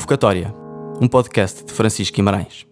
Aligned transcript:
Convocatória, 0.00 0.52
um 0.98 1.06
podcast 1.06 1.62
de 1.62 1.72
Francisco 1.74 2.16
Guimarães. 2.16 2.66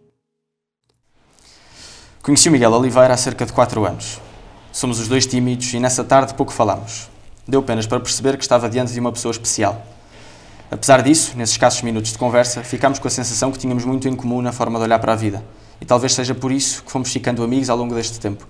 Conheci 2.23 2.49
o 2.49 2.53
Miguel 2.53 2.73
Oliveira 2.73 3.13
há 3.13 3.17
cerca 3.19 3.45
de 3.45 3.53
4 3.53 3.85
anos. 3.85 4.19
Somos 4.73 4.99
os 4.99 5.09
dois 5.09 5.27
tímidos 5.27 5.73
e 5.75 5.79
nessa 5.79 6.03
tarde 6.03 6.33
pouco 6.33 6.51
falámos. 6.51 7.11
Deu 7.47 7.61
apenas 7.61 7.87
para 7.87 8.01
perceber 8.01 8.39
que 8.39 8.43
estava 8.43 8.69
diante 8.69 8.95
de 8.95 8.99
uma 8.99 9.13
pessoa 9.13 9.31
especial. 9.31 9.87
Apesar 10.71 11.03
disso, 11.03 11.37
nesses 11.37 11.55
escassos 11.55 11.83
minutos 11.83 12.13
de 12.13 12.19
conversa, 12.19 12.65
ficámos 12.65 12.99
com 12.99 13.07
a 13.07 13.11
sensação 13.11 13.53
que 13.53 13.59
tínhamos 13.59 13.85
muito 13.85 14.09
em 14.09 14.17
comum 14.17 14.41
na 14.41 14.51
forma 14.51 14.79
de 14.79 14.87
olhar 14.87 14.99
para 14.99 15.13
a 15.13 15.17
vida. 15.17 15.45
E 15.83 15.85
talvez 15.85 16.15
seja 16.15 16.35
por 16.35 16.51
isso 16.51 16.83
que 16.83 16.91
fomos 16.91 17.13
ficando 17.13 17.45
amigos 17.45 17.69
ao 17.69 17.77
longo 17.77 17.95
deste 17.95 18.19
tempo. 18.19 18.49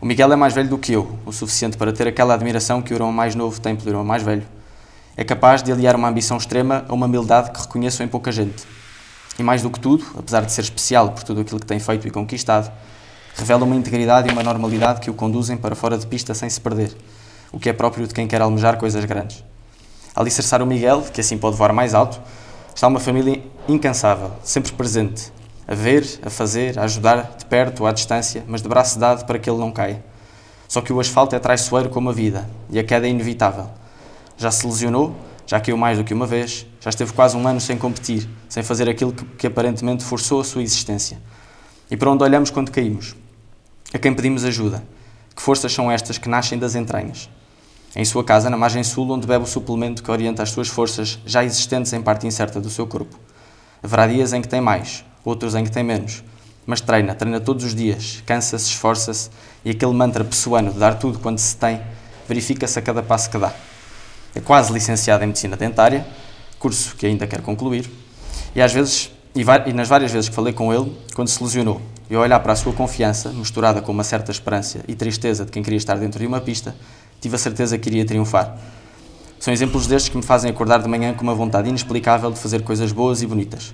O 0.00 0.06
Miguel 0.06 0.32
é 0.32 0.36
mais 0.36 0.54
velho 0.54 0.70
do 0.70 0.78
que 0.78 0.94
eu, 0.94 1.18
o 1.26 1.32
suficiente 1.32 1.76
para 1.76 1.92
ter 1.92 2.08
aquela 2.08 2.32
admiração 2.34 2.80
que 2.80 2.92
o 2.92 2.96
irmão 2.96 3.12
mais 3.12 3.34
novo 3.34 3.60
tem 3.60 3.76
pelo 3.76 3.90
irmão 3.90 4.04
mais 4.04 4.22
velho. 4.22 4.57
É 5.18 5.24
capaz 5.24 5.64
de 5.64 5.72
aliar 5.72 5.96
uma 5.96 6.06
ambição 6.06 6.36
extrema 6.36 6.84
a 6.88 6.94
uma 6.94 7.06
humildade 7.06 7.50
que 7.50 7.60
reconheço 7.60 8.04
em 8.04 8.06
pouca 8.06 8.30
gente. 8.30 8.62
E 9.36 9.42
mais 9.42 9.62
do 9.62 9.68
que 9.68 9.80
tudo, 9.80 10.06
apesar 10.16 10.42
de 10.42 10.52
ser 10.52 10.60
especial 10.60 11.10
por 11.10 11.24
tudo 11.24 11.40
aquilo 11.40 11.58
que 11.58 11.66
tem 11.66 11.80
feito 11.80 12.06
e 12.06 12.10
conquistado, 12.12 12.70
revela 13.34 13.64
uma 13.64 13.74
integridade 13.74 14.28
e 14.28 14.32
uma 14.32 14.44
normalidade 14.44 15.00
que 15.00 15.10
o 15.10 15.14
conduzem 15.14 15.56
para 15.56 15.74
fora 15.74 15.98
de 15.98 16.06
pista 16.06 16.34
sem 16.34 16.48
se 16.48 16.60
perder, 16.60 16.96
o 17.50 17.58
que 17.58 17.68
é 17.68 17.72
próprio 17.72 18.06
de 18.06 18.14
quem 18.14 18.28
quer 18.28 18.40
almejar 18.40 18.76
coisas 18.76 19.04
grandes. 19.06 19.42
Alicerçar 20.14 20.62
o 20.62 20.66
Miguel, 20.66 21.02
que 21.12 21.20
assim 21.20 21.36
pode 21.36 21.56
voar 21.56 21.72
mais 21.72 21.94
alto, 21.94 22.20
está 22.72 22.86
uma 22.86 23.00
família 23.00 23.42
incansável, 23.68 24.30
sempre 24.44 24.70
presente, 24.70 25.32
a 25.66 25.74
ver, 25.74 26.20
a 26.24 26.30
fazer, 26.30 26.78
a 26.78 26.84
ajudar, 26.84 27.34
de 27.36 27.44
perto 27.44 27.80
ou 27.80 27.88
à 27.88 27.92
distância, 27.92 28.44
mas 28.46 28.62
de 28.62 28.68
braço 28.68 28.96
dado 29.00 29.26
para 29.26 29.36
que 29.36 29.50
ele 29.50 29.58
não 29.58 29.72
caia. 29.72 30.00
Só 30.68 30.80
que 30.80 30.92
o 30.92 31.00
asfalto 31.00 31.34
é 31.34 31.40
traiçoeiro 31.40 31.88
como 31.88 32.08
a 32.08 32.12
vida, 32.12 32.48
e 32.70 32.78
a 32.78 32.84
queda 32.84 33.04
é 33.04 33.10
inevitável. 33.10 33.77
Já 34.38 34.50
se 34.50 34.66
lesionou, 34.66 35.14
já 35.46 35.58
caiu 35.60 35.76
mais 35.76 35.98
do 35.98 36.04
que 36.04 36.14
uma 36.14 36.26
vez, 36.26 36.64
já 36.80 36.90
esteve 36.90 37.12
quase 37.12 37.36
um 37.36 37.46
ano 37.46 37.60
sem 37.60 37.76
competir, 37.76 38.28
sem 38.48 38.62
fazer 38.62 38.88
aquilo 38.88 39.12
que, 39.12 39.24
que 39.24 39.46
aparentemente 39.46 40.04
forçou 40.04 40.40
a 40.40 40.44
sua 40.44 40.62
existência. 40.62 41.18
E 41.90 41.96
para 41.96 42.10
onde 42.10 42.22
olhamos 42.22 42.50
quando 42.50 42.70
caímos? 42.70 43.16
A 43.92 43.98
quem 43.98 44.14
pedimos 44.14 44.44
ajuda? 44.44 44.82
Que 45.34 45.42
forças 45.42 45.72
são 45.72 45.90
estas 45.90 46.18
que 46.18 46.28
nascem 46.28 46.58
das 46.58 46.74
entranhas? 46.74 47.28
Em 47.96 48.04
sua 48.04 48.22
casa, 48.22 48.50
na 48.50 48.56
margem 48.56 48.84
sul, 48.84 49.10
onde 49.10 49.26
bebe 49.26 49.44
o 49.44 49.46
suplemento 49.46 50.02
que 50.02 50.10
orienta 50.10 50.42
as 50.42 50.50
suas 50.50 50.68
forças 50.68 51.18
já 51.24 51.42
existentes 51.42 51.92
em 51.92 52.02
parte 52.02 52.26
incerta 52.26 52.60
do 52.60 52.68
seu 52.68 52.86
corpo. 52.86 53.18
Haverá 53.82 54.06
dias 54.06 54.32
em 54.32 54.42
que 54.42 54.48
tem 54.48 54.60
mais, 54.60 55.04
outros 55.24 55.54
em 55.54 55.64
que 55.64 55.70
tem 55.70 55.82
menos. 55.82 56.22
Mas 56.66 56.82
treina, 56.82 57.14
treina 57.14 57.40
todos 57.40 57.64
os 57.64 57.74
dias, 57.74 58.22
cansa-se, 58.26 58.66
esforça-se 58.66 59.30
e 59.64 59.70
aquele 59.70 59.94
mantra 59.94 60.22
pessoano 60.22 60.70
de 60.70 60.78
dar 60.78 60.96
tudo 60.98 61.18
quando 61.18 61.38
se 61.38 61.56
tem, 61.56 61.80
verifica-se 62.28 62.78
a 62.78 62.82
cada 62.82 63.02
passo 63.02 63.30
que 63.30 63.38
dá. 63.38 63.54
É 64.34 64.40
quase 64.40 64.72
licenciado 64.72 65.24
em 65.24 65.28
Medicina 65.28 65.56
Dentária, 65.56 66.06
curso 66.58 66.94
que 66.96 67.06
ainda 67.06 67.26
quer 67.26 67.40
concluir, 67.40 67.90
e 68.54 68.60
às 68.60 68.72
vezes, 68.72 69.10
e, 69.34 69.42
e 69.66 69.72
nas 69.72 69.88
várias 69.88 70.10
vezes 70.10 70.28
que 70.28 70.34
falei 70.34 70.52
com 70.52 70.72
ele, 70.72 70.96
quando 71.14 71.28
se 71.28 71.42
lesionou, 71.42 71.80
e 72.10 72.14
ao 72.14 72.22
olhar 72.22 72.40
para 72.40 72.52
a 72.52 72.56
sua 72.56 72.72
confiança, 72.72 73.30
misturada 73.30 73.80
com 73.80 73.92
uma 73.92 74.04
certa 74.04 74.30
esperança 74.30 74.80
e 74.88 74.94
tristeza 74.94 75.44
de 75.44 75.50
quem 75.50 75.62
queria 75.62 75.76
estar 75.76 75.96
dentro 75.96 76.18
de 76.18 76.26
uma 76.26 76.40
pista, 76.40 76.74
tive 77.20 77.36
a 77.36 77.38
certeza 77.38 77.78
que 77.78 77.88
iria 77.88 78.04
triunfar. 78.04 78.56
São 79.38 79.52
exemplos 79.52 79.86
destes 79.86 80.08
que 80.08 80.16
me 80.16 80.22
fazem 80.22 80.50
acordar 80.50 80.82
de 80.82 80.88
manhã 80.88 81.14
com 81.14 81.22
uma 81.22 81.34
vontade 81.34 81.68
inexplicável 81.68 82.30
de 82.30 82.38
fazer 82.38 82.62
coisas 82.62 82.90
boas 82.90 83.22
e 83.22 83.26
bonitas. 83.26 83.72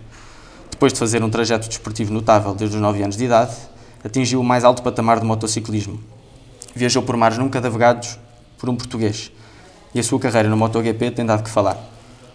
Depois 0.71 0.93
de 0.93 0.99
fazer 0.99 1.23
um 1.23 1.31
trajeto 1.31 1.69
desportivo 1.69 2.13
notável 2.13 2.55
desde 2.55 2.77
os 2.77 2.83
9 2.83 3.03
anos 3.03 3.17
de 3.17 3.25
idade, 3.25 3.55
atingiu 4.05 4.41
o 4.41 4.45
mais 4.45 4.65
alto 4.65 4.83
patamar 4.83 5.21
do 5.21 5.27
motociclismo. 5.27 5.99
Viajou 6.75 7.03
por 7.03 7.17
mares 7.17 7.39
nunca 7.39 7.61
navegados 7.61 8.19
por 8.59 8.69
um 8.69 8.77
português 8.77 9.31
e 9.95 10.01
a 10.01 10.03
sua 10.03 10.19
carreira 10.19 10.49
no 10.49 10.57
MotoGP 10.57 11.13
tem 11.13 11.25
dado 11.25 11.45
que 11.45 11.51
falar. 11.51 11.79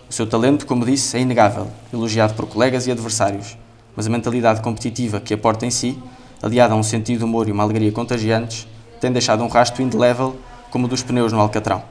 O 0.10 0.14
seu 0.14 0.26
talento, 0.26 0.66
como 0.66 0.86
disse, 0.86 1.18
é 1.18 1.20
inegável, 1.20 1.68
elogiado 1.94 2.34
por 2.34 2.48
colegas 2.48 2.88
e 2.88 2.92
adversários, 2.92 3.58
mas 3.96 4.08
a 4.08 4.10
mentalidade 4.10 4.62
competitiva 4.62 5.20
que 5.20 5.34
aporta 5.34 5.66
em 5.66 5.70
si, 5.70 6.00
aliada 6.42 6.74
a 6.74 6.78
um 6.78 6.84
sentido 6.84 7.20
de 7.20 7.24
humor 7.26 7.48
e 7.48 7.52
uma 7.52 7.64
alegria 7.64 7.92
contagiantes, 7.92 8.66
tem 9.02 9.12
deixado 9.12 9.44
um 9.44 9.48
rastro 9.48 9.84
indelével 9.84 10.38
como 10.72 10.86
o 10.86 10.88
dos 10.88 11.04
pneus 11.04 11.34
no 11.34 11.40
Alcatrão. 11.40 11.84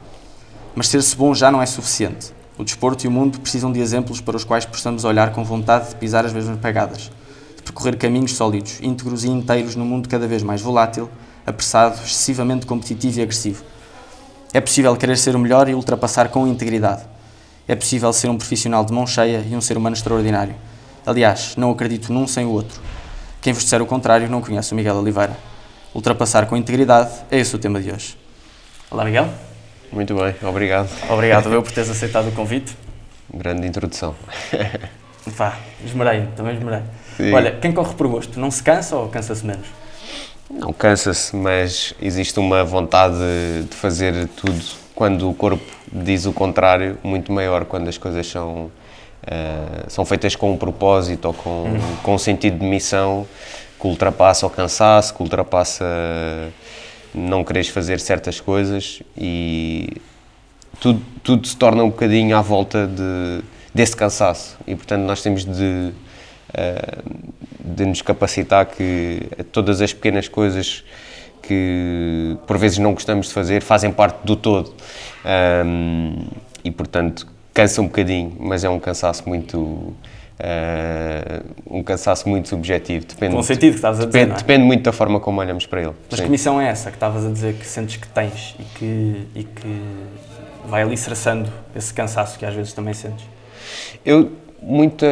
Mas 0.74 0.88
ser-se 0.88 1.14
bom 1.14 1.34
já 1.34 1.50
não 1.50 1.60
é 1.60 1.66
suficiente. 1.66 2.32
O 2.56 2.64
desporto 2.64 3.04
e 3.04 3.08
o 3.08 3.10
mundo 3.10 3.38
precisam 3.38 3.70
de 3.70 3.78
exemplos 3.80 4.20
para 4.20 4.36
os 4.36 4.44
quais 4.44 4.64
possamos 4.64 5.04
olhar 5.04 5.32
com 5.32 5.44
vontade 5.44 5.90
de 5.90 5.96
pisar 5.96 6.24
as 6.24 6.32
mesmas 6.32 6.58
pegadas, 6.58 7.10
de 7.56 7.62
percorrer 7.62 7.96
caminhos 7.96 8.34
sólidos, 8.34 8.80
íntegros 8.82 9.22
e 9.22 9.28
inteiros 9.28 9.76
num 9.76 9.84
mundo 9.84 10.08
cada 10.08 10.26
vez 10.26 10.42
mais 10.42 10.60
volátil, 10.60 11.08
apressado, 11.46 12.00
excessivamente 12.02 12.66
competitivo 12.66 13.20
e 13.20 13.22
agressivo. 13.22 13.64
É 14.52 14.60
possível 14.60 14.96
querer 14.96 15.18
ser 15.18 15.36
o 15.36 15.38
melhor 15.38 15.68
e 15.68 15.74
ultrapassar 15.74 16.30
com 16.30 16.46
integridade. 16.46 17.02
É 17.66 17.76
possível 17.76 18.10
ser 18.14 18.28
um 18.28 18.38
profissional 18.38 18.82
de 18.82 18.92
mão 18.94 19.06
cheia 19.06 19.44
e 19.46 19.54
um 19.54 19.60
ser 19.60 19.76
humano 19.76 19.94
extraordinário. 19.94 20.54
Aliás, 21.04 21.54
não 21.56 21.70
acredito 21.70 22.10
num 22.12 22.26
sem 22.26 22.46
o 22.46 22.50
outro. 22.50 22.80
Quem 23.42 23.52
vos 23.52 23.62
disser 23.62 23.82
o 23.82 23.86
contrário 23.86 24.28
não 24.30 24.40
conhece 24.40 24.72
o 24.72 24.74
Miguel 24.74 24.96
Oliveira. 24.96 25.36
Ultrapassar 25.94 26.46
com 26.46 26.56
integridade 26.56 27.10
é 27.30 27.38
esse 27.38 27.54
o 27.54 27.58
tema 27.58 27.80
de 27.80 27.92
hoje. 27.92 28.16
Olá, 28.90 29.04
Miguel. 29.04 29.28
Muito 29.92 30.14
bem, 30.14 30.34
obrigado. 30.42 30.88
Obrigado 31.10 31.52
eu 31.52 31.62
por 31.62 31.72
teres 31.72 31.90
aceitado 31.90 32.28
o 32.28 32.32
convite. 32.32 32.74
Grande 33.32 33.66
introdução. 33.66 34.14
Vá, 35.26 35.56
esmerei, 35.84 36.26
também 36.34 36.56
esmerei. 36.56 36.82
Sim. 37.18 37.32
Olha, 37.32 37.52
quem 37.52 37.72
corre 37.72 37.94
por 37.94 38.08
gosto, 38.08 38.40
não 38.40 38.50
se 38.50 38.62
cansa 38.62 38.96
ou 38.96 39.08
cansa-se 39.08 39.44
menos? 39.44 39.66
Não 40.50 40.72
cansa-se, 40.72 41.36
mas 41.36 41.94
existe 42.00 42.38
uma 42.38 42.64
vontade 42.64 43.16
de 43.68 43.76
fazer 43.76 44.28
tudo 44.28 44.60
quando 44.94 45.28
o 45.28 45.34
corpo 45.34 45.64
diz 45.92 46.26
o 46.26 46.32
contrário, 46.32 46.98
muito 47.02 47.30
maior 47.32 47.64
quando 47.64 47.88
as 47.88 47.96
coisas 47.96 48.26
são, 48.26 48.64
uh, 48.64 48.70
são 49.88 50.04
feitas 50.04 50.34
com 50.34 50.52
um 50.52 50.56
propósito 50.56 51.26
ou 51.26 51.34
com, 51.34 51.50
uhum. 51.50 51.96
com 52.02 52.14
um 52.14 52.18
sentido 52.18 52.58
de 52.58 52.64
missão 52.64 53.26
que 53.78 53.86
ultrapassa 53.86 54.46
o 54.46 54.50
cansaço, 54.50 55.14
que 55.14 55.22
ultrapassa 55.22 55.84
não 57.14 57.44
quereres 57.44 57.68
fazer 57.68 58.00
certas 58.00 58.40
coisas 58.40 59.02
e 59.16 59.96
tudo, 60.80 61.02
tudo 61.22 61.46
se 61.46 61.56
torna 61.56 61.82
um 61.84 61.90
bocadinho 61.90 62.36
à 62.36 62.42
volta 62.42 62.86
de, 62.86 63.40
desse 63.72 63.96
cansaço 63.96 64.58
e 64.66 64.74
portanto 64.74 65.02
nós 65.02 65.22
temos 65.22 65.44
de, 65.44 65.92
de 67.60 67.84
nos 67.84 68.02
capacitar 68.02 68.66
que 68.66 69.22
todas 69.52 69.80
as 69.82 69.92
pequenas 69.92 70.28
coisas 70.28 70.84
que 71.42 72.36
por 72.46 72.58
vezes 72.58 72.78
não 72.78 72.92
gostamos 72.92 73.28
de 73.28 73.34
fazer 73.34 73.62
fazem 73.62 73.90
parte 73.92 74.18
do 74.24 74.34
todo 74.34 74.74
e 76.64 76.70
portanto 76.70 77.26
cansa 77.52 77.82
um 77.82 77.86
bocadinho 77.86 78.34
mas 78.40 78.64
é 78.64 78.68
um 78.68 78.80
cansaço 78.80 79.28
muito 79.28 79.94
Uh, 80.38 81.78
um 81.78 81.82
cansaço 81.82 82.28
muito 82.28 82.48
subjetivo. 82.48 83.04
Depende, 83.04 83.34
Com 83.34 83.42
sentido 83.42 83.70
que 83.70 83.78
estavas 83.78 83.98
a 83.98 84.06
dizer. 84.06 84.18
Depende, 84.20 84.34
é? 84.34 84.36
depende 84.36 84.64
muito 84.64 84.84
da 84.84 84.92
forma 84.92 85.18
como 85.18 85.40
olhamos 85.40 85.66
para 85.66 85.80
ele. 85.82 85.92
Mas 86.08 86.20
Sim. 86.20 86.26
que 86.26 86.30
missão 86.30 86.60
é 86.60 86.68
essa 86.68 86.90
que 86.90 86.96
estavas 86.96 87.26
a 87.26 87.30
dizer 87.30 87.54
que 87.54 87.66
sentes 87.66 87.96
que 87.96 88.06
tens 88.06 88.54
e 88.56 88.62
que, 88.62 89.26
e 89.34 89.42
que 89.42 89.82
vai 90.66 90.82
alicerçando 90.82 91.50
esse 91.74 91.92
cansaço 91.92 92.38
que 92.38 92.46
às 92.46 92.54
vezes 92.54 92.72
também 92.72 92.94
sentes? 92.94 93.26
Eu, 94.04 94.30
muita. 94.62 95.06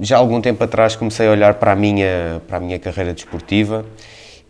Já 0.00 0.16
há 0.16 0.18
algum 0.18 0.40
tempo 0.40 0.62
atrás 0.62 0.96
comecei 0.96 1.26
a 1.26 1.30
olhar 1.30 1.54
para 1.54 1.72
a 1.72 1.76
minha, 1.76 2.42
para 2.46 2.56
a 2.56 2.60
minha 2.60 2.78
carreira 2.78 3.12
desportiva 3.12 3.84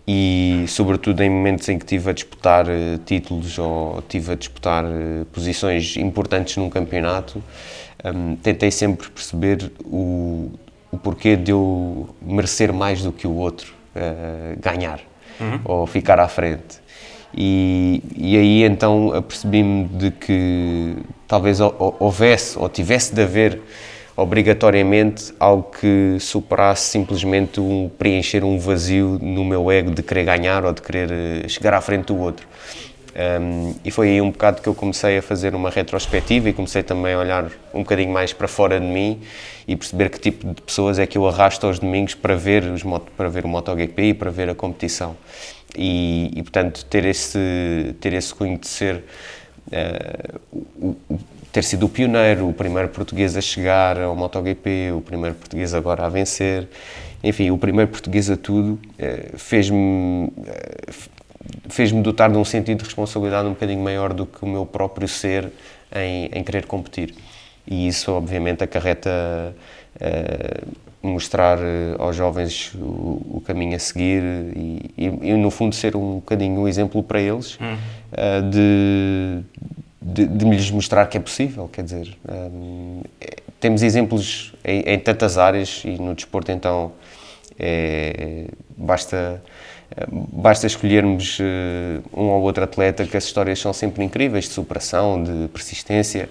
e, 0.07 0.65
sobretudo, 0.69 1.23
em 1.23 1.31
momentos 1.31 1.69
em 1.69 1.79
que 1.79 1.87
tive 1.87 2.11
a 2.11 2.13
disputar 2.13 2.67
uh, 2.67 2.99
títulos 3.05 3.59
ou 3.59 4.03
tive 4.09 4.33
a 4.33 4.35
disputar 4.35 4.85
uh, 4.85 5.25
posições 5.33 5.97
importantes 5.97 6.57
num 6.57 6.69
campeonato 6.69 7.43
um, 8.05 8.37
tentei 8.37 8.71
sempre 8.71 9.09
perceber 9.09 9.71
o, 9.85 10.51
o 10.91 10.99
porquê 10.99 11.37
de 11.37 11.53
eu 11.53 12.09
merecer 12.21 12.73
mais 12.73 13.03
do 13.03 13.13
que 13.13 13.27
o 13.27 13.35
outro 13.35 13.73
uh, 13.95 14.59
ganhar 14.61 15.01
uhum. 15.41 15.61
ou 15.65 15.87
ficar 15.87 16.19
à 16.19 16.29
frente. 16.29 16.83
E, 17.35 18.03
e 18.15 18.37
aí 18.37 18.63
então 18.65 19.13
apercebi-me 19.15 19.85
de 19.87 20.11
que 20.11 20.97
talvez 21.27 21.61
houvesse 21.61 22.59
ou 22.59 22.69
tivesse 22.69 23.15
de 23.15 23.23
haver 23.23 23.61
obrigatoriamente 24.23 25.35
algo 25.39 25.71
que 25.79 26.17
superasse 26.21 26.91
simplesmente 26.91 27.61
um, 27.61 27.91
preencher 27.99 28.45
um 28.45 28.59
vazio 28.59 29.19
no 29.21 29.45
meu 29.45 29.71
ego 29.71 29.91
de 29.91 30.03
querer 30.03 30.25
ganhar 30.25 30.65
ou 30.65 30.73
de 30.73 30.81
querer 30.81 31.11
eh, 31.11 31.49
chegar 31.49 31.75
à 31.75 31.81
frente 31.81 32.07
do 32.07 32.19
outro. 32.19 32.47
Um, 33.15 33.75
e 33.85 33.91
foi 33.91 34.09
aí 34.09 34.21
um 34.23 34.31
bocado 34.31 34.63
que 34.63 34.69
eu 34.69 34.75
comecei 34.75 35.19
a 35.19 35.23
fazer 35.23 35.55
uma 35.55 35.69
retrospectiva 35.69 36.49
e 36.49 36.53
comecei 36.53 36.83
também 36.83 37.13
a 37.13 37.19
olhar 37.19 37.51
um 37.75 37.81
bocadinho 37.81 38.11
mais 38.11 38.33
para 38.33 38.49
fora 38.49 38.81
de 38.81 38.87
mim 38.87 39.21
e 39.69 39.77
perceber 39.77 40.09
que 40.09 40.19
tipo 40.19 40.55
de 40.55 40.63
pessoas 40.63 40.99
é 40.99 41.07
que 41.07 41.19
eu 41.19 41.29
arrasto 41.29 41.67
aos 41.67 41.79
domingos 41.79 42.15
para 42.15 42.35
ver, 42.35 42.65
os, 42.65 42.83
para 43.15 43.29
ver 43.29 43.45
o 43.45 43.49
MotoGP 43.49 44.03
e 44.03 44.15
para 44.15 44.31
ver 44.31 44.49
a 44.49 44.55
competição. 44.55 45.15
E, 45.77 46.31
e 46.35 46.43
portanto, 46.43 46.85
ter 46.87 47.05
esse, 47.05 47.95
ter 48.01 48.15
esse 48.15 48.35
ser, 48.63 49.05
uh, 49.67 50.41
o, 50.53 50.97
o, 51.11 51.19
ter 51.53 51.63
sido 51.63 51.85
o 51.85 51.89
pioneiro, 51.89 52.49
o 52.49 52.55
primeiro 52.55 52.89
português 52.89 53.37
a 53.37 53.41
chegar 53.41 54.01
ao 54.01 54.17
MotoGP, 54.17 54.93
o 54.97 55.03
primeiro 55.03 55.37
português 55.37 55.75
agora 55.75 56.07
a 56.07 56.09
vencer, 56.09 56.67
enfim, 57.23 57.51
o 57.51 57.59
primeiro 57.59 57.91
português 57.91 58.31
a 58.31 58.37
tudo, 58.37 58.81
uh, 58.99 59.39
fez-me. 59.39 59.77
Uh, 59.79 61.13
fez-me 61.69 62.01
dotar 62.03 62.31
de 62.31 62.39
um 62.39 62.45
sentido 62.45 62.79
de 62.79 62.85
responsabilidade 62.85 63.49
um 63.49 63.51
bocadinho 63.51 63.83
maior 63.83 64.13
do 64.13 64.25
que 64.25 64.45
o 64.45 64.47
meu 64.47 64.65
próprio 64.65 65.09
ser 65.09 65.51
em, 65.93 66.27
em 66.27 66.45
querer 66.45 66.67
competir. 66.67 67.15
e 67.67 67.89
isso 67.89 68.13
obviamente 68.13 68.63
acarreta 68.63 69.11
mostrar 71.03 71.59
aos 71.99 72.15
jovens 72.15 72.73
o, 72.75 73.39
o, 73.39 73.43
caminho 73.45 73.75
a 73.75 73.79
seguir 73.79 74.23
e, 74.55 74.91
e, 74.97 75.07
e, 75.07 75.35
no 75.35 75.51
fundo 75.51 75.75
ser 75.75 75.97
um 75.97 76.17
bocadinho 76.17 76.61
um 76.61 76.69
exemplo 76.69 77.03
para 77.03 77.21
eles 77.21 77.59
hum. 77.61 77.77
de, 78.51 79.43
de, 80.03 80.27
de 80.27 80.45
lhes 80.45 80.71
mostrar 80.71 81.07
que 81.07 81.17
é 81.17 81.21
possível, 81.21 81.69
quer 81.69 81.85
dizer, 81.85 82.17
um, 82.29 83.03
é, 83.21 83.37
temos 83.61 83.83
exemplos 83.83 84.53
em, 84.65 84.81
em, 84.81 84.99
tantas 84.99 85.39
áreas 85.39 85.83
e 85.85 85.91
no 85.91 86.15
desporto 86.15 86.51
então 86.51 86.93
é, 87.59 88.47
basta 88.77 89.41
basta 90.33 90.67
escolhermos 90.67 91.39
uh, 91.39 91.43
um 92.15 92.29
ou 92.29 92.43
outro 92.43 92.65
atleta 92.65 93.05
que 93.05 93.17
as 93.17 93.25
histórias 93.25 93.59
são 93.59 93.73
sempre 93.73 94.05
incríveis 94.05 94.47
de 94.47 94.51
superação, 94.53 95.23
de 95.23 95.49
persistência 95.49 96.29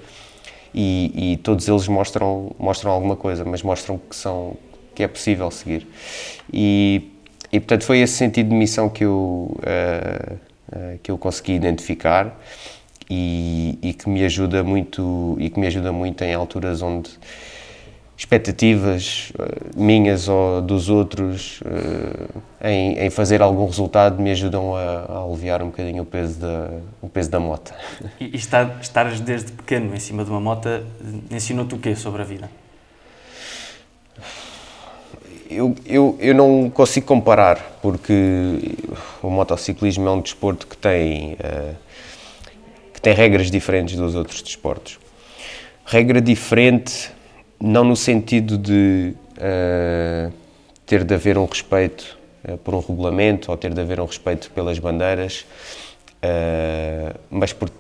e, 0.74 1.34
e, 1.34 1.38
todos 1.38 1.68
eles 1.68 1.88
mostram 1.88 2.52
mostram 2.58 2.92
alguma 2.92 3.16
coisa, 3.16 3.44
mas 3.44 3.62
mostram 3.62 3.98
que 3.98 4.16
são 4.16 4.56
que 4.96 5.04
é 5.04 5.08
possível 5.08 5.50
seguir. 5.52 5.88
E, 6.52 7.12
e 7.52 7.60
portanto 7.60 7.84
foi 7.84 8.00
esse 8.00 8.14
sentido 8.14 8.50
de 8.50 8.56
missão 8.56 8.90
que 8.90 9.04
eu 9.04 9.58
uh, 9.58 10.34
uh, 10.72 11.00
que 11.04 11.12
eu 11.12 11.18
consegui 11.18 11.54
identificar 11.54 12.38
e, 13.14 13.78
e, 13.82 13.94
que 13.94 14.08
me 14.08 14.24
ajuda 14.24 14.64
muito 14.64 15.36
e 15.38 15.50
que 15.50 15.60
me 15.60 15.68
ajuda 15.68 15.92
muito 15.92 16.24
em 16.24 16.34
alturas 16.34 16.82
onde 16.82 17.10
expectativas 18.16 19.34
uh, 19.38 19.78
minhas 19.78 20.30
ou 20.30 20.62
dos 20.62 20.88
outros 20.88 21.60
uh, 21.62 22.42
em, 22.64 22.98
em, 23.00 23.10
fazer 23.10 23.42
algum 23.42 23.66
resultado 23.66 24.22
me 24.22 24.32
ajudam 24.32 24.76
a, 24.76 24.80
a, 24.80 25.24
aliviar 25.26 25.62
um 25.62 25.66
bocadinho 25.66 26.04
o 26.04 26.06
peso 26.06 26.40
da 26.40 26.70
o 27.02 27.10
peso 27.10 27.30
da 27.30 27.40
moto. 27.40 27.74
E, 28.18 28.28
e 28.28 28.36
estar, 28.38 28.80
estares 28.80 29.20
desde 29.20 29.52
pequeno 29.52 29.94
em 29.94 30.00
cima 30.00 30.24
de 30.24 30.30
uma 30.30 30.40
moto 30.40 30.70
ensinou-te 31.30 31.76
o 31.76 31.80
quê 31.80 31.94
sobre 31.98 32.22
a 32.22 32.26
vida? 32.26 32.50
Eu, 35.50 35.76
eu, 35.86 36.18
eu 36.22 36.34
não 36.34 36.70
consigo 36.70 37.06
comparar 37.06 37.60
porque 37.82 38.78
o 39.22 39.30
motociclismo 39.30 40.08
é 40.08 40.12
um 40.12 40.22
desporto 40.22 40.66
que 40.66 40.78
tem 40.78 41.34
uh, 41.34 41.76
que 43.02 43.10
tem 43.10 43.14
regras 43.16 43.50
diferentes 43.50 43.96
dos 43.96 44.14
outros 44.14 44.44
desportos. 44.44 45.00
Regra 45.84 46.22
diferente, 46.22 47.10
não 47.60 47.84
no 47.84 47.96
sentido 47.96 48.60
de 48.60 49.16
uh, 49.38 50.32
ter 50.86 51.04
de 51.04 51.16
haver 51.16 51.36
um 51.36 51.46
respeito 51.46 52.16
uh, 52.48 52.58
por 52.60 52.76
um 52.76 52.80
regulamento 52.80 53.50
ou 53.50 53.58
ter 53.58 53.74
de 53.74 53.82
haver 53.82 54.00
um 54.00 54.06
respeito 54.06 54.52
pelas 54.52 54.78
bandeiras, 54.78 55.48
uh, 56.24 57.20
mas 57.32 57.52
por 57.52 57.72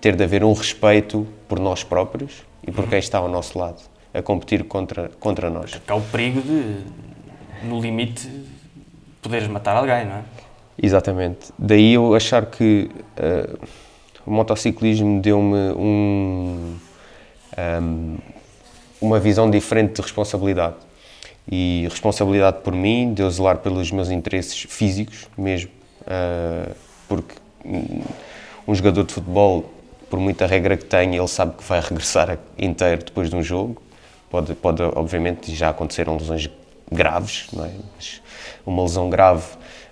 ter 0.00 0.16
de 0.16 0.24
haver 0.24 0.42
um 0.42 0.52
respeito 0.52 1.24
por 1.46 1.60
nós 1.60 1.84
próprios 1.84 2.42
e 2.66 2.72
por 2.72 2.88
quem 2.88 2.98
está 2.98 3.18
ao 3.18 3.28
nosso 3.28 3.56
lado, 3.56 3.80
a 4.12 4.20
competir 4.20 4.64
contra, 4.64 5.10
contra 5.20 5.48
nós. 5.48 5.80
Há 5.86 5.94
o 5.94 6.02
perigo 6.02 6.40
de, 6.42 6.78
no 7.64 7.80
limite, 7.80 8.28
poderes 9.22 9.46
matar 9.46 9.76
alguém, 9.76 10.06
não 10.06 10.16
é? 10.16 10.22
Exatamente. 10.82 11.52
Daí 11.56 11.94
eu 11.94 12.14
achar 12.14 12.46
que 12.46 12.90
o 14.26 14.30
motociclismo 14.30 15.20
deu-me 15.20 15.72
um, 15.72 16.76
um, 17.56 18.18
uma 19.00 19.20
visão 19.20 19.48
diferente 19.50 19.94
de 19.94 20.02
responsabilidade. 20.02 20.76
E 21.50 21.86
responsabilidade 21.88 22.58
por 22.62 22.72
mim, 22.72 23.14
de 23.14 23.22
eu 23.22 23.30
zelar 23.30 23.58
pelos 23.58 23.92
meus 23.92 24.10
interesses 24.10 24.66
físicos 24.68 25.28
mesmo, 25.38 25.70
uh, 26.02 26.74
porque 27.08 27.34
um 28.66 28.74
jogador 28.74 29.04
de 29.04 29.14
futebol, 29.14 29.72
por 30.10 30.18
muita 30.18 30.44
regra 30.44 30.76
que 30.76 30.84
tenha, 30.84 31.18
ele 31.18 31.28
sabe 31.28 31.56
que 31.56 31.62
vai 31.62 31.78
regressar 31.80 32.36
inteiro 32.58 33.04
depois 33.04 33.30
de 33.30 33.36
um 33.36 33.42
jogo. 33.42 33.80
Pode, 34.28 34.54
pode 34.54 34.82
obviamente, 34.82 35.54
já 35.54 35.70
aconteceram 35.70 36.16
lesões 36.16 36.50
graves, 36.90 37.46
é? 37.54 37.70
Mas 37.94 38.20
uma 38.66 38.82
lesão 38.82 39.08
grave 39.08 39.46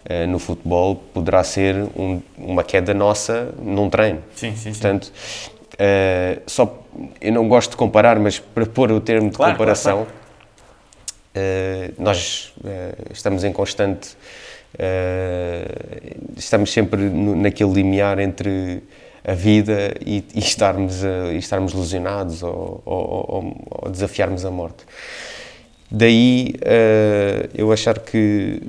uh, 0.05 0.27
no 0.27 0.39
futebol 0.39 0.97
poderá 0.97 1.43
ser 1.43 1.75
um, 1.97 2.21
uma 2.37 2.63
queda 2.63 2.93
nossa 2.95 3.55
num 3.61 3.89
treino. 3.89 4.23
Sim, 4.35 4.55
sim, 4.57 4.71
Portanto, 4.71 5.13
uh, 5.75 6.43
só 6.47 6.83
eu 7.21 7.33
não 7.33 7.49
gosto 7.49 7.73
de 7.73 7.77
comparar, 7.77 8.19
mas 8.19 8.39
para 8.39 8.67
pôr 8.67 8.93
o 8.93 9.01
termo 9.01 9.31
de 9.31 9.37
claro, 9.37 9.53
comparação, 9.53 9.97
claro, 10.05 10.07
claro. 10.07 10.25
Uh, 11.37 11.95
nós 11.99 12.55
estamos 13.13 13.43
em 13.43 13.53
constante, 13.53 14.17
estamos 16.37 16.73
sempre 16.73 17.01
no, 17.03 17.35
naquele 17.35 17.73
limiar 17.73 18.21
entre 18.21 18.85
a 19.27 19.33
vida 19.33 19.97
e, 20.07 20.25
e 20.33 20.39
estarmos, 20.39 21.03
e 21.03 21.37
estarmos 21.37 21.73
lesionados 21.73 22.45
ou, 22.45 22.81
ou, 22.85 23.27
ou, 23.29 23.69
ou 23.69 23.91
desafiarmos 23.91 24.45
a 24.45 24.51
morte. 24.53 24.85
Daí 25.91 26.55
eu 27.53 27.73
achar 27.73 27.99
que 27.99 28.63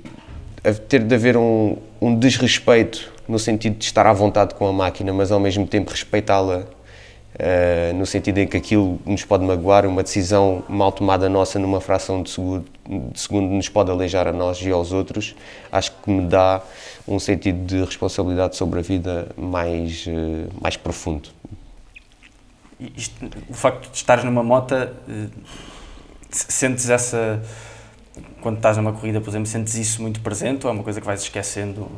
ter 0.74 1.04
de 1.04 1.14
haver 1.14 1.38
um, 1.38 1.78
um 2.02 2.18
desrespeito 2.18 3.12
no 3.28 3.40
sentido 3.40 3.78
de 3.78 3.86
estar 3.86 4.06
à 4.06 4.14
vontade 4.14 4.54
com 4.56 4.68
a 4.68 4.74
máquina, 4.74 5.14
mas 5.14 5.32
ao 5.32 5.40
mesmo 5.40 5.66
tempo 5.66 5.92
respeitá-la 5.92 6.60
uh, 6.60 7.94
no 7.96 8.06
sentido 8.06 8.38
em 8.40 8.48
que 8.48 8.58
aquilo 8.58 9.00
nos 9.06 9.24
pode 9.24 9.44
magoar, 9.44 9.86
uma 9.86 10.04
decisão 10.04 10.64
mal 10.70 10.92
tomada 10.92 11.28
nossa 11.28 11.60
numa 11.60 11.82
fração 11.82 12.22
de 12.24 12.30
segundo, 12.30 12.66
de 12.88 13.20
segundo 13.20 13.48
nos 13.48 13.70
pode 13.70 13.92
aleijar 13.92 14.28
a 14.28 14.32
nós 14.32 14.62
e 14.62 14.72
aos 14.72 14.92
outros, 14.92 15.36
acho 15.72 15.92
que 16.04 16.10
me 16.10 16.28
dá 16.28 16.62
um 17.08 17.20
sentido 17.20 17.66
de 17.66 17.84
responsabilidade 17.84 18.56
sobre 18.56 18.80
a 18.80 18.84
vida 18.84 19.28
mais, 19.38 20.06
uh, 20.08 20.50
mais 20.62 20.78
profundo. 20.78 21.30
Isto, 22.80 23.30
o 23.50 23.54
facto 23.54 23.90
de 23.90 23.98
estares 23.98 24.24
numa 24.24 24.44
moto, 24.44 24.74
uh, 24.74 25.30
sentes 26.30 26.90
essa 26.90 27.42
quando 28.46 28.58
estás 28.58 28.78
numa 28.78 28.94
corrida, 28.94 29.20
por 29.20 29.32
exemplo, 29.32 29.48
sentes 29.48 29.74
isso 29.74 30.04
muito 30.04 30.20
presente 30.20 30.68
ou 30.68 30.70
é 30.70 30.74
uma 30.76 30.84
coisa 30.84 31.02
que 31.02 31.08
vais 31.08 31.20
esquecendo 31.20 31.90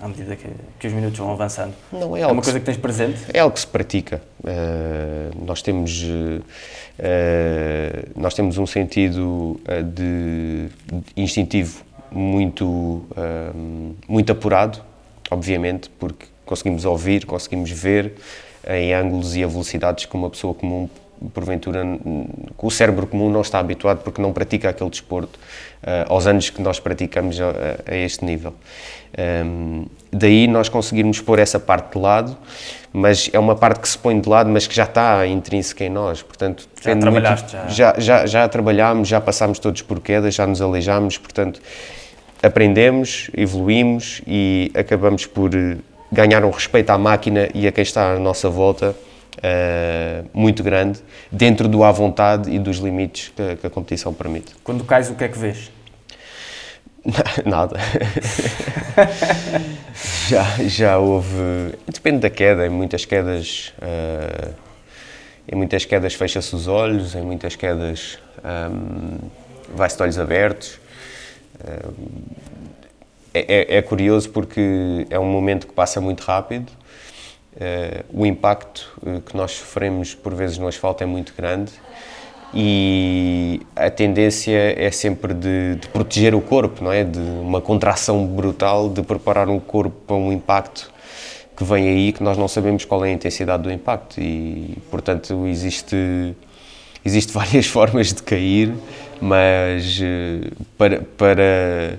à 0.00 0.08
medida 0.08 0.34
que, 0.34 0.48
que 0.78 0.86
os 0.86 0.94
minutos 0.94 1.18
vão 1.18 1.30
avançando? 1.30 1.74
Não, 1.92 2.16
é, 2.16 2.22
é 2.22 2.26
uma 2.26 2.40
coisa 2.40 2.58
que 2.58 2.64
tens 2.64 2.78
presente? 2.78 3.20
É 3.34 3.40
algo 3.40 3.52
que 3.52 3.60
se 3.60 3.66
pratica. 3.66 4.22
Uh, 4.42 5.44
nós 5.44 5.60
temos 5.60 6.04
uh, 6.04 6.42
nós 8.16 8.32
temos 8.32 8.56
um 8.56 8.64
sentido 8.64 9.60
de, 9.94 10.68
de 10.86 11.22
instintivo 11.22 11.84
muito 12.10 13.06
muito 14.08 14.32
apurado, 14.32 14.80
obviamente, 15.30 15.90
porque 15.98 16.28
conseguimos 16.46 16.86
ouvir, 16.86 17.26
conseguimos 17.26 17.70
ver 17.70 18.14
em 18.66 18.94
ângulos 18.94 19.36
e 19.36 19.44
a 19.44 19.46
velocidades 19.46 20.06
que 20.06 20.14
uma 20.14 20.30
pessoa 20.30 20.54
comum 20.54 20.88
porventura 21.30 21.84
o 22.58 22.70
cérebro 22.70 23.06
comum 23.06 23.30
não 23.30 23.40
está 23.40 23.58
habituado 23.58 24.02
porque 24.02 24.20
não 24.22 24.32
pratica 24.32 24.68
aquele 24.68 24.90
desporto 24.90 25.38
uh, 25.82 26.12
aos 26.12 26.26
anos 26.26 26.50
que 26.50 26.62
nós 26.62 26.78
praticamos 26.78 27.40
a, 27.40 27.52
a 27.86 27.96
este 27.96 28.24
nível. 28.24 28.54
Um, 29.44 29.86
daí 30.10 30.46
nós 30.46 30.68
conseguirmos 30.68 31.20
pôr 31.20 31.38
essa 31.38 31.60
parte 31.60 31.92
de 31.92 31.98
lado, 31.98 32.36
mas 32.92 33.28
é 33.32 33.38
uma 33.38 33.54
parte 33.54 33.80
que 33.80 33.88
se 33.88 33.98
põe 33.98 34.18
de 34.18 34.28
lado, 34.28 34.48
mas 34.48 34.66
que 34.66 34.74
já 34.74 34.84
está 34.84 35.26
intrínseca 35.26 35.84
em 35.84 35.90
nós. 35.90 36.22
Portanto, 36.22 36.68
já 36.80 36.96
trabalhaste, 36.96 37.56
muito, 37.56 37.72
já. 37.72 37.94
Já, 37.94 38.00
já, 38.00 38.26
já 38.26 38.48
trabalhámos, 38.48 39.08
já 39.08 39.20
passámos 39.20 39.58
todos 39.58 39.82
por 39.82 40.00
quedas, 40.00 40.34
já 40.34 40.46
nos 40.46 40.62
aleijámos, 40.62 41.18
portanto, 41.18 41.60
aprendemos, 42.42 43.30
evoluímos 43.36 44.22
e 44.26 44.70
acabamos 44.74 45.26
por 45.26 45.50
ganhar 46.10 46.44
um 46.44 46.50
respeito 46.50 46.90
à 46.90 46.98
máquina 46.98 47.48
e 47.54 47.66
a 47.66 47.72
quem 47.72 47.82
está 47.82 48.12
à 48.12 48.18
nossa 48.18 48.48
volta 48.48 48.94
Uh, 49.38 50.28
muito 50.34 50.62
grande, 50.62 51.00
dentro 51.30 51.66
do 51.66 51.82
à 51.82 51.90
vontade 51.90 52.50
e 52.50 52.58
dos 52.58 52.76
limites 52.76 53.32
que, 53.34 53.56
que, 53.56 53.66
a 53.66 53.70
competição 53.70 54.12
permite. 54.12 54.54
Quando 54.62 54.84
cais, 54.84 55.08
o 55.08 55.14
que 55.14 55.24
é 55.24 55.28
que 55.28 55.38
vês? 55.38 55.72
Nada. 57.44 57.76
já, 60.28 60.44
já 60.68 60.98
houve. 60.98 61.74
Depende 61.88 62.18
da 62.18 62.30
queda, 62.30 62.66
em 62.66 62.70
muitas 62.70 63.04
quedas. 63.06 63.72
Uh, 63.78 64.54
em 65.50 65.56
muitas 65.56 65.84
quedas 65.84 66.14
fecha-se 66.14 66.54
os 66.54 66.68
olhos, 66.68 67.14
em 67.14 67.22
muitas 67.22 67.56
quedas 67.56 68.18
um, 68.44 69.18
vai-se 69.74 69.96
de 69.96 70.02
olhos 70.02 70.18
abertos. 70.18 70.78
Uh, 71.58 71.94
é, 73.34 73.78
é, 73.78 73.82
curioso 73.82 74.28
porque 74.28 75.06
é 75.08 75.18
um 75.18 75.24
momento 75.24 75.66
que 75.66 75.72
passa 75.72 76.00
muito 76.00 76.20
rápido 76.20 76.70
o 78.12 78.24
impacto 78.24 78.98
uh, 79.02 79.20
que 79.20 79.36
nós 79.36 79.52
sofremos 79.52 80.14
por 80.14 80.34
vezes 80.34 80.58
no 80.58 80.66
asfalto 80.66 81.02
é 81.02 81.06
muito 81.06 81.34
grande 81.36 81.72
e 82.54 83.60
a 83.74 83.90
tendência 83.90 84.74
é 84.78 84.90
sempre 84.90 85.32
de, 85.32 85.76
de, 85.76 85.88
proteger 85.88 86.34
o 86.34 86.40
corpo, 86.40 86.84
não 86.84 86.92
é? 86.92 87.02
De 87.02 87.18
uma 87.18 87.60
contração 87.60 88.26
brutal, 88.26 88.90
de 88.90 89.02
preparar 89.02 89.48
um 89.48 89.58
corpo 89.58 89.96
para 90.06 90.16
um 90.16 90.30
impacto 90.30 90.92
que 91.56 91.64
vem 91.64 91.88
aí 91.88 92.12
que 92.12 92.22
nós 92.22 92.36
não 92.36 92.48
sabemos 92.48 92.84
qual 92.84 93.04
é 93.04 93.08
a 93.08 93.12
intensidade 93.12 93.62
do 93.62 93.72
impacto 93.72 94.20
e, 94.20 94.76
portanto, 94.90 95.46
existe 95.46 96.34
existe 97.04 97.32
várias 97.34 97.66
formas 97.66 98.12
de 98.12 98.22
cair, 98.22 98.74
mas 99.20 99.98
uh, 100.00 100.50
para 100.76 101.00
para 101.16 101.98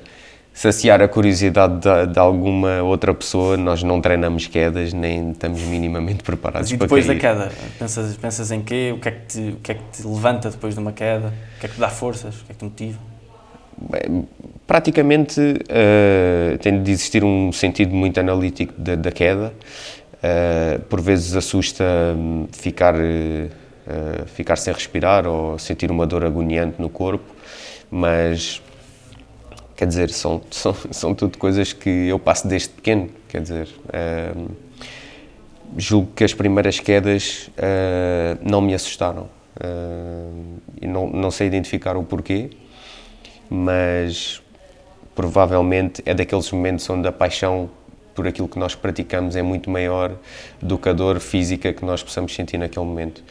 saciar 0.53 1.01
a 1.01 1.07
curiosidade 1.07 1.79
de, 1.79 2.13
de, 2.13 2.19
alguma 2.19 2.83
outra 2.83 3.13
pessoa, 3.13 3.57
nós 3.57 3.81
não 3.81 3.99
treinamos 3.99 4.45
quedas, 4.45 4.93
nem 4.93 5.31
estamos 5.31 5.61
minimamente 5.63 6.21
preparados 6.23 6.71
Mas 6.71 6.77
e 6.77 6.77
depois 6.77 7.07
da 7.07 7.15
queda, 7.15 7.51
pensas, 7.79 8.15
pensas 8.15 8.51
em 8.51 8.61
quê? 8.61 8.93
O 8.95 8.99
que, 8.99 9.09
é 9.09 9.11
que 9.11 9.25
te, 9.25 9.39
o 9.49 9.55
que 9.57 9.71
é 9.71 9.75
que 9.75 9.83
te 9.91 10.07
levanta 10.07 10.51
depois 10.51 10.75
de 10.75 10.79
uma 10.79 10.91
queda? 10.91 11.33
O 11.57 11.59
que 11.59 11.65
é 11.65 11.69
que 11.69 11.75
te 11.75 11.79
dá 11.79 11.89
forças? 11.89 12.41
O 12.41 12.45
que 12.45 12.51
é 12.51 12.53
que 12.53 12.59
te 12.59 12.65
motiva? 12.65 12.99
Bem, 13.75 14.27
praticamente 14.67 15.39
uh, 15.41 16.57
tem 16.59 16.81
de 16.81 16.91
existir 16.91 17.23
um 17.23 17.51
sentido 17.51 17.95
muito 17.95 18.19
analítico 18.19 18.73
da, 18.77 18.95
da 18.95 19.11
queda. 19.11 19.51
Uh, 20.23 20.79
por 20.83 21.01
vezes 21.01 21.35
assusta 21.35 21.83
hum, 22.15 22.47
ficar, 22.53 22.95
uh, 22.95 24.25
ficar 24.27 24.55
sem 24.55 24.71
respirar 24.71 25.27
ou 25.27 25.57
sentir 25.57 25.91
uma 25.91 26.05
dor 26.05 26.23
agoniante 26.23 26.75
no 26.79 26.89
corpo, 26.89 27.25
mas 27.91 28.61
quer 29.75 29.87
dizer, 29.87 30.09
são, 30.09 30.41
são, 30.51 30.75
são 30.91 31.15
tudo 31.15 31.37
coisas 31.37 31.73
que 31.73 31.89
eu 31.89 32.19
passo 32.19 32.47
desde 32.47 32.69
pequeno, 32.69 33.09
quer 33.27 33.41
dizer, 33.41 33.67
uh, 33.87 34.51
julgo 35.77 36.11
que 36.15 36.23
as 36.23 36.33
primeiras 36.33 36.79
quedas 36.79 37.49
uh, 37.57 38.39
não 38.41 38.61
me 38.61 38.73
assustaram. 38.73 39.29
Uh, 39.55 40.59
e 40.81 40.87
não, 40.87 41.07
não 41.07 41.29
sei 41.29 41.47
identificar 41.47 41.95
o 41.95 42.03
porquê, 42.03 42.49
mas 43.49 44.41
provavelmente 45.15 46.01
é 46.05 46.13
daqueles 46.13 46.51
momentos 46.51 46.89
onde 46.89 47.07
a 47.07 47.11
paixão 47.11 47.69
por 48.15 48.27
aquilo 48.27 48.47
que 48.47 48.59
nós 48.59 48.75
praticamos 48.75 49.35
é 49.35 49.41
muito 49.41 49.69
maior 49.69 50.15
do 50.61 50.77
que 50.77 50.89
a 50.89 50.93
dor 50.93 51.19
física 51.19 51.73
que 51.73 51.83
nós 51.83 52.03
possamos 52.03 52.33
sentir 52.33 52.57
naquele 52.57 52.85
momento. 52.85 53.23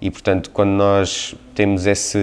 E 0.00 0.10
portanto, 0.10 0.50
quando 0.50 0.70
nós 0.70 1.34
temos 1.54 1.86
esse, 1.86 2.18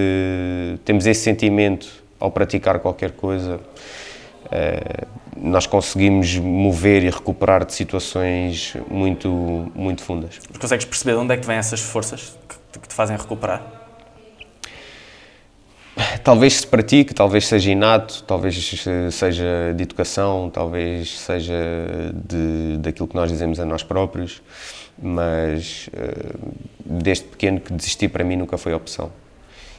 temos 0.86 1.06
esse 1.06 1.22
sentimento 1.22 2.05
ao 2.20 2.32
praticar 2.32 2.80
qualquer 2.80 3.12
coisa, 3.12 3.60
uh, 4.46 5.08
nós 5.36 5.68
conseguimos 5.68 6.38
mover 6.38 7.04
e 7.04 7.10
recuperar 7.10 7.66
de 7.66 7.74
situações 7.74 8.76
muito, 8.90 9.30
muito 9.76 10.02
fundas. 10.02 10.40
Mas 10.50 10.58
consegues 10.58 10.86
perceber 10.86 11.14
de 11.14 11.18
onde 11.18 11.34
é 11.34 11.38
que 11.38 11.46
vêm 11.46 11.58
essas 11.58 11.82
forças 11.82 12.38
que, 12.72 12.88
te 12.88 12.94
fazem 12.94 13.18
recuperar? 13.18 13.62
Talvez 16.24 16.56
se 16.56 16.68
pratique, 16.68 17.14
talvez 17.14 17.48
seja 17.48 17.72
inato, 17.72 18.24
talvez 18.24 18.84
seja 19.12 19.74
de 19.74 19.84
educação, 19.84 20.50
talvez 20.50 21.18
seja 21.20 21.54
de, 22.14 22.78
daquilo 22.80 23.08
que 23.08 23.16
nós 23.16 23.32
dizemos 23.32 23.60
a 23.60 23.66
nós 23.66 23.84
próprios, 23.84 24.42
mas 25.02 25.88
uh, 25.94 26.54
desde 26.86 27.26
pequeno 27.26 27.62
que 27.62 27.72
desistir 27.72 28.10
para 28.10 28.24
mim 28.24 28.36
nunca 28.36 28.58
foi 28.58 28.74
opção 28.74 29.10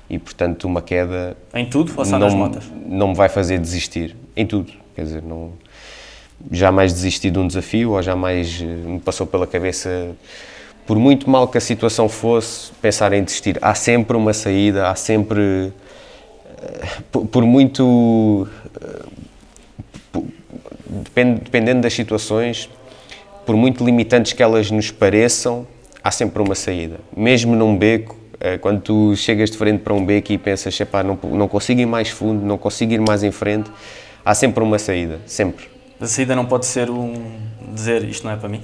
e 0.08 0.18
portanto 0.18 0.64
uma 0.64 0.80
queda 0.80 1.36
em 1.54 1.66
tudo 1.66 1.92
ou 1.96 2.04
só 2.04 2.12
não, 2.12 2.26
nas 2.26 2.34
motas? 2.34 2.64
não 2.86 3.08
me 3.08 3.14
vai 3.14 3.28
fazer 3.28 3.58
desistir 3.58 4.16
em 4.36 4.46
tudo. 4.46 4.72
Quer 4.94 5.02
dizer 5.02 5.22
não 5.22 5.52
jamais 6.50 6.92
desisti 6.92 7.30
de 7.30 7.38
um 7.38 7.46
desafio 7.46 7.92
ou 7.92 8.02
jamais 8.02 8.60
eh, 8.60 8.64
me 8.64 9.00
passou 9.00 9.26
pela 9.26 9.46
cabeça 9.46 10.14
por 10.86 10.98
muito 10.98 11.28
mal 11.28 11.48
que 11.48 11.58
a 11.58 11.60
situação 11.60 12.08
fosse 12.08 12.70
pensar 12.80 13.12
em 13.12 13.24
desistir. 13.24 13.58
Há 13.60 13.74
sempre 13.74 14.16
uma 14.16 14.32
saída 14.32 14.88
há 14.88 14.94
sempre 14.94 15.72
eh, 16.62 16.86
por, 17.10 17.44
muito 17.44 18.46
eh, 18.80 20.20
dependendo 21.42 21.80
das 21.80 21.94
situações 21.94 22.68
por 23.44 23.56
muito 23.56 23.84
limitantes 23.84 24.32
que 24.32 24.42
elas 24.42 24.70
nos 24.70 24.90
pareçam 24.90 25.66
há 26.02 26.10
sempre 26.12 26.40
uma 26.40 26.54
saída. 26.54 27.00
Mesmo 27.16 27.56
num 27.56 27.76
beco 27.76 28.16
quando 28.60 28.80
tu 28.80 29.16
chegas 29.16 29.50
de 29.50 29.56
frente 29.56 29.80
para 29.80 29.94
um 29.94 30.04
beco 30.04 30.32
e 30.32 30.38
pensas, 30.38 30.78
epá, 30.78 31.02
não, 31.02 31.18
não 31.22 31.48
consigo 31.48 31.80
ir 31.80 31.86
mais 31.86 32.08
fundo, 32.08 32.44
não 32.44 32.58
consigo 32.58 32.92
ir 32.92 33.00
mais 33.00 33.22
em 33.22 33.30
frente, 33.30 33.70
há 34.24 34.34
sempre 34.34 34.62
uma 34.62 34.78
saída, 34.78 35.20
sempre. 35.26 35.66
A 36.00 36.06
saída 36.06 36.36
não 36.36 36.44
pode 36.44 36.66
ser 36.66 36.90
um 36.90 37.14
dizer 37.72 38.04
isto 38.04 38.24
não 38.24 38.32
é 38.32 38.36
para 38.36 38.48
mim? 38.48 38.62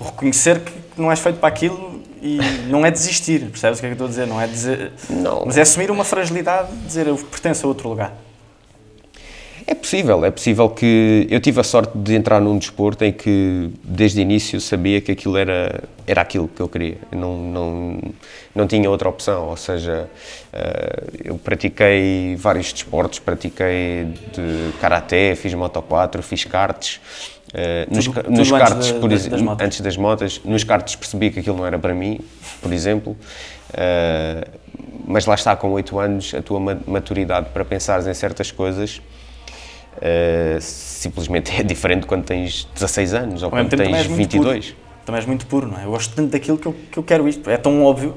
Reconhecer 0.00 0.60
que 0.60 0.72
não 0.96 1.10
és 1.10 1.18
feito 1.18 1.38
para 1.38 1.48
aquilo 1.48 2.02
e 2.22 2.38
não 2.68 2.86
é 2.86 2.90
desistir, 2.90 3.40
percebes 3.46 3.78
o 3.78 3.80
que 3.80 3.86
é 3.86 3.88
que 3.90 3.94
estou 3.94 4.06
a 4.06 4.10
dizer? 4.10 4.26
Não 4.26 4.40
é 4.40 4.46
dizer. 4.46 4.92
Não. 5.10 5.44
Mas 5.44 5.58
é 5.58 5.62
assumir 5.62 5.90
uma 5.90 6.04
fragilidade, 6.04 6.68
dizer 6.86 7.06
eu 7.06 7.16
pertenço 7.16 7.66
a 7.66 7.68
outro 7.68 7.88
lugar. 7.88 8.12
É 9.70 9.74
possível, 9.74 10.24
é 10.24 10.30
possível 10.30 10.70
que 10.70 11.26
eu 11.28 11.38
tive 11.40 11.60
a 11.60 11.62
sorte 11.62 11.92
de 11.98 12.14
entrar 12.14 12.40
num 12.40 12.56
desporto 12.56 13.04
em 13.04 13.12
que 13.12 13.68
desde 13.84 14.18
o 14.18 14.22
início 14.22 14.58
sabia 14.62 14.98
que 14.98 15.12
aquilo 15.12 15.36
era 15.36 15.84
era 16.06 16.22
aquilo 16.22 16.48
que 16.48 16.58
eu 16.58 16.68
queria, 16.70 16.96
eu 17.12 17.18
não 17.18 17.36
não 17.36 18.00
não 18.54 18.66
tinha 18.66 18.88
outra 18.88 19.10
opção, 19.10 19.48
ou 19.48 19.58
seja, 19.58 20.08
eh, 20.54 21.02
eu 21.22 21.36
pratiquei 21.36 22.34
vários 22.36 22.72
desportos, 22.72 23.18
pratiquei 23.18 24.06
de 24.32 24.72
karaté, 24.80 25.34
fiz 25.34 25.52
moto 25.52 25.82
4, 25.82 26.22
fiz 26.22 26.44
karts, 26.44 26.98
Uh, 27.48 27.88
nos, 27.94 28.04
tudo, 28.04 28.30
nos 28.30 28.48
tudo 28.48 28.58
karts, 28.58 28.86
de, 28.88 28.92
por 29.00 29.08
das, 29.08 29.26
das 29.26 29.40
antes 29.40 29.80
das 29.80 29.96
motas, 29.96 30.38
nos 30.44 30.64
karts 30.64 30.96
percebi 30.96 31.30
que 31.30 31.40
aquilo 31.40 31.56
não 31.56 31.64
era 31.64 31.78
para 31.78 31.94
mim, 31.94 32.20
por 32.60 32.70
exemplo, 32.74 33.16
uh, 33.70 34.58
mas 35.06 35.24
lá 35.24 35.34
está, 35.34 35.56
com 35.56 35.70
8 35.70 35.98
anos, 35.98 36.34
a 36.34 36.42
tua 36.42 36.60
maturidade 36.60 37.48
para 37.54 37.64
pensares 37.64 38.06
em 38.06 38.12
certas 38.12 38.50
coisas 38.50 39.00
uh, 39.98 40.60
simplesmente 40.60 41.52
é 41.58 41.62
diferente 41.62 42.06
quando 42.06 42.24
tens 42.24 42.68
16 42.74 43.14
anos 43.14 43.42
ou 43.42 43.50
quando 43.50 43.68
tens 43.68 44.06
22. 44.06 44.66
Puro. 44.70 44.88
Também 45.04 45.20
és 45.20 45.26
muito 45.26 45.46
puro, 45.46 45.66
não 45.66 45.78
é? 45.78 45.84
Eu 45.84 45.90
gosto 45.90 46.14
tanto 46.14 46.30
daquilo 46.30 46.58
que 46.58 46.66
eu, 46.66 46.76
que 46.92 46.98
eu 46.98 47.02
quero 47.02 47.26
isto. 47.26 47.48
É 47.48 47.56
tão 47.56 47.82
óbvio. 47.82 48.14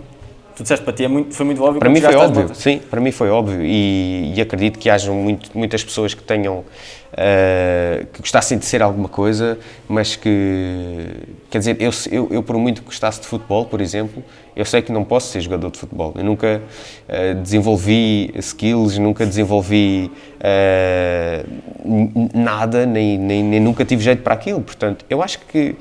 Tu 0.55 0.63
disseste 0.63 0.83
para 0.83 0.93
ti, 0.93 1.05
é 1.05 1.07
muito, 1.07 1.33
foi 1.33 1.45
muito 1.45 1.63
óbvio. 1.63 1.79
Para 1.79 1.89
mim 1.89 2.01
foi 2.01 2.15
óbvio, 2.15 2.53
sim, 2.53 2.79
para 2.79 2.99
mim 2.99 3.11
foi 3.11 3.29
óbvio. 3.29 3.63
E, 3.63 4.33
e 4.35 4.41
acredito 4.41 4.77
que 4.77 4.89
hajam 4.89 5.15
muito, 5.15 5.57
muitas 5.57 5.83
pessoas 5.83 6.13
que 6.13 6.21
tenham 6.21 6.57
uh, 6.57 8.05
que 8.11 8.19
gostassem 8.19 8.57
de 8.57 8.65
ser 8.65 8.81
alguma 8.81 9.07
coisa, 9.07 9.57
mas 9.87 10.17
que, 10.17 11.07
quer 11.49 11.59
dizer, 11.59 11.77
eu, 11.79 11.91
eu, 12.11 12.27
eu, 12.31 12.43
por 12.43 12.57
muito 12.57 12.81
que 12.81 12.87
gostasse 12.87 13.21
de 13.21 13.27
futebol, 13.27 13.65
por 13.65 13.79
exemplo, 13.79 14.21
eu 14.61 14.65
sei 14.65 14.81
que 14.83 14.91
não 14.91 15.03
posso 15.03 15.31
ser 15.31 15.41
jogador 15.41 15.71
de 15.71 15.79
futebol. 15.79 16.13
Eu 16.15 16.23
nunca 16.23 16.61
uh, 17.09 17.41
desenvolvi 17.41 18.31
skills, 18.35 18.97
nunca 18.99 19.25
desenvolvi 19.25 20.11
uh, 20.37 22.29
nada, 22.31 22.85
nem, 22.85 23.17
nem, 23.17 23.43
nem 23.43 23.59
nunca 23.59 23.83
tive 23.83 24.03
jeito 24.03 24.21
para 24.21 24.35
aquilo. 24.35 24.61
Portanto, 24.61 25.03
eu 25.09 25.23
acho 25.23 25.39
que 25.39 25.75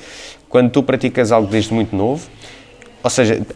quando 0.49 0.71
tu 0.71 0.83
praticas 0.83 1.31
algo 1.31 1.47
desde 1.47 1.75
muito 1.75 1.95
novo, 1.95 2.27
ou 3.03 3.11
seja, 3.11 3.47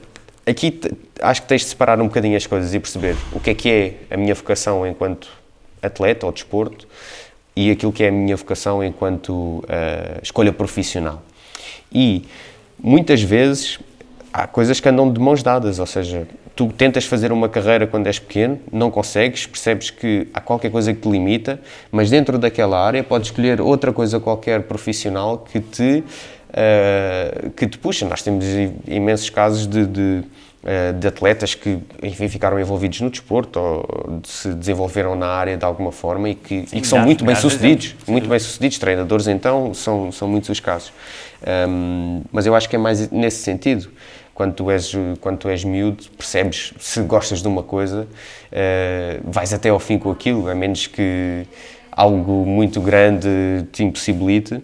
aqui 0.46 0.78
acho 1.22 1.40
que 1.40 1.48
tens 1.48 1.62
de 1.62 1.68
separar 1.68 1.98
um 2.02 2.06
bocadinho 2.06 2.36
as 2.36 2.46
coisas 2.46 2.74
e 2.74 2.78
perceber 2.78 3.16
o 3.32 3.40
que 3.40 3.50
é 3.50 3.54
que 3.54 3.70
é 3.70 4.14
a 4.14 4.18
minha 4.18 4.34
vocação 4.34 4.86
enquanto 4.86 5.28
atleta 5.80 6.26
ou 6.26 6.32
desporto 6.32 6.86
e 7.56 7.70
aquilo 7.70 7.92
que 7.92 8.04
é 8.04 8.08
a 8.08 8.12
minha 8.12 8.36
vocação 8.36 8.84
enquanto 8.84 9.32
uh, 9.32 9.64
escolha 10.22 10.52
profissional. 10.52 11.22
E 11.90 12.26
muitas 12.78 13.22
vezes 13.22 13.78
há 14.34 14.48
coisas 14.48 14.80
que 14.80 14.88
andam 14.88 15.12
de 15.12 15.20
mãos 15.20 15.44
dadas, 15.44 15.78
ou 15.78 15.86
seja, 15.86 16.26
tu 16.56 16.66
tentas 16.66 17.04
fazer 17.04 17.30
uma 17.30 17.48
carreira 17.48 17.86
quando 17.86 18.08
és 18.08 18.18
pequeno, 18.18 18.58
não 18.72 18.90
consegues, 18.90 19.46
percebes 19.46 19.90
que 19.90 20.26
há 20.34 20.40
qualquer 20.40 20.72
coisa 20.72 20.92
que 20.92 21.00
te 21.00 21.08
limita, 21.08 21.60
mas 21.92 22.10
dentro 22.10 22.36
daquela 22.36 22.84
área 22.84 23.04
podes 23.04 23.28
escolher 23.28 23.60
outra 23.60 23.92
coisa 23.92 24.18
qualquer 24.18 24.64
profissional 24.64 25.38
que 25.38 25.60
te, 25.60 26.02
uh, 26.50 27.50
que 27.50 27.68
te 27.68 27.78
puxa. 27.78 28.08
Nós 28.08 28.22
temos 28.22 28.44
imensos 28.88 29.30
casos 29.30 29.68
de, 29.68 29.86
de 29.86 30.24
eh, 30.66 30.92
de 30.92 31.06
atletas 31.06 31.54
que, 31.54 31.78
enfim, 32.02 32.26
ficaram 32.26 32.58
envolvidos 32.58 32.98
no 33.02 33.10
desporto 33.10 33.60
ou 33.60 34.20
se 34.24 34.48
desenvolveram 34.54 35.14
na 35.14 35.26
área 35.26 35.58
de 35.58 35.64
alguma 35.66 35.92
forma 35.92 36.30
e 36.30 36.34
que, 36.34 36.66
Sim, 36.66 36.78
e 36.78 36.80
que 36.80 36.86
são 36.86 37.00
muito 37.00 37.22
bem 37.22 37.34
sucedidos, 37.34 37.94
muito 38.08 38.26
bem 38.26 38.38
sucedidos, 38.38 38.78
treinadores 38.78 39.28
então, 39.28 39.74
são, 39.74 40.10
são 40.10 40.26
muitos 40.26 40.48
os 40.48 40.60
casos. 40.60 40.90
Um, 41.68 42.22
mas 42.32 42.46
eu 42.46 42.54
acho 42.54 42.66
que 42.66 42.76
é 42.76 42.78
mais 42.78 43.10
nesse 43.10 43.42
sentido. 43.42 43.90
Quando 44.34 44.54
tu 44.54 44.70
és, 44.70 44.92
quando 45.20 45.38
tu 45.38 45.48
és 45.48 45.62
miúdo, 45.62 46.04
percebes 46.18 46.74
se 46.80 47.00
gostas 47.02 47.40
de 47.40 47.46
uma 47.46 47.62
coisa, 47.62 48.02
uh, 48.02 49.30
vais 49.30 49.52
até 49.54 49.68
ao 49.68 49.78
fim 49.78 49.98
com 49.98 50.10
aquilo, 50.10 50.48
a 50.48 50.54
menos 50.54 50.88
que 50.88 51.46
algo 51.92 52.44
muito 52.44 52.80
grande 52.80 53.28
te 53.70 53.84
impossibilite, 53.84 54.60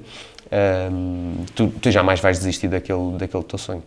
um, 0.51 1.45
tu, 1.55 1.69
tu 1.69 1.91
jamais 1.91 2.19
vais 2.19 2.39
desistir 2.39 2.69
daquele, 2.69 3.17
daquele 3.17 3.45
teu 3.45 3.59
sonho. 3.59 3.83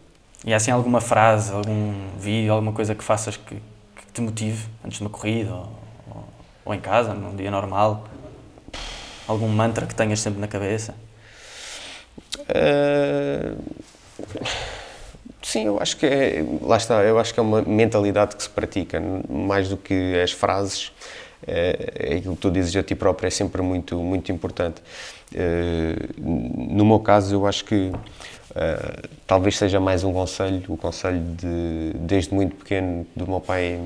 E 0.46 0.54
há 0.54 0.58
assim 0.58 0.72
alguma 0.72 1.02
frase, 1.02 1.52
algum 1.52 1.94
vídeo, 2.18 2.54
alguma 2.54 2.72
coisa 2.72 2.96
que 2.96 3.04
faças 3.04 3.38
que, 3.38 3.56
que 3.56 4.12
te 4.14 4.22
motive 4.22 4.66
antes 4.84 4.98
de 4.98 5.04
uma 5.04 5.10
corrida 5.10 5.54
ou, 5.54 5.70
ou, 6.10 6.24
ou, 6.66 6.74
em 6.74 6.80
casa, 6.80 7.14
num 7.14 7.36
dia 7.36 7.52
normal? 7.52 8.06
Algum 9.28 9.48
mantra 9.48 9.86
que 9.86 9.96
tenhas 9.96 10.20
sempre 10.20 10.40
na 10.40 10.48
cabeça? 10.48 10.96
Uh, 12.50 13.58
sim, 15.44 15.66
eu 15.66 15.80
acho 15.80 15.98
que 15.98 16.06
é, 16.06 16.44
lá 16.62 16.78
está, 16.78 17.04
eu 17.04 17.20
acho 17.20 17.34
que 17.34 17.40
é 17.40 17.44
uma 17.44 17.62
mentalidade 17.62 18.36
que 18.36 18.44
se 18.44 18.50
pratica, 18.50 19.02
mais 19.30 19.70
do 19.70 19.78
que 19.78 20.20
as 20.22 20.32
frases. 20.32 20.92
É, 21.46 21.94
é 21.96 22.16
aquilo 22.16 22.36
que 22.36 22.42
tu 22.42 22.50
dizes 22.50 22.74
a 22.76 22.82
ti 22.82 22.96
próprio 22.96 23.28
é 23.28 23.30
sempre 23.30 23.62
muito, 23.62 23.98
muito 23.98 24.32
importante. 24.32 24.82
Uh, 25.34 26.74
no 26.74 26.86
meu 26.86 27.00
caso, 27.00 27.36
eu 27.36 27.46
acho 27.46 27.66
que 27.66 27.92
Uh, 28.54 29.10
talvez 29.26 29.58
seja 29.58 29.80
mais 29.80 30.04
um 30.04 30.14
conselho, 30.14 30.62
o 30.68 30.78
conselho 30.78 31.20
de, 31.20 31.92
desde 31.96 32.32
muito 32.36 32.56
pequeno, 32.56 33.04
do 33.16 33.28
meu 33.28 33.42
pai 33.42 33.80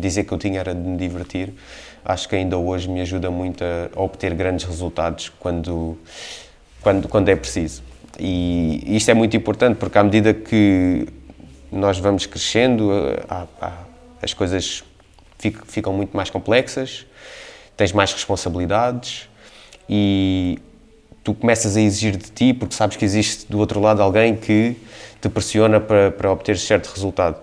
dizer 0.00 0.24
que 0.24 0.32
eu 0.32 0.38
tinha 0.38 0.60
era 0.60 0.74
de 0.74 0.80
me 0.80 0.96
divertir. 0.96 1.52
Acho 2.02 2.26
que 2.26 2.34
ainda 2.34 2.56
hoje 2.56 2.88
me 2.88 3.02
ajuda 3.02 3.30
muito 3.30 3.62
a 3.62 4.00
obter 4.00 4.32
grandes 4.32 4.64
resultados 4.64 5.30
quando, 5.38 5.98
quando, 6.80 7.06
quando 7.06 7.28
é 7.28 7.36
preciso. 7.36 7.82
E 8.18 8.96
isto 8.96 9.10
é 9.10 9.14
muito 9.14 9.36
importante 9.36 9.76
porque, 9.76 9.96
à 9.96 10.02
medida 10.02 10.34
que 10.34 11.06
nós 11.70 11.98
vamos 11.98 12.26
crescendo, 12.26 12.90
há, 13.28 13.46
as 14.22 14.34
coisas 14.34 14.82
ficam 15.66 15.92
muito 15.92 16.16
mais 16.16 16.30
complexas, 16.30 17.06
tens 17.76 17.92
mais 17.92 18.12
responsabilidades 18.12 19.28
e 19.88 20.58
tu 21.22 21.32
começas 21.32 21.76
a 21.76 21.80
exigir 21.80 22.16
de 22.16 22.30
ti 22.30 22.52
porque 22.52 22.74
sabes 22.74 22.96
que 22.96 23.04
existe 23.04 23.46
do 23.50 23.58
outro 23.58 23.80
lado 23.80 24.02
alguém 24.02 24.34
que 24.34 24.76
te 25.20 25.28
pressiona 25.28 25.78
para, 25.80 26.10
para 26.10 26.32
obter 26.32 26.56
certo 26.58 26.92
resultado. 26.92 27.36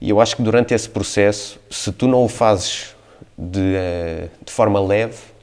E 0.00 0.10
eu 0.10 0.20
acho 0.20 0.36
que 0.36 0.42
durante 0.42 0.74
esse 0.74 0.88
processo, 0.88 1.58
se 1.70 1.92
tu 1.92 2.06
não 2.06 2.24
o 2.24 2.28
fazes 2.28 2.94
de, 3.36 3.74
eh, 3.74 4.28
de 4.44 4.52
forma 4.52 4.80
leve, 4.80 5.14
eh, 5.14 5.33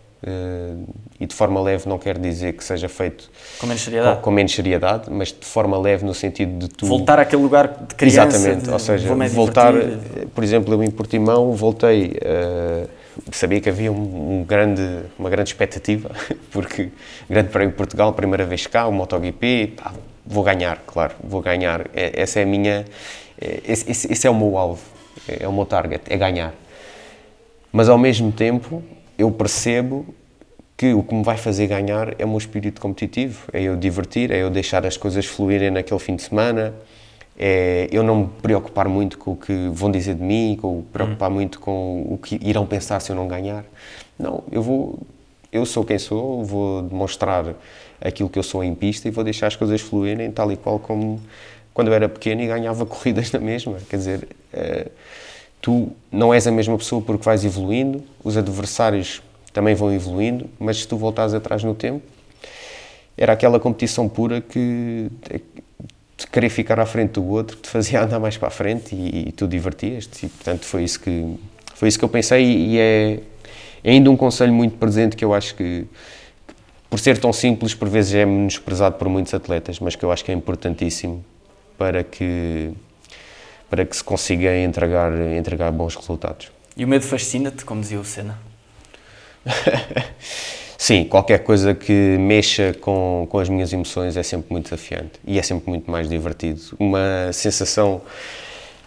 e 1.20 1.26
de 1.26 1.34
forma 1.34 1.60
leve 1.60 1.90
não 1.90 1.98
quer 1.98 2.18
dizer 2.18 2.54
que 2.54 2.64
seja 2.64 2.88
feito 2.88 3.30
com 3.60 3.66
menos 3.66 3.82
seriedade, 3.82 4.16
com, 4.18 4.22
com 4.22 4.32
menos 4.32 4.54
seriedade 4.54 5.10
mas 5.10 5.30
de 5.30 5.46
forma 5.46 5.78
leve 5.80 6.06
no 6.06 6.14
sentido 6.14 6.60
de 6.60 6.68
tu... 6.68 6.86
Voltar 6.86 7.20
àquele 7.20 7.42
lugar 7.42 7.68
de 7.68 7.96
criança. 7.96 8.38
Exatamente, 8.38 8.66
de, 8.66 8.70
ou 8.70 8.80
seja, 8.80 9.16
voltar, 9.30 9.74
divertir. 9.74 10.28
por 10.28 10.44
exemplo, 10.44 10.74
eu 10.74 10.84
em 10.84 10.92
Portimão 10.92 11.54
voltei... 11.54 12.18
Uh, 12.22 13.02
sabia 13.32 13.60
que 13.60 13.70
havia 13.70 13.92
um, 13.92 14.40
um, 14.40 14.44
grande, 14.44 14.82
uma 15.18 15.30
grande 15.30 15.50
expectativa, 15.50 16.12
porque 16.52 16.90
Grande 17.30 17.50
Prémio 17.50 17.72
de 17.72 17.78
Portugal, 17.78 18.14
primeira 18.14 18.46
vez 18.46 18.68
cá, 18.68 18.88
o 18.88 18.92
MotoGP, 18.92 19.74
tá, 19.76 19.94
vou 20.26 20.44
ganhar, 20.44 20.82
claro, 20.86 21.16
vou 21.24 21.42
ganhar. 21.42 21.88
É, 21.94 22.22
essa 22.22 22.40
é 22.40 22.44
a 22.44 22.46
minha, 22.46 22.86
é, 23.40 23.62
esse, 23.68 23.90
esse, 23.90 24.12
esse, 24.12 24.28
é 24.28 24.30
o 24.30 24.36
meu 24.36 24.58
alvo, 24.58 24.82
é, 25.28 25.44
é 25.44 25.48
o 25.48 25.54
meu 25.54 25.66
target, 25.66 26.04
é 26.10 26.18
ganhar. 26.18 26.54
Mas 27.72 27.90
ao 27.90 27.98
mesmo 27.98 28.32
tempo, 28.32 28.84
eu 29.22 29.32
percebo 29.32 30.06
que 30.76 30.94
o 30.94 31.04
que 31.04 31.14
me 31.14 31.24
vai 31.24 31.38
fazer 31.38 31.68
ganhar 31.68 32.20
é 32.20 32.26
o 32.26 32.28
meu 32.28 32.40
espírito 32.40 32.82
competitivo, 32.82 33.48
é 33.54 33.62
eu 33.62 33.76
divertir, 33.76 34.32
é 34.32 34.42
eu 34.42 34.50
deixar 34.50 34.84
as 34.84 34.98
coisas 34.98 35.28
fluírem 35.28 35.70
naquele 35.70 36.00
fim 36.00 36.16
de 36.16 36.24
semana, 36.24 36.74
é 37.38 37.88
eu 37.92 38.02
não 38.02 38.16
me 38.22 38.28
preocupar 38.42 38.90
muito 38.90 39.20
com 39.20 39.34
o 39.34 39.38
que 39.38 39.70
vão 39.72 39.92
dizer 39.92 40.16
de 40.16 40.24
mim, 40.24 40.58
com 40.60 40.78
me 40.78 40.84
preocupar 40.84 41.30
uhum. 41.30 41.36
muito 41.36 41.60
com 41.60 42.02
o 42.10 42.18
que 42.18 42.40
irão 42.42 42.66
pensar 42.66 43.00
se 43.00 43.12
eu 43.12 43.16
não 43.16 43.28
ganhar. 43.28 43.64
Não, 44.18 44.44
eu 44.52 44.64
vou, 44.64 45.00
eu 45.52 45.68
sou 45.68 45.86
quem 45.86 46.00
sou, 46.00 46.44
vou 46.44 46.82
demonstrar 46.82 47.54
aquilo 48.04 48.28
que 48.28 48.40
eu 48.40 48.44
sou 48.44 48.64
em 48.64 48.74
pista 48.74 49.08
e 49.08 49.12
vou 49.12 49.24
deixar 49.24 49.48
as 49.48 49.56
coisas 49.56 49.82
fluírem 49.82 50.32
tal 50.32 50.52
e 50.52 50.58
qual 50.58 50.80
como 50.80 51.22
quando 51.76 51.90
eu 51.90 51.94
era 51.94 52.10
pequeno 52.10 52.42
e 52.42 52.48
ganhava 52.48 52.86
corridas 52.88 53.32
na 53.32 53.40
mesma. 53.40 53.78
Quer 53.88 53.98
dizer, 53.98 54.28
uh, 54.52 54.92
tu 55.62 55.92
não 56.12 56.34
és 56.34 56.48
a 56.48 56.52
mesma 56.52 56.78
pessoa 56.78 57.02
porque 57.02 57.24
vais 57.24 57.46
evoluindo, 57.46 58.04
os 58.24 58.36
adversários 58.36 59.22
também 59.54 59.76
vão 59.76 59.94
evoluindo, 59.94 60.50
mas 60.60 60.80
se 60.80 60.88
tu 60.88 60.98
voltares 60.98 61.34
atrás 61.34 61.64
no 61.64 61.76
tempo, 61.76 62.02
era 63.18 63.34
aquela 63.34 63.60
competição 63.60 64.10
pura 64.10 64.42
que 64.42 65.12
de 66.22 66.28
querer 66.28 66.50
ficar 66.50 66.80
à 66.80 66.86
frente 66.86 67.14
do 67.14 67.28
outro, 67.28 67.58
te 67.58 67.68
fazia 67.68 68.04
andar 68.04 68.20
mais 68.20 68.38
para 68.38 68.48
a 68.48 68.52
frente 68.52 68.96
e, 68.96 69.30
e 69.30 69.32
tu 69.32 69.48
divertias-te. 69.48 70.26
E, 70.26 70.30
portanto, 70.30 70.66
foi 70.66 70.84
isso 70.84 71.00
que, 71.00 71.36
foi 71.74 71.88
isso 71.88 71.98
que 71.98 72.06
eu 72.06 72.10
pensei 72.10 72.44
e, 72.44 72.74
e 72.74 72.80
é, 72.80 73.20
é, 73.84 73.92
ainda 73.92 74.10
um 74.10 74.18
conselho 74.18 74.54
muito 74.54 74.78
presente 74.78 75.16
que 75.16 75.26
eu 75.26 75.34
acho 75.34 75.56
que, 75.56 75.88
que, 76.48 76.54
por 76.90 77.00
ser 77.00 77.18
tão 77.18 77.34
simples, 77.34 77.74
por 77.74 77.90
vezes 77.90 78.14
é 78.14 78.26
menosprezado 78.26 78.98
por 78.98 79.10
muitos 79.10 79.34
atletas, 79.34 79.80
mas 79.80 79.96
que 79.96 80.06
eu 80.06 80.12
acho 80.12 80.24
que 80.24 80.32
é 80.32 80.34
importantíssimo 80.34 81.26
para 81.78 82.04
que, 82.04 82.72
para 83.72 83.86
que 83.86 83.96
se 83.96 84.04
consiga 84.04 84.56
entregar, 84.58 85.14
entregar 85.32 85.72
bons 85.72 85.96
resultados. 85.96 86.52
E 86.76 86.84
o 86.84 86.88
medo 86.90 87.06
fascina-te, 87.06 87.64
como 87.64 87.80
dizia 87.80 88.02
o 88.02 88.04
Senna? 88.04 88.38
Sim, 90.78 91.06
qualquer 91.06 91.40
coisa 91.40 91.74
que 91.74 92.18
mexa 92.20 92.76
com, 92.82 93.26
com 93.30 93.40
as 93.40 93.48
minhas 93.48 93.72
emoções 93.72 94.18
é 94.18 94.24
sempre 94.24 94.52
muito 94.52 94.66
desafiante 94.66 95.14
e 95.26 95.40
é 95.40 95.42
sempre 95.42 95.70
muito 95.70 95.90
mais 95.90 96.10
divertido. 96.10 96.60
Uma 96.78 97.32
sensação, 97.32 98.02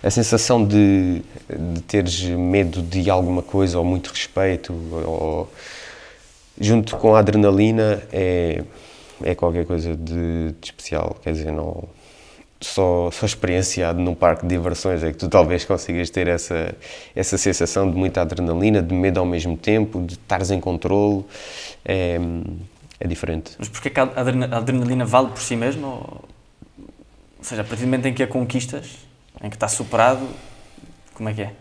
a 0.02 0.10
sensação 0.10 0.62
de, 0.62 1.22
de 1.48 1.80
teres 1.82 2.20
medo 2.22 2.82
de 2.82 3.08
alguma 3.08 3.40
coisa 3.40 3.78
ou 3.78 3.84
muito 3.86 4.08
respeito, 4.08 4.74
ou, 4.92 5.50
junto 6.60 6.94
com 6.98 7.14
a 7.14 7.20
adrenalina, 7.20 8.02
é, 8.12 8.62
é 9.22 9.34
qualquer 9.34 9.64
coisa 9.64 9.96
de, 9.96 10.52
de 10.60 10.66
especial. 10.66 11.16
Quer 11.22 11.32
dizer, 11.32 11.52
não 11.52 11.88
só, 12.64 13.10
só 13.10 13.26
experienciado 13.26 14.00
num 14.00 14.14
parque 14.14 14.42
de 14.42 14.48
diversões 14.48 15.02
é 15.02 15.12
que 15.12 15.18
tu 15.18 15.28
talvez 15.28 15.64
consigas 15.64 16.10
ter 16.10 16.28
essa, 16.28 16.74
essa 17.14 17.38
sensação 17.38 17.90
de 17.90 17.96
muita 17.96 18.22
adrenalina, 18.22 18.82
de 18.82 18.94
medo 18.94 19.20
ao 19.20 19.26
mesmo 19.26 19.56
tempo, 19.56 20.00
de 20.02 20.14
estares 20.14 20.50
em 20.50 20.60
controle. 20.60 21.24
É, 21.84 22.18
é 23.00 23.06
diferente. 23.06 23.52
Mas 23.58 23.68
porquê 23.68 23.90
que 23.90 24.00
a 24.00 24.02
adrenalina 24.02 25.04
vale 25.04 25.28
por 25.28 25.40
si 25.40 25.56
mesmo? 25.56 25.86
Ou, 25.86 26.24
ou 27.38 27.44
seja, 27.44 27.62
a 27.62 27.64
partir 27.64 27.82
do 27.82 27.86
momento 27.86 28.06
em 28.06 28.14
que 28.14 28.22
a 28.22 28.26
conquistas, 28.26 28.96
em 29.42 29.50
que 29.50 29.56
está 29.56 29.68
superado, 29.68 30.26
como 31.12 31.28
é 31.28 31.34
que 31.34 31.42
é? 31.42 31.52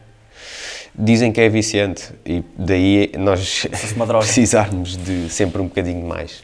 Dizem 0.96 1.32
que 1.32 1.42
é 1.42 1.50
viciante 1.50 2.12
e 2.26 2.44
daí 2.58 3.12
nós 3.18 3.68
precisarmos 4.20 4.96
de 4.96 5.30
sempre 5.30 5.62
um 5.62 5.66
bocadinho 5.66 6.06
mais. 6.08 6.44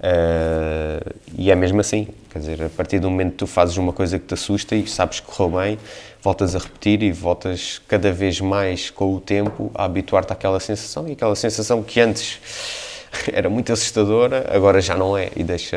Uh, 0.00 1.14
e 1.36 1.50
é 1.50 1.54
mesmo 1.54 1.78
assim, 1.78 2.08
quer 2.30 2.38
dizer, 2.38 2.62
a 2.62 2.70
partir 2.70 2.98
do 2.98 3.10
momento 3.10 3.32
que 3.32 3.36
tu 3.36 3.46
fazes 3.46 3.76
uma 3.76 3.92
coisa 3.92 4.18
que 4.18 4.26
te 4.26 4.32
assusta 4.32 4.74
e 4.74 4.86
sabes 4.86 5.20
que 5.20 5.26
correu 5.26 5.60
bem, 5.60 5.78
voltas 6.22 6.56
a 6.56 6.58
repetir 6.58 7.02
e 7.02 7.12
voltas 7.12 7.82
cada 7.86 8.10
vez 8.10 8.40
mais 8.40 8.88
com 8.88 9.14
o 9.14 9.20
tempo 9.20 9.70
a 9.74 9.84
habituar-te 9.84 10.32
àquela 10.32 10.58
sensação 10.58 11.06
e 11.06 11.12
aquela 11.12 11.36
sensação 11.36 11.82
que 11.82 12.00
antes 12.00 12.40
era 13.30 13.50
muito 13.50 13.74
assustadora, 13.74 14.46
agora 14.48 14.80
já 14.80 14.96
não 14.96 15.18
é 15.18 15.30
e 15.36 15.44
deixa, 15.44 15.76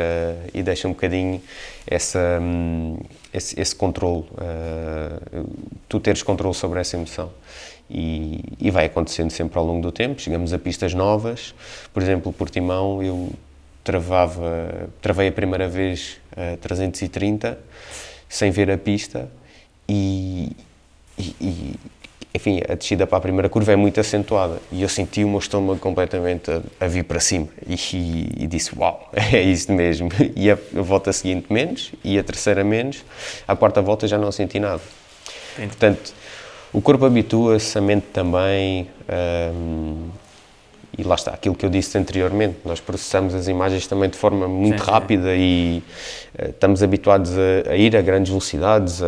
e 0.54 0.62
deixa 0.62 0.88
um 0.88 0.92
bocadinho 0.92 1.42
essa, 1.86 2.38
hum, 2.40 2.96
esse, 3.32 3.60
esse 3.60 3.76
controle, 3.76 4.24
uh, 4.32 5.46
tu 5.86 6.00
teres 6.00 6.22
controle 6.22 6.54
sobre 6.54 6.80
essa 6.80 6.96
emoção. 6.96 7.30
E, 7.90 8.40
e, 8.58 8.70
vai 8.70 8.86
acontecendo 8.86 9.30
sempre 9.30 9.58
ao 9.58 9.64
longo 9.66 9.82
do 9.82 9.92
tempo. 9.92 10.18
Chegamos 10.18 10.54
a 10.54 10.58
pistas 10.58 10.94
novas, 10.94 11.54
por 11.92 12.02
exemplo, 12.02 12.32
Portimão, 12.32 13.02
eu 13.02 13.30
travava, 13.84 14.88
travei 15.00 15.28
a 15.28 15.32
primeira 15.32 15.68
vez 15.68 16.16
a 16.32 16.56
330 16.56 17.58
sem 18.28 18.50
ver 18.50 18.70
a 18.70 18.78
pista. 18.78 19.28
E, 19.88 20.50
e, 21.16 21.36
e, 21.40 21.74
enfim, 22.34 22.60
a 22.68 22.74
descida 22.74 23.06
para 23.06 23.18
a 23.18 23.20
primeira 23.20 23.48
curva 23.48 23.72
é 23.72 23.76
muito 23.76 24.00
acentuada. 24.00 24.58
E 24.72 24.82
eu 24.82 24.88
senti 24.88 25.22
o 25.22 25.28
meu 25.28 25.38
estômago 25.38 25.78
completamente 25.78 26.50
a, 26.50 26.62
a 26.80 26.88
vir 26.88 27.04
para 27.04 27.20
cima. 27.20 27.46
E, 27.66 27.74
e, 28.36 28.46
disse, 28.46 28.76
uau, 28.76 29.10
é 29.14 29.40
isso 29.40 29.70
mesmo. 29.72 30.08
E 30.34 30.50
a, 30.50 30.54
a, 30.54 30.82
volta 30.82 31.12
seguinte 31.12 31.52
menos. 31.52 31.92
E 32.02 32.18
a 32.18 32.24
terceira 32.24 32.64
menos, 32.64 33.04
a 33.46 33.54
quarta 33.54 33.80
volta 33.80 34.08
já 34.08 34.18
não 34.18 34.32
senti 34.32 34.58
nada. 34.58 34.82
Portanto, 35.56 36.12
o 36.72 36.80
corpo 36.80 37.04
habitua-se, 37.04 37.78
a 37.78 37.80
mente 37.80 38.06
também, 38.12 38.88
hum, 39.54 40.08
e 40.96 41.02
lá 41.02 41.14
está, 41.14 41.32
aquilo 41.32 41.54
que 41.54 41.66
eu 41.66 41.70
disse 41.70 41.96
anteriormente, 41.98 42.58
nós 42.64 42.80
processamos 42.80 43.34
as 43.34 43.48
imagens 43.48 43.86
também 43.86 44.08
de 44.08 44.16
forma 44.16 44.46
muito 44.46 44.82
sim, 44.82 44.90
rápida 44.90 45.34
sim. 45.34 45.40
e 45.40 45.82
uh, 46.38 46.50
estamos 46.50 46.82
habituados 46.82 47.32
a, 47.36 47.70
a, 47.70 47.76
ir 47.76 47.96
a 47.96 48.02
grandes 48.02 48.30
velocidades, 48.30 49.00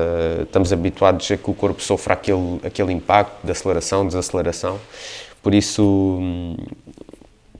estamos 0.42 0.72
habituados 0.72 1.31
a 1.31 1.37
que 1.37 1.51
o 1.51 1.55
corpo 1.55 1.83
sofra 1.83 2.14
aquele, 2.14 2.61
aquele 2.64 2.92
impacto 2.92 3.44
de 3.44 3.53
aceleração, 3.53 4.07
desaceleração, 4.07 4.79
por 5.42 5.55
isso 5.55 5.83
hum, 6.20 6.57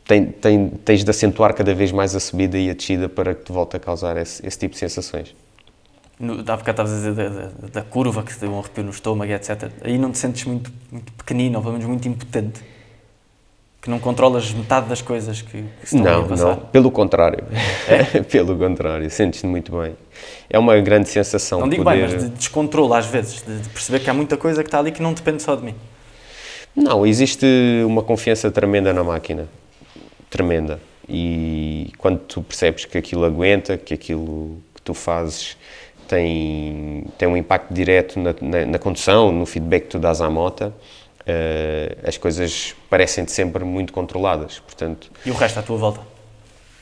tem, 0.07 0.27
tem, 0.27 0.69
tens 0.69 1.05
de 1.05 1.11
acentuar 1.11 1.55
cada 1.55 1.75
vez 1.75 1.93
mais 1.93 2.15
a 2.15 2.21
subida 2.21 2.59
e 2.59 2.71
a 2.71 2.75
descida 2.75 3.09
para 3.09 3.35
que 3.35 3.45
te 3.45 3.53
volte 3.53 3.77
a 3.77 3.81
causar 3.81 4.17
esse, 4.17 4.45
esse 4.47 4.59
tipo 4.59 4.73
de 4.73 4.79
sensações. 4.79 5.35
No, 6.19 6.41
há 6.41 6.57
bocado 6.57 6.71
estavas 6.71 6.93
a 6.93 6.97
dizer 6.97 7.15
da, 7.15 7.29
da, 7.29 7.51
da, 7.73 7.83
curva 7.83 8.23
que 8.23 8.33
te 8.33 8.41
deu 8.41 8.51
um 8.51 8.59
arrepio 8.59 8.83
no 8.85 8.91
estômago, 8.91 9.31
etc. 9.31 9.71
Aí 9.83 9.99
não 9.99 10.11
te 10.11 10.19
sentes 10.19 10.45
muito, 10.45 10.73
muito 10.91 11.13
pequenino, 11.13 11.59
ou 11.59 11.63
pelo 11.63 11.75
menos 11.75 11.87
muito 11.87 12.09
impotente? 12.09 12.61
Que 13.87 13.91
não 13.91 14.01
controlas 14.01 14.53
metade 14.53 14.89
das 14.89 15.01
coisas 15.01 15.41
que, 15.41 15.63
que 15.81 15.89
se 15.89 15.97
estão 15.97 16.13
não, 16.13 16.25
a 16.25 16.29
passar? 16.29 16.45
Não, 16.49 16.57
pelo 16.57 16.91
contrário. 16.91 17.45
É? 17.89 18.21
pelo 18.29 18.59
contrário, 18.59 19.09
sentes-te 19.09 19.47
muito 19.47 19.71
bem. 19.79 19.95
É 20.51 20.59
uma 20.59 20.77
grande 20.81 21.09
sensação. 21.09 21.61
Não 21.61 21.69
digo 21.69 21.85
poder... 21.85 22.09
bem, 22.09 22.15
mas 22.15 22.25
de 22.25 22.31
descontrole 22.31 22.95
às 22.95 23.07
vezes, 23.07 23.43
de, 23.43 23.61
de, 23.61 23.69
perceber 23.69 24.01
que 24.01 24.11
há 24.11 24.15
muita 24.15 24.37
coisa 24.37 24.65
que 24.65 24.67
está 24.67 24.81
ali 24.81 24.91
que 24.91 25.01
não 25.01 25.13
depende 25.13 25.41
só 25.41 25.55
de 25.55 25.63
mim. 25.63 25.75
Não, 26.75 27.07
existe 27.07 27.47
uma 27.87 28.03
confiança 28.03 28.51
tremenda 28.51 28.93
na 28.93 29.05
máquina. 29.05 29.47
Tremenda. 30.29 30.81
E 31.09 31.93
quando 31.97 32.19
tu 32.19 32.43
percebes 32.43 32.85
que 32.87 32.99
aquilo 32.99 33.25
aguenta, 33.25 33.79
que 33.79 33.95
aquilo 33.95 34.59
que 34.75 34.83
tu 34.83 34.95
fazes 34.95 35.57
tem, 36.09 37.05
tem 37.17 37.29
um 37.29 37.37
impacto 37.37 37.73
direto 37.73 38.19
na, 38.19 38.35
na, 38.41 38.67
na 38.67 38.79
condução, 38.81 39.31
no 39.31 39.47
feedback 39.47 39.85
que 39.85 39.91
tu 39.91 39.99
dás 40.01 40.21
à 40.21 40.29
moto, 40.29 40.75
uh, 41.27 42.09
as 42.09 42.17
coisas 42.17 42.75
parecem 42.89 43.27
sempre 43.27 43.65
muito 43.65 43.93
controladas. 43.93 44.59
Portanto, 44.61 45.11
e 45.25 45.31
o 45.31 45.35
resto 45.35 45.59
à 45.59 45.63
tua 45.63 45.77
volta? 45.77 46.01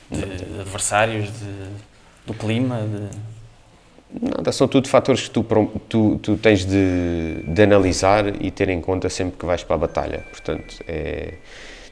De, 0.09 0.21
de 0.21 0.59
adversários, 0.61 1.27
de, 1.27 1.69
do 2.27 2.33
clima? 2.33 2.81
De... 2.81 3.35
Nada, 4.21 4.51
são 4.51 4.67
tudo 4.67 4.87
fatores 4.87 5.27
que 5.27 5.29
tu, 5.31 5.43
tu, 5.89 6.19
tu 6.21 6.37
tens 6.37 6.63
de, 6.63 7.43
de, 7.47 7.61
analisar 7.63 8.41
e 8.41 8.51
ter 8.51 8.69
em 8.69 8.79
conta 8.79 9.09
sempre 9.09 9.37
que 9.37 9.45
vais 9.45 9.63
para 9.63 9.75
a 9.75 9.79
batalha. 9.79 10.23
Portanto, 10.29 10.77
é, 10.87 11.33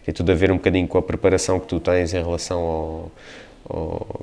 tem 0.05 0.13
tudo 0.13 0.31
a 0.31 0.35
ver 0.35 0.51
um 0.51 0.57
bocadinho 0.57 0.87
com 0.87 0.97
a 0.97 1.01
preparação 1.01 1.59
que 1.59 1.67
tu 1.67 1.79
tens 1.79 2.13
em 2.13 2.21
relação 2.21 2.59
ao, 2.59 3.11
ao, 3.67 4.21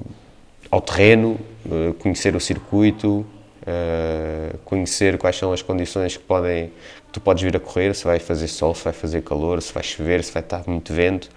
ao 0.71 0.81
terreno, 0.81 1.39
eh, 1.71 1.93
conhecer 1.99 2.37
o 2.37 2.41
circuito, 2.41 3.27
uh, 3.63 4.59
conhecer 4.65 5.19
quais 5.19 5.37
são 5.37 5.53
as 5.53 5.63
condições 5.63 6.17
que 6.17 6.23
podem 6.23 6.71
tu 7.13 7.21
podes 7.21 7.43
vir 7.43 7.57
a 7.57 7.61
correr, 7.61 7.95
se 7.95 8.05
vai 8.05 8.19
fazer 8.19 8.49
sol, 8.49 8.75
se 8.75 8.85
vai 8.85 8.93
fazer 8.93 9.23
calor, 9.23 9.61
se 9.61 9.73
vai 9.73 9.83
chover, 9.83 10.23
se 10.23 10.33
vai 10.33 10.43
estar 10.43 10.63
muito 10.67 10.93
vento, 10.93 11.29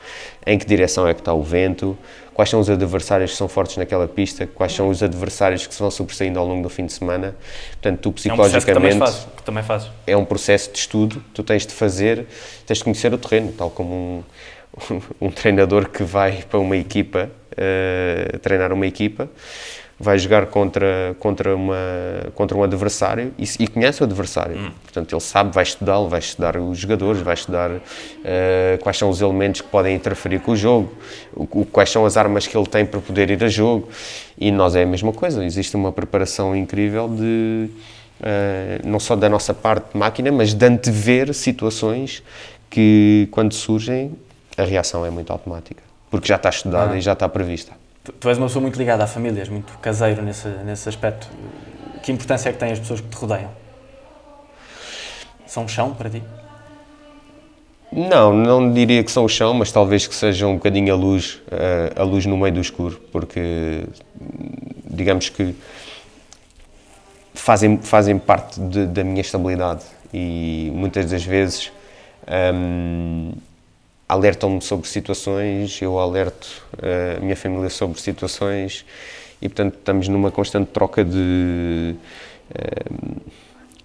em 0.45 0.57
que 0.57 0.65
direção 0.65 1.07
é 1.07 1.13
que 1.13 1.21
está 1.21 1.33
o 1.33 1.41
vento, 1.41 1.97
quais 2.33 2.49
são 2.49 2.59
os 2.59 2.69
adversários 2.69 3.31
que 3.31 3.38
são 3.38 3.47
fortes 3.47 3.77
naquela 3.77 4.07
pista, 4.07 4.47
quais 4.47 4.73
são 4.73 4.89
os 4.89 5.01
adversários 5.01 5.65
que 5.65 5.73
se 5.73 5.79
vão 5.79 5.91
sobressaindo 5.91 6.39
ao 6.39 6.45
longo 6.45 6.63
do 6.63 6.69
fim 6.69 6.86
de 6.86 6.93
semana. 6.93 7.36
Portanto, 7.71 7.99
tu 8.01 8.12
psicologicamente. 8.12 8.93
É 8.93 8.95
um 8.95 8.99
processo 8.99 9.27
que 9.36 9.43
também 9.43 9.63
fazes. 9.63 9.91
É 10.07 10.17
um 10.17 10.25
processo 10.25 10.71
de 10.71 10.77
estudo, 10.77 11.23
tu 11.33 11.43
tens 11.43 11.65
de 11.65 11.73
fazer, 11.73 12.27
tens 12.65 12.77
de 12.77 12.83
conhecer 12.83 13.13
o 13.13 13.17
terreno, 13.17 13.51
tal 13.51 13.69
como 13.69 13.93
um, 13.93 14.23
um, 14.91 15.01
um 15.27 15.31
treinador 15.31 15.89
que 15.89 16.03
vai 16.03 16.43
para 16.43 16.59
uma 16.59 16.77
equipa, 16.77 17.31
uh, 17.51 18.38
treinar 18.39 18.71
uma 18.71 18.86
equipa 18.86 19.29
vai 20.03 20.19
jogar 20.19 20.47
contra, 20.47 21.15
contra, 21.17 21.55
uma, 21.55 21.75
contra 22.35 22.57
um 22.57 22.63
adversário 22.63 23.33
e, 23.39 23.45
e 23.59 23.67
conhece 23.67 24.01
o 24.01 24.03
adversário. 24.03 24.57
Hum. 24.57 24.71
Portanto, 24.83 25.13
ele 25.13 25.21
sabe, 25.21 25.53
vai 25.53 25.63
estudá-lo, 25.63 26.09
vai 26.09 26.19
estudar 26.19 26.57
os 26.57 26.77
jogadores, 26.77 27.21
vai 27.21 27.33
estudar 27.33 27.71
uh, 27.71 27.81
quais 28.81 28.97
são 28.97 29.09
os 29.09 29.21
elementos 29.21 29.61
que 29.61 29.67
podem 29.67 29.95
interferir 29.95 30.39
com 30.39 30.51
o 30.51 30.55
jogo, 30.55 30.93
o, 31.33 31.65
quais 31.65 31.89
são 31.89 32.05
as 32.05 32.17
armas 32.17 32.45
que 32.45 32.55
ele 32.55 32.67
tem 32.67 32.85
para 32.85 32.99
poder 32.99 33.31
ir 33.31 33.43
a 33.43 33.47
jogo. 33.47 33.87
E 34.37 34.51
nós 34.51 34.75
é 34.75 34.83
a 34.83 34.85
mesma 34.85 35.13
coisa, 35.13 35.43
existe 35.43 35.75
uma 35.75 35.91
preparação 35.91 36.55
incrível 36.55 37.07
de. 37.07 37.69
Uh, 38.19 38.87
não 38.87 38.99
só 38.99 39.15
da 39.15 39.27
nossa 39.27 39.53
parte 39.53 39.91
de 39.93 39.97
máquina, 39.97 40.31
mas 40.31 40.53
de 40.53 40.65
antever 40.65 41.33
situações 41.33 42.23
que, 42.69 43.27
quando 43.31 43.53
surgem, 43.53 44.11
a 44.57 44.63
reação 44.63 45.05
é 45.05 45.09
muito 45.09 45.31
automática, 45.31 45.83
porque 46.09 46.27
já 46.27 46.35
está 46.35 46.49
estudada 46.49 46.93
ah. 46.93 46.97
e 46.97 47.01
já 47.01 47.13
está 47.13 47.27
prevista. 47.27 47.82
Tu, 48.03 48.29
és 48.29 48.37
uma 48.37 48.47
pessoa 48.47 48.61
muito 48.61 48.77
ligada 48.77 49.03
à 49.03 49.07
família, 49.07 49.39
és 49.39 49.49
muito 49.49 49.77
caseiro 49.77 50.21
nesse, 50.21 50.47
nesse 50.65 50.89
aspecto. 50.89 51.27
Que 52.01 52.11
importância 52.11 52.49
é 52.49 52.51
que 52.51 52.59
têm 52.59 52.71
as 52.71 52.79
pessoas 52.79 52.99
que 52.99 53.07
te 53.07 53.15
rodeiam? 53.15 53.49
São 55.47 55.67
chão 55.67 55.93
para 55.93 56.09
ti? 56.09 56.21
Não, 57.91 58.33
não 58.33 58.73
diria 58.73 59.03
que 59.03 59.11
são 59.11 59.23
o 59.23 59.29
chão, 59.29 59.53
mas 59.53 59.71
talvez 59.71 60.05
que 60.05 60.15
sejam 60.15 60.51
um 60.51 60.55
bocadinho 60.55 60.91
a 60.91 60.97
luz, 60.97 61.41
a, 61.95 62.01
a 62.01 62.03
luz 62.03 62.25
no 62.25 62.35
meio 62.35 62.53
do 62.53 62.59
escuro, 62.59 62.99
porque 63.11 63.85
digamos 64.85 65.29
que 65.29 65.55
fazem, 67.33 67.77
fazem 67.77 68.17
parte 68.17 68.59
de, 68.59 68.85
da 68.87 69.03
minha 69.03 69.21
estabilidade 69.21 69.83
e 70.13 70.71
muitas 70.73 71.09
das 71.09 71.23
vezes 71.23 71.71
hum, 72.53 73.31
alertam-me 74.07 74.61
sobre 74.61 74.87
situações, 74.87 75.81
eu 75.81 75.97
alerto 75.97 76.63
eh, 76.81 77.15
a 77.17 77.19
minha 77.21 77.35
família 77.35 77.69
sobre 77.69 77.99
situações 77.99 78.85
e, 79.41 79.49
portanto, 79.49 79.75
estamos 79.77 80.07
numa 80.07 80.31
constante 80.31 80.67
troca 80.67 81.03
de. 81.03 81.95
Uh, 82.49 83.21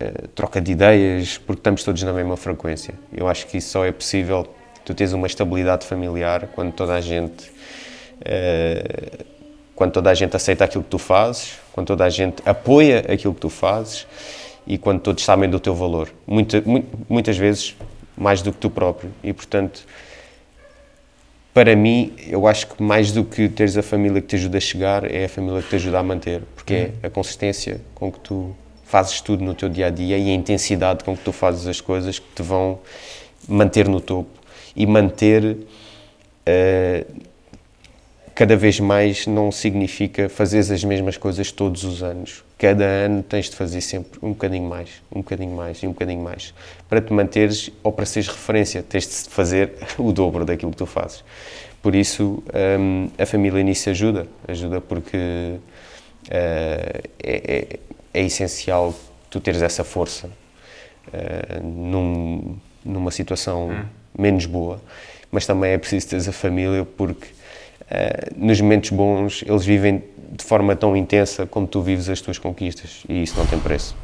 uh, 0.05 0.29
troca 0.35 0.61
de 0.61 0.73
ideias, 0.73 1.39
porque 1.39 1.61
estamos 1.61 1.83
todos 1.83 2.03
na 2.03 2.13
mesma 2.13 2.37
frequência. 2.37 2.95
Eu 3.13 3.27
acho 3.29 3.47
que 3.47 3.57
isso 3.57 3.71
só 3.71 3.85
é 3.85 3.93
possível 3.93 4.47
tu 4.85 4.95
tens 4.95 5.13
uma 5.13 5.27
estabilidade 5.27 5.87
familiar 5.87 6.49
quando 6.55 6.73
toda 6.73 6.95
a 6.95 7.01
gente. 7.01 7.51
Quando 9.75 9.93
toda 9.93 10.11
a 10.11 10.15
gente 10.15 10.35
aceita 10.35 10.65
aquilo 10.65 10.83
que 10.83 10.91
tu 10.91 10.99
fazes, 10.99 11.59
quando 11.73 11.87
toda 11.87 12.05
a 12.05 12.11
gente 12.11 12.43
apoia 12.45 13.05
aquilo 13.09 13.33
que 13.33 13.41
tu 13.41 13.49
fazes 13.49 14.07
e 14.67 14.77
quando 14.77 15.01
todos 15.01 15.25
sabem 15.25 15.49
do 15.49 15.61
teu 15.61 15.75
valor. 15.75 16.13
Muita, 16.27 16.63
muitas 17.09 17.37
vezes 17.37 17.77
mais 18.17 18.43
do 18.43 18.53
que 18.53 18.59
tu 18.59 18.69
próprio. 18.69 19.13
E, 19.23 19.33
portanto, 19.33 19.85
para 21.59 21.75
mim, 21.75 22.13
eu 22.29 22.47
acho 22.47 22.69
que 22.69 22.81
mais 22.81 23.11
do 23.11 23.25
que 23.25 23.49
teres 23.49 23.77
a 23.77 23.83
família 23.83 24.21
que 24.21 24.29
te 24.29 24.37
ajuda 24.37 24.59
a 24.59 24.61
chegar, 24.61 25.13
é 25.13 25.25
a 25.25 25.29
família 25.29 25.61
que 25.61 25.69
te 25.69 25.75
ajuda 25.75 25.99
a 25.99 26.03
manter, 26.05 26.41
porque 26.55 26.73
é 26.73 26.83
uhum. 26.85 26.93
é 27.03 27.07
a 27.09 27.11
consistência 27.11 27.81
com 27.97 28.13
que 28.13 28.21
tu 28.21 28.55
fazes 28.85 29.21
tudo 29.21 29.43
no 29.43 29.57
teu 29.57 29.69
dia 29.69 29.89
a 29.89 29.91
dia 29.91 30.17
e 30.17 30.31
a 30.31 30.35
intensidade 30.35 31.03
com 31.03 31.17
que 31.17 31.25
tu 31.25 31.33
fazes 31.33 31.67
as 31.67 31.81
coisas 31.81 32.21
que 32.21 32.27
te 32.33 32.43
vão 32.43 32.79
manter 33.49 33.89
no 33.89 34.01
topo 34.01 34.31
e 34.77 34.87
manter 34.87 35.45
uh, 35.45 37.07
cada 38.39 38.55
vez 38.55 38.79
mais 38.79 39.27
não 39.27 39.51
significa 39.51 40.29
fazer 40.29 40.61
as 40.61 40.85
mesmas 40.85 41.17
coisas 41.17 41.51
todos 41.51 41.83
os 41.83 42.05
anos. 42.05 42.45
Cada 42.57 42.85
ano 42.85 43.21
tens 43.21 43.51
de 43.51 43.57
fazer 43.57 43.81
sempre 43.81 44.17
um 44.23 44.29
bocadinho 44.29 44.69
mais, 44.69 45.03
um 45.11 45.23
bocadinho 45.23 45.57
mais 45.57 45.79
e 45.79 45.89
um 45.89 45.91
bocadinho 45.91 46.23
mais. 46.23 46.55
Para 46.89 47.01
te 47.01 47.13
manteres 47.13 47.69
ou 47.83 47.91
para 47.91 48.07
seres 48.07 48.29
referência, 48.29 48.81
tens 48.81 49.25
de 49.25 49.29
fazer 49.29 49.73
o 49.99 50.13
dobro 50.13 50.45
daquilo 50.45 50.71
que 50.71 50.77
tu 50.77 50.87
fazes. 50.87 51.25
Por 51.83 51.97
isso, 51.97 52.41
um, 52.79 53.11
a 53.19 53.27
família 53.27 53.61
nisso 53.65 53.91
ajuda. 53.91 54.29
Ajuda 54.47 54.81
porque 54.81 55.17
uh, 55.17 55.59
é, 56.31 57.03
é, 57.21 57.79
é, 58.15 58.23
essencial 58.23 58.95
tu 59.29 59.41
teres 59.41 59.63
essa 59.63 59.83
força 59.83 60.29
uh, 61.09 61.61
num, 61.61 62.57
numa 62.85 63.11
situação 63.11 63.71
hum. 63.71 63.85
menos 64.17 64.47
boa. 64.47 64.81
Mas 65.29 65.45
também 65.45 65.73
é 65.73 65.79
preciso 65.79 66.07
teres 66.07 66.29
a 66.29 66.33
família 66.33 66.85
porque 66.85 67.38
nos 68.37 68.61
momentos 68.61 68.91
bons 68.91 69.43
eles 69.47 69.65
vivem 69.65 70.03
de 70.33 70.45
forma 70.45 70.77
tão 70.77 70.97
intensa 70.97 71.47
como 71.47 71.67
tu 71.67 71.81
vives 71.83 72.09
as 72.09 72.21
tuas 72.21 72.39
conquistas 72.39 73.03
e 73.09 73.23
isso 73.23 73.37
não 73.39 73.47
tem 73.47 73.59
preço. 73.59 73.97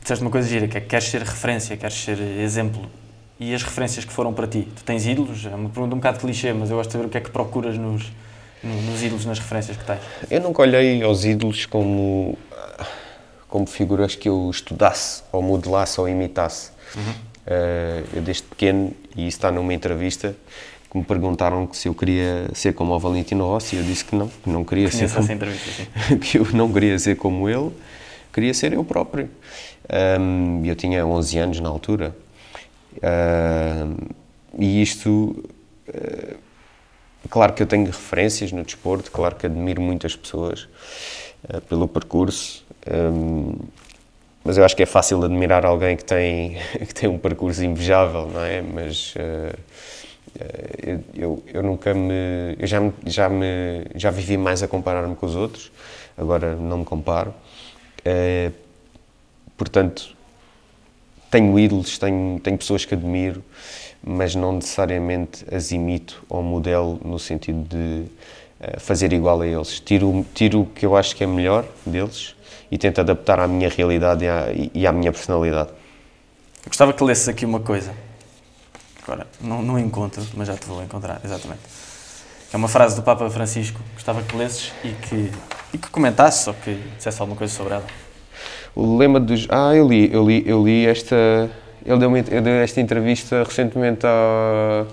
Disseste 0.00 0.22
uma 0.24 0.30
coisa 0.30 0.48
gira, 0.48 0.66
que 0.66 0.78
é 0.78 0.80
que 0.80 0.86
queres 0.86 1.08
ser 1.08 1.22
referência, 1.22 1.76
queres 1.76 1.96
ser 1.96 2.18
exemplo. 2.20 2.88
E 3.38 3.54
as 3.54 3.62
referências 3.62 4.04
que 4.04 4.12
foram 4.12 4.34
para 4.34 4.46
ti? 4.46 4.68
Tu 4.76 4.84
tens 4.84 5.06
ídolos? 5.06 5.46
É 5.46 5.54
uma 5.54 5.70
pergunta 5.70 5.94
um 5.94 5.98
bocado 5.98 6.18
clichê, 6.18 6.52
mas 6.52 6.70
eu 6.70 6.76
gosto 6.76 6.90
de 6.90 6.92
saber 6.92 7.06
o 7.06 7.08
que 7.08 7.18
é 7.18 7.20
que 7.20 7.30
procuras 7.30 7.76
nos, 7.76 8.12
nos 8.62 9.02
ídolos, 9.02 9.24
nas 9.24 9.38
referências 9.38 9.76
que 9.76 9.84
tens. 9.84 10.00
Eu 10.30 10.40
nunca 10.42 10.60
olhei 10.60 11.02
aos 11.02 11.24
ídolos 11.24 11.64
como, 11.64 12.36
como 13.48 13.66
figuras 13.66 14.14
que 14.14 14.28
eu 14.28 14.50
estudasse, 14.50 15.22
ou 15.32 15.40
modelasse, 15.40 15.98
ou 15.98 16.08
imitasse. 16.08 16.70
Uhum. 16.94 17.02
Uh, 17.02 18.16
eu 18.16 18.22
desde 18.22 18.42
pequeno, 18.42 18.92
e 19.16 19.26
isso 19.26 19.38
está 19.38 19.50
numa 19.50 19.72
entrevista, 19.72 20.36
que 20.90 20.98
me 20.98 21.04
perguntaram 21.04 21.68
se 21.72 21.88
eu 21.88 21.94
queria 21.94 22.50
ser 22.52 22.74
como 22.74 22.92
o 22.92 22.98
Valentino 22.98 23.44
Rossi, 23.46 23.76
eu 23.76 23.84
disse 23.84 24.04
que 24.04 24.16
não, 24.16 24.28
que 24.28 24.50
não 24.50 24.64
queria 24.64 24.90
ser 24.90 25.08
como, 25.08 25.28
que 26.20 26.38
eu 26.38 26.46
não 26.52 26.72
queria 26.72 26.98
ser 26.98 27.16
como 27.16 27.48
ele, 27.48 27.70
queria 28.32 28.52
ser 28.52 28.72
eu 28.72 28.82
próprio. 28.82 29.30
Um, 30.20 30.64
eu 30.64 30.74
tinha 30.74 31.06
11 31.06 31.38
anos 31.38 31.60
na 31.60 31.68
altura. 31.68 32.14
Um, 32.96 33.96
e 34.58 34.82
isto, 34.82 35.44
uh, 35.88 36.36
claro 37.28 37.52
que 37.52 37.62
eu 37.62 37.66
tenho 37.66 37.86
referências 37.86 38.50
no 38.50 38.64
desporto, 38.64 39.12
claro 39.12 39.36
que 39.36 39.46
admiro 39.46 39.80
muitas 39.80 40.16
pessoas 40.16 40.68
uh, 41.44 41.60
pelo 41.62 41.86
percurso, 41.86 42.64
um, 43.12 43.54
mas 44.42 44.56
eu 44.56 44.64
acho 44.64 44.74
que 44.74 44.82
é 44.82 44.86
fácil 44.86 45.22
admirar 45.22 45.64
alguém 45.64 45.96
que 45.96 46.04
tem, 46.04 46.56
que 46.86 46.94
tem 46.94 47.08
um 47.08 47.18
percurso 47.18 47.64
invejável, 47.64 48.26
não 48.26 48.44
é? 48.44 48.60
Mas 48.60 49.14
uh, 49.14 49.56
eu, 50.82 51.04
eu, 51.14 51.42
eu, 51.52 51.62
nunca 51.62 51.92
me. 51.92 52.56
Eu 52.58 52.66
já, 52.66 52.80
me, 52.80 52.92
já, 53.06 53.28
me, 53.28 53.86
já 53.94 54.10
vivi 54.10 54.36
mais 54.36 54.62
a 54.62 54.68
comparar-me 54.68 55.14
com 55.16 55.26
os 55.26 55.34
outros, 55.34 55.70
agora 56.16 56.54
não 56.56 56.78
me 56.78 56.84
comparo. 56.84 57.34
Uh, 58.00 58.52
portanto, 59.56 60.16
tenho 61.30 61.58
ídolos, 61.58 61.98
tenho, 61.98 62.40
tenho 62.40 62.56
pessoas 62.56 62.84
que 62.84 62.94
admiro, 62.94 63.44
mas 64.02 64.34
não 64.34 64.52
necessariamente 64.52 65.44
as 65.52 65.72
imito 65.72 66.24
ou 66.28 66.42
modelo 66.42 66.98
no 67.04 67.18
sentido 67.18 67.62
de 67.68 68.04
uh, 68.06 68.80
fazer 68.80 69.12
igual 69.12 69.40
a 69.40 69.46
eles. 69.46 69.80
Tiro, 69.80 70.24
tiro 70.32 70.62
o 70.62 70.66
que 70.66 70.86
eu 70.86 70.96
acho 70.96 71.14
que 71.14 71.24
é 71.24 71.26
melhor 71.26 71.66
deles 71.84 72.34
e 72.70 72.78
tento 72.78 73.00
adaptar 73.00 73.40
à 73.40 73.48
minha 73.48 73.68
realidade 73.68 74.24
e 74.24 74.28
à, 74.28 74.46
e 74.74 74.86
à 74.86 74.92
minha 74.92 75.10
personalidade. 75.10 75.70
gostava 76.66 76.92
que 76.92 77.02
lesses 77.02 77.28
aqui 77.28 77.44
uma 77.44 77.60
coisa 77.60 77.92
Agora, 79.10 79.26
não, 79.40 79.60
não 79.60 79.76
encontro, 79.76 80.22
mas 80.36 80.46
já 80.46 80.54
te 80.54 80.68
vou 80.68 80.80
encontrar, 80.84 81.20
exatamente. 81.24 81.58
É 82.52 82.56
uma 82.56 82.68
frase 82.68 82.94
do 82.94 83.02
Papa 83.02 83.28
Francisco, 83.28 83.80
gostava 83.94 84.22
que 84.22 84.36
lesses 84.36 84.72
e 84.84 84.90
que, 84.90 85.32
e 85.74 85.78
que 85.78 85.90
comentasses 85.90 86.46
ou 86.46 86.54
que 86.54 86.78
dissesse 86.96 87.20
alguma 87.20 87.36
coisa 87.36 87.52
sobre 87.52 87.74
ela. 87.74 87.84
O 88.72 88.96
lema 88.96 89.18
dos. 89.18 89.48
Ah, 89.50 89.74
eu 89.74 89.88
li, 89.88 90.08
eu 90.12 90.24
li, 90.24 90.44
eu 90.46 90.64
li 90.64 90.86
esta. 90.86 91.16
Ele 91.84 91.98
deu, 91.98 92.14
esta 92.62 92.80
entrevista 92.80 93.42
recentemente 93.42 94.06
a. 94.06 94.86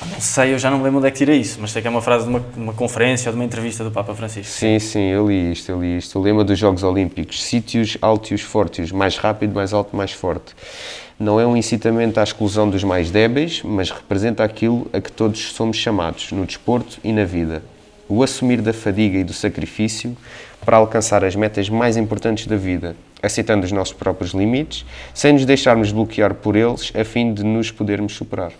Ah, 0.00 0.06
não 0.06 0.20
sei, 0.20 0.54
eu 0.54 0.58
já 0.58 0.70
não 0.70 0.78
me 0.78 0.84
lembro 0.84 0.98
onde 0.98 1.08
é 1.08 1.10
que 1.10 1.18
tirei 1.18 1.40
isso, 1.40 1.58
mas 1.60 1.72
sei 1.72 1.82
que 1.82 1.88
é 1.88 1.90
uma 1.90 2.02
frase 2.02 2.24
de 2.24 2.30
uma, 2.30 2.40
de 2.40 2.60
uma 2.60 2.74
conferência 2.74 3.28
ou 3.28 3.32
de 3.32 3.40
uma 3.40 3.44
entrevista 3.44 3.82
do 3.82 3.90
Papa 3.90 4.14
Francisco. 4.14 4.52
Sim, 4.52 4.78
sim, 4.78 5.06
eu 5.06 5.26
li 5.26 5.50
isto, 5.50 5.70
eu 5.70 5.80
li 5.80 5.98
isto. 5.98 6.16
O 6.16 6.22
lema 6.22 6.44
dos 6.44 6.58
Jogos 6.58 6.84
Olímpicos: 6.84 7.42
sítios 7.42 7.98
altos 8.00 8.40
fortes, 8.40 8.92
mais 8.92 9.16
rápido, 9.16 9.52
mais 9.52 9.72
alto, 9.72 9.96
mais 9.96 10.12
forte 10.12 10.54
não 11.18 11.40
é 11.40 11.46
um 11.46 11.56
incitamento 11.56 12.18
à 12.18 12.22
exclusão 12.22 12.68
dos 12.68 12.82
mais 12.82 13.10
débeis, 13.10 13.62
mas 13.62 13.90
representa 13.90 14.42
aquilo 14.42 14.88
a 14.92 15.00
que 15.00 15.12
todos 15.12 15.52
somos 15.52 15.76
chamados, 15.76 16.32
no 16.32 16.44
desporto 16.44 16.98
e 17.04 17.12
na 17.12 17.24
vida. 17.24 17.62
o 18.06 18.22
assumir 18.22 18.60
da 18.60 18.74
fadiga 18.74 19.16
e 19.16 19.24
do 19.24 19.32
sacrifício 19.32 20.14
para 20.62 20.76
alcançar 20.76 21.24
as 21.24 21.34
metas 21.34 21.70
mais 21.70 21.96
importantes 21.96 22.46
da 22.46 22.54
vida, 22.54 22.94
aceitando 23.22 23.64
os 23.64 23.72
nossos 23.72 23.94
próprios 23.94 24.32
limites, 24.32 24.84
sem 25.14 25.32
nos 25.32 25.46
deixarmos 25.46 25.90
bloquear 25.90 26.34
por 26.34 26.54
eles, 26.54 26.92
a 26.94 27.02
fim 27.02 27.32
de 27.32 27.42
nos 27.42 27.70
podermos 27.70 28.14
superar. 28.14 28.52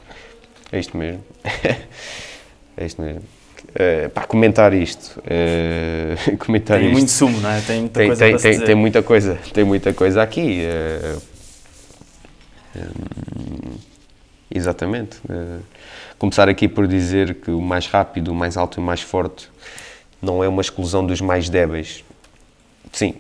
É 0.73 0.79
isto 0.79 0.97
mesmo. 0.97 1.23
é 2.77 2.87
isto 2.87 3.03
mesmo. 3.03 3.21
Uh, 3.21 4.09
pá, 4.11 4.25
comentar 4.25 4.73
isto. 4.73 5.21
Uh, 5.21 6.37
comentar 6.41 6.79
tem 6.79 6.87
isto. 6.87 6.97
muito 6.97 7.11
sumo, 7.11 7.39
não 7.41 7.51
é? 7.51 7.61
Tem 7.61 7.81
muita 7.81 8.01
tem, 8.01 8.07
coisa 8.09 8.25
tem, 8.25 8.37
tem, 8.37 8.61
tem 8.61 8.75
muita 8.75 9.03
coisa, 9.03 9.39
tem 9.53 9.65
muita 9.65 9.93
coisa 9.93 10.23
aqui. 10.23 10.63
Uh, 10.65 11.34
um, 12.77 13.77
exatamente. 14.51 15.19
começar 16.19 16.49
aqui 16.49 16.69
por 16.69 16.87
dizer 16.87 17.35
que 17.37 17.51
o 17.51 17.61
mais 17.61 17.87
rápido, 17.87 18.29
o 18.29 18.35
mais 18.35 18.57
alto 18.57 18.79
e 18.79 18.81
o 18.81 18.85
mais 18.85 19.01
forte 19.01 19.49
não 20.21 20.43
é 20.43 20.49
uma 20.49 20.63
exclusão 20.63 21.05
dos 21.07 21.21
mais 21.21 21.49
débeis. 21.49 22.05
Sim, 22.93 23.17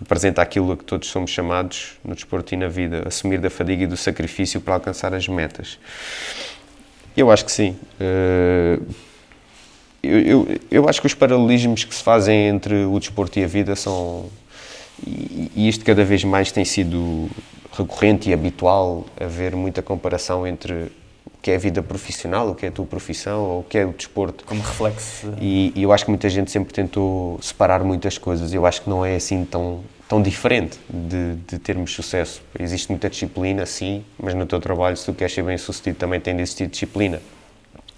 representa 0.00 0.40
aquilo 0.40 0.72
a 0.72 0.76
que 0.76 0.84
todos 0.84 1.08
somos 1.08 1.30
chamados 1.30 1.98
no 2.02 2.14
desporto 2.14 2.54
e 2.54 2.56
na 2.56 2.68
vida, 2.68 3.02
assumir 3.06 3.38
da 3.38 3.50
fadiga 3.50 3.84
e 3.84 3.86
do 3.86 3.96
sacrifício 3.96 4.60
para 4.60 4.74
alcançar 4.74 5.12
as 5.12 5.28
metas. 5.28 5.78
Eu 7.16 7.30
acho 7.30 7.44
que 7.44 7.52
sim. 7.52 7.76
Eu, 10.02 10.20
eu, 10.20 10.60
eu, 10.70 10.88
acho 10.88 11.00
que 11.00 11.06
os 11.06 11.14
paralelismos 11.14 11.84
que 11.84 11.94
se 11.94 12.02
fazem 12.02 12.48
entre 12.48 12.84
o 12.84 12.98
desporto 12.98 13.38
e 13.38 13.44
a 13.44 13.46
vida 13.46 13.74
são. 13.74 14.28
E, 15.06 15.50
e 15.54 15.68
isto 15.68 15.84
cada 15.84 16.04
vez 16.04 16.22
mais 16.24 16.52
tem 16.52 16.64
sido 16.64 17.30
recorrente 17.76 18.30
e 18.30 18.32
habitual 18.32 19.04
haver 19.20 19.54
muita 19.56 19.82
comparação 19.82 20.46
entre 20.46 20.92
o 21.26 21.38
que 21.42 21.50
é 21.50 21.56
a 21.56 21.58
vida 21.58 21.82
profissional, 21.82 22.50
o 22.50 22.54
que 22.54 22.66
é 22.66 22.68
a 22.68 22.72
tua 22.72 22.86
profissão 22.86 23.42
ou 23.42 23.60
o 23.60 23.64
que 23.64 23.76
é 23.76 23.84
o 23.84 23.92
desporto. 23.92 24.44
Como 24.44 24.62
reflexo. 24.62 25.34
E, 25.40 25.72
e 25.74 25.82
eu 25.82 25.92
acho 25.92 26.04
que 26.04 26.10
muita 26.10 26.28
gente 26.28 26.50
sempre 26.50 26.72
tentou 26.72 27.38
separar 27.42 27.82
muitas 27.82 28.16
coisas. 28.16 28.54
Eu 28.54 28.64
acho 28.64 28.82
que 28.82 28.88
não 28.88 29.04
é 29.04 29.16
assim 29.16 29.44
tão, 29.44 29.82
tão 30.08 30.22
diferente 30.22 30.78
de, 30.88 31.34
de 31.46 31.58
termos 31.58 31.92
sucesso. 31.92 32.42
Existe 32.58 32.88
muita 32.90 33.10
disciplina, 33.10 33.66
sim, 33.66 34.04
mas 34.18 34.34
no 34.34 34.46
teu 34.46 34.60
trabalho, 34.60 34.96
se 34.96 35.04
tu 35.04 35.12
queres 35.12 35.34
ser 35.34 35.42
bem 35.42 35.58
sucedido, 35.58 35.98
também 35.98 36.20
tem 36.20 36.34
de 36.34 36.42
existir 36.42 36.66
disciplina. 36.66 37.20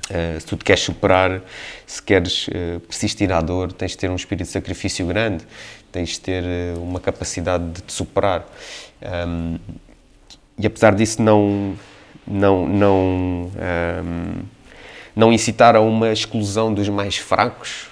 Uh, 0.09 0.41
se 0.41 0.47
tu 0.47 0.57
te 0.57 0.65
queres 0.65 0.83
superar, 0.83 1.43
se 1.85 2.01
queres 2.01 2.47
uh, 2.47 2.79
persistir 2.87 3.33
à 3.33 3.41
dor, 3.41 3.73
tens 3.73 3.91
de 3.93 3.99
ter 3.99 4.09
um 4.09 4.15
espírito 4.15 4.47
de 4.47 4.53
sacrifício 4.53 5.05
grande, 5.05 5.45
tens 5.91 6.11
de 6.11 6.21
ter 6.21 6.45
uh, 6.45 6.81
uma 6.81 7.01
capacidade 7.01 7.65
de 7.71 7.81
te 7.83 7.93
superar. 7.93 8.47
Um, 9.03 9.59
e 10.59 10.67
apesar 10.67 10.95
disso 10.95 11.21
não 11.21 11.75
não 12.27 12.67
não 12.67 12.97
um, 12.97 14.43
não 15.15 15.33
incitar 15.33 15.77
a 15.77 15.81
uma 15.81 16.13
exclusão 16.13 16.73
dos 16.73 16.89
mais 16.89 17.17
fracos. 17.17 17.89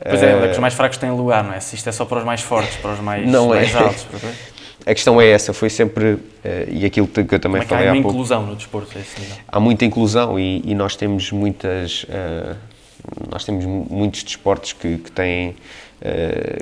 Pois 0.00 0.22
é, 0.22 0.32
é 0.32 0.46
que 0.46 0.52
os 0.52 0.58
mais 0.58 0.74
fracos 0.74 0.98
têm 0.98 1.10
lugar, 1.10 1.42
não 1.42 1.52
é? 1.52 1.60
Se 1.60 1.74
isto 1.74 1.88
é 1.88 1.92
só 1.92 2.04
para 2.04 2.18
os 2.18 2.24
mais 2.24 2.40
fortes, 2.40 2.76
para 2.76 2.92
os 2.92 3.00
mais, 3.00 3.26
não 3.26 3.48
mais 3.48 3.74
é. 3.74 3.78
altos. 3.78 4.06
A 4.86 4.94
questão 4.94 5.20
é 5.20 5.28
essa, 5.28 5.52
foi 5.52 5.68
sempre, 5.68 6.12
uh, 6.12 6.22
e 6.70 6.86
aquilo 6.86 7.06
que 7.06 7.20
eu 7.20 7.38
também 7.38 7.40
Como 7.40 7.56
é 7.56 7.60
que 7.60 7.66
falei 7.66 7.88
há 7.88 7.90
há 7.90 7.92
uma 7.92 8.00
pouco. 8.00 8.16
inclusão 8.16 8.46
no 8.46 8.56
desporto 8.56 8.96
a 8.96 9.00
esse 9.00 9.20
nível? 9.20 9.36
Há 9.46 9.60
muita 9.60 9.84
inclusão 9.84 10.38
e, 10.38 10.62
e 10.64 10.74
nós 10.74 10.96
temos 10.96 11.30
muitas, 11.30 12.04
uh, 12.04 12.56
nós 13.30 13.44
temos 13.44 13.66
muitos 13.66 14.22
desportos 14.22 14.72
que, 14.72 14.96
que 14.96 15.10
têm, 15.10 15.50
uh, 15.50 15.54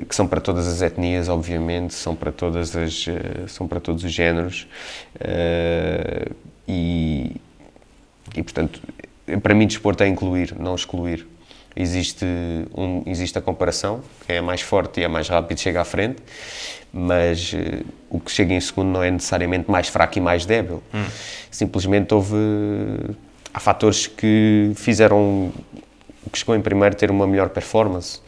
que 0.09 0.15
são 0.15 0.27
para 0.27 0.41
todas 0.41 0.67
as 0.67 0.81
etnias, 0.83 1.29
obviamente, 1.29 1.95
são 1.95 2.17
para 2.17 2.33
todas 2.33 2.75
as, 2.77 3.07
são 3.49 3.69
para 3.69 3.81
todos 3.81 4.03
os 4.03 4.13
géneros 4.13 4.67
e, 6.67 7.37
e, 8.35 8.43
portanto, 8.43 8.81
para 9.43 9.55
mim 9.55 9.67
desporto 9.67 10.03
é 10.03 10.09
incluir, 10.09 10.55
não 10.59 10.75
excluir. 10.75 11.27
Existe, 11.79 12.25
um, 12.75 13.03
existe 13.05 13.37
a 13.37 13.43
comparação, 13.43 14.03
quem 14.27 14.37
é 14.37 14.41
mais 14.41 14.63
forte 14.63 15.01
e 15.01 15.05
é 15.05 15.09
mais 15.09 15.29
rápido 15.29 15.61
chega 15.61 15.83
à 15.83 15.85
frente, 15.85 16.23
mas 16.91 17.53
uh, 17.53 17.85
o 18.09 18.19
que 18.19 18.31
chega 18.31 18.55
em 18.55 18.61
segundo 18.61 18.89
não 18.89 19.03
é 19.03 19.11
necessariamente 19.11 19.71
mais 19.71 19.89
fraco 19.89 20.17
e 20.17 20.21
mais 20.21 20.47
débil. 20.47 20.83
Hum. 20.95 21.05
Simplesmente 21.51 22.15
houve. 22.15 22.35
Há 23.53 23.61
fatores 23.61 24.07
que 24.07 24.73
fizeram 24.75 25.53
o 26.25 26.31
que 26.31 26.39
chegou 26.39 26.57
em 26.57 26.61
primeiro 26.61 26.95
ter 26.95 27.11
uma 27.11 27.27
melhor 27.27 27.51
performance. 27.51 28.21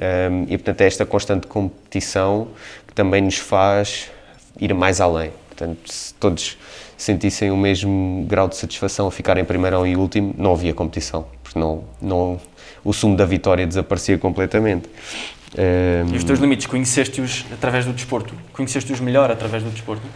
Um, 0.00 0.44
e 0.44 0.56
portanto 0.56 0.80
é 0.80 0.86
esta 0.86 1.04
constante 1.04 1.46
competição 1.46 2.48
que 2.86 2.94
também 2.94 3.20
nos 3.20 3.36
faz 3.36 4.10
ir 4.58 4.72
mais 4.72 5.00
além. 5.00 5.30
Portanto, 5.48 5.92
se 5.92 6.14
todos 6.14 6.56
sentissem 6.96 7.50
o 7.50 7.56
mesmo 7.56 8.24
grau 8.26 8.48
de 8.48 8.56
satisfação 8.56 9.06
a 9.06 9.10
ficar 9.10 9.36
em 9.36 9.44
primeiro 9.44 9.86
e 9.86 9.96
último, 9.96 10.34
não 10.38 10.52
havia 10.52 10.72
competição, 10.72 11.26
porque 11.42 11.58
não, 11.58 11.84
não, 12.00 12.40
o 12.82 12.92
sumo 12.94 13.14
da 13.14 13.26
vitória 13.26 13.66
desaparecia 13.66 14.16
completamente. 14.16 14.88
Um, 15.56 16.14
e 16.14 16.16
os 16.16 16.24
teus 16.24 16.38
limites, 16.38 16.66
conheceste-os 16.66 17.44
através 17.52 17.84
do 17.84 17.92
desporto? 17.92 18.34
Conheceste-os 18.52 19.00
melhor 19.00 19.30
através 19.30 19.62
do 19.62 19.70
desporto? 19.70 20.06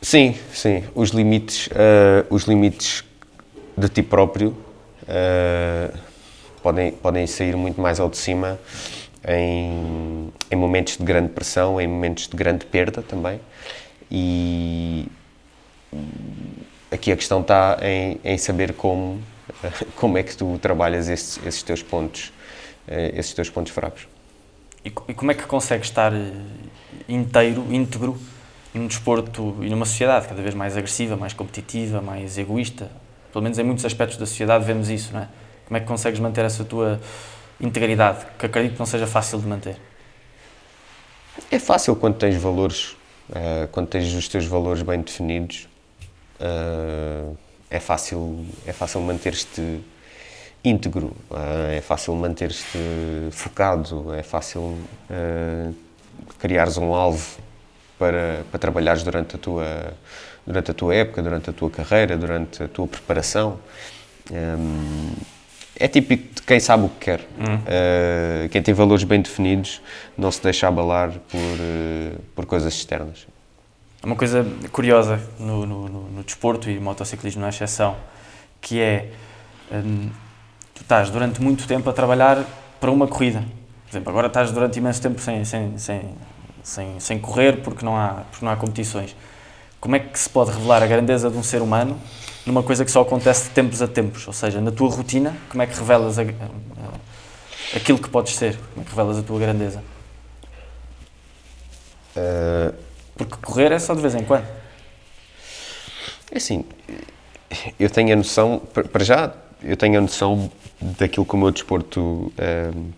Sim, 0.00 0.36
sim. 0.52 0.84
Os 0.94 1.10
limites, 1.10 1.66
uh, 1.68 2.26
os 2.28 2.44
limites 2.44 3.02
de 3.76 3.88
ti 3.88 4.02
próprio 4.02 4.54
uh, 5.02 5.98
podem, 6.64 6.92
podem 6.92 7.26
sair 7.26 7.54
muito 7.54 7.78
mais 7.78 8.00
ao 8.00 8.08
de 8.08 8.16
cima 8.16 8.58
em, 9.28 10.32
em 10.50 10.56
momentos 10.56 10.96
de 10.96 11.04
grande 11.04 11.28
pressão, 11.28 11.78
em 11.78 11.86
momentos 11.86 12.26
de 12.26 12.34
grande 12.34 12.64
perda 12.64 13.02
também. 13.02 13.38
E 14.10 15.06
aqui 16.90 17.12
a 17.12 17.16
questão 17.16 17.42
está 17.42 17.76
em, 17.82 18.18
em 18.24 18.38
saber 18.38 18.72
como, 18.72 19.20
como 19.96 20.16
é 20.16 20.22
que 20.22 20.34
tu 20.34 20.58
trabalhas 20.58 21.10
esses, 21.10 21.38
esses 21.44 21.62
teus 21.62 21.82
pontos, 21.82 22.32
esses 22.88 23.34
teus 23.34 23.50
pontos 23.50 23.70
fracos. 23.70 24.08
E, 24.82 24.88
e 24.88 25.14
como 25.14 25.32
é 25.32 25.34
que 25.34 25.44
consegues 25.44 25.88
estar 25.88 26.12
inteiro, 27.06 27.66
íntegro 27.70 28.18
num 28.72 28.86
desporto 28.86 29.56
e 29.60 29.68
numa 29.68 29.84
sociedade 29.84 30.26
cada 30.28 30.40
vez 30.40 30.54
mais 30.54 30.76
agressiva, 30.78 31.14
mais 31.14 31.34
competitiva, 31.34 32.00
mais 32.00 32.38
egoísta? 32.38 32.90
Pelo 33.32 33.42
menos 33.42 33.58
em 33.58 33.64
muitos 33.64 33.84
aspectos 33.84 34.16
da 34.16 34.24
sociedade 34.24 34.64
vemos 34.64 34.88
isso, 34.88 35.12
não 35.12 35.20
é? 35.20 35.28
Como 35.66 35.76
é 35.76 35.80
que 35.80 35.86
consegues 35.86 36.20
manter 36.20 36.44
essa 36.44 36.64
tua 36.64 37.00
integridade, 37.60 38.26
que 38.38 38.46
acredito 38.46 38.74
que 38.74 38.78
não 38.78 38.86
seja 38.86 39.06
fácil 39.06 39.38
de 39.38 39.46
manter? 39.46 39.76
É 41.50 41.58
fácil 41.58 41.96
quando 41.96 42.16
tens 42.16 42.36
valores, 42.36 42.96
uh, 43.30 43.68
quando 43.72 43.88
tens 43.88 44.12
os 44.14 44.28
teus 44.28 44.44
valores 44.46 44.82
bem 44.82 45.00
definidos, 45.00 45.68
uh, 46.40 47.36
é 47.70 47.80
fácil, 47.80 48.46
é 48.66 48.72
fácil 48.72 49.00
manter-te 49.00 49.80
íntegro, 50.62 51.16
uh, 51.30 51.70
é 51.72 51.80
fácil 51.80 52.14
manter-te 52.14 52.78
focado, 53.30 54.14
é 54.14 54.22
fácil 54.22 54.78
criares 56.38 56.76
um 56.76 56.94
alvo 56.94 57.38
para, 57.98 58.44
para 58.50 58.58
trabalhares 58.58 59.02
durante 59.02 59.36
a 59.36 59.38
tua 59.38 59.94
durante 60.46 60.70
a 60.70 60.74
tua 60.74 60.94
época, 60.94 61.22
durante 61.22 61.50
a 61.50 61.52
tua 61.52 61.70
carreira, 61.70 62.16
durante 62.16 62.62
a 62.62 62.68
tua 62.68 62.86
preparação. 62.86 63.58
É 65.76 65.88
típico 65.88 66.34
de 66.34 66.42
quem 66.42 66.60
sabe 66.60 66.86
o 66.86 66.88
que 66.88 67.06
quer. 67.06 67.20
Uhum. 67.38 67.56
Uh, 67.56 68.48
quem 68.48 68.62
tem 68.62 68.72
valores 68.72 69.04
bem 69.04 69.20
definidos 69.20 69.80
não 70.16 70.30
se 70.30 70.42
deixa 70.42 70.68
abalar 70.68 71.10
por, 71.10 71.38
uh, 71.38 72.20
por 72.34 72.46
coisas 72.46 72.72
externas. 72.74 73.26
Uma 74.04 74.16
coisa 74.16 74.46
curiosa 74.70 75.20
no, 75.38 75.66
no, 75.66 75.88
no, 75.88 76.00
no 76.10 76.22
desporto 76.22 76.70
e 76.70 76.78
motociclismo 76.78 77.40
na 77.40 77.48
exceção, 77.48 77.96
que 78.60 78.78
é 78.78 79.10
um, 79.72 80.10
tu 80.74 80.82
estás 80.82 81.10
durante 81.10 81.40
muito 81.40 81.66
tempo 81.66 81.88
a 81.88 81.92
trabalhar 81.92 82.44
para 82.78 82.90
uma 82.90 83.08
corrida. 83.08 83.40
Por 83.84 83.90
exemplo, 83.90 84.10
agora 84.10 84.26
estás 84.26 84.52
durante 84.52 84.78
imenso 84.78 85.00
tempo 85.00 85.20
sem, 85.20 85.44
sem, 85.44 85.78
sem, 85.78 86.02
sem, 86.62 87.00
sem 87.00 87.18
correr 87.18 87.62
porque 87.62 87.84
não, 87.84 87.96
há, 87.96 88.24
porque 88.30 88.44
não 88.44 88.52
há 88.52 88.56
competições. 88.56 89.16
Como 89.84 89.96
é 89.96 89.98
que 89.98 90.18
se 90.18 90.30
pode 90.30 90.50
revelar 90.50 90.82
a 90.82 90.86
grandeza 90.86 91.28
de 91.28 91.36
um 91.36 91.42
ser 91.42 91.60
humano 91.60 92.00
numa 92.46 92.62
coisa 92.62 92.86
que 92.86 92.90
só 92.90 93.02
acontece 93.02 93.50
de 93.50 93.50
tempos 93.50 93.82
a 93.82 93.86
tempos? 93.86 94.26
Ou 94.26 94.32
seja, 94.32 94.58
na 94.58 94.72
tua 94.72 94.88
rotina, 94.88 95.36
como 95.50 95.62
é 95.62 95.66
que 95.66 95.78
revelas 95.78 96.18
a, 96.18 96.22
a, 96.22 96.24
a, 96.24 97.76
aquilo 97.76 97.98
que 97.98 98.08
podes 98.08 98.34
ser? 98.34 98.56
Como 98.56 98.80
é 98.80 98.84
que 98.84 98.88
revelas 98.88 99.18
a 99.18 99.22
tua 99.22 99.38
grandeza? 99.38 99.84
Uh, 102.16 102.74
Porque 103.14 103.36
correr 103.42 103.72
é 103.72 103.78
só 103.78 103.94
de 103.94 104.00
vez 104.00 104.14
em 104.14 104.24
quando. 104.24 104.46
É 106.32 106.38
assim, 106.38 106.64
eu 107.78 107.90
tenho 107.90 108.14
a 108.14 108.16
noção, 108.16 108.62
para 108.90 109.04
já, 109.04 109.34
eu 109.62 109.76
tenho 109.76 109.98
a 109.98 110.00
noção 110.00 110.50
daquilo 110.80 111.26
que 111.26 111.34
o 111.34 111.36
meu 111.36 111.50
desporto. 111.50 112.00
Uh, 112.00 112.90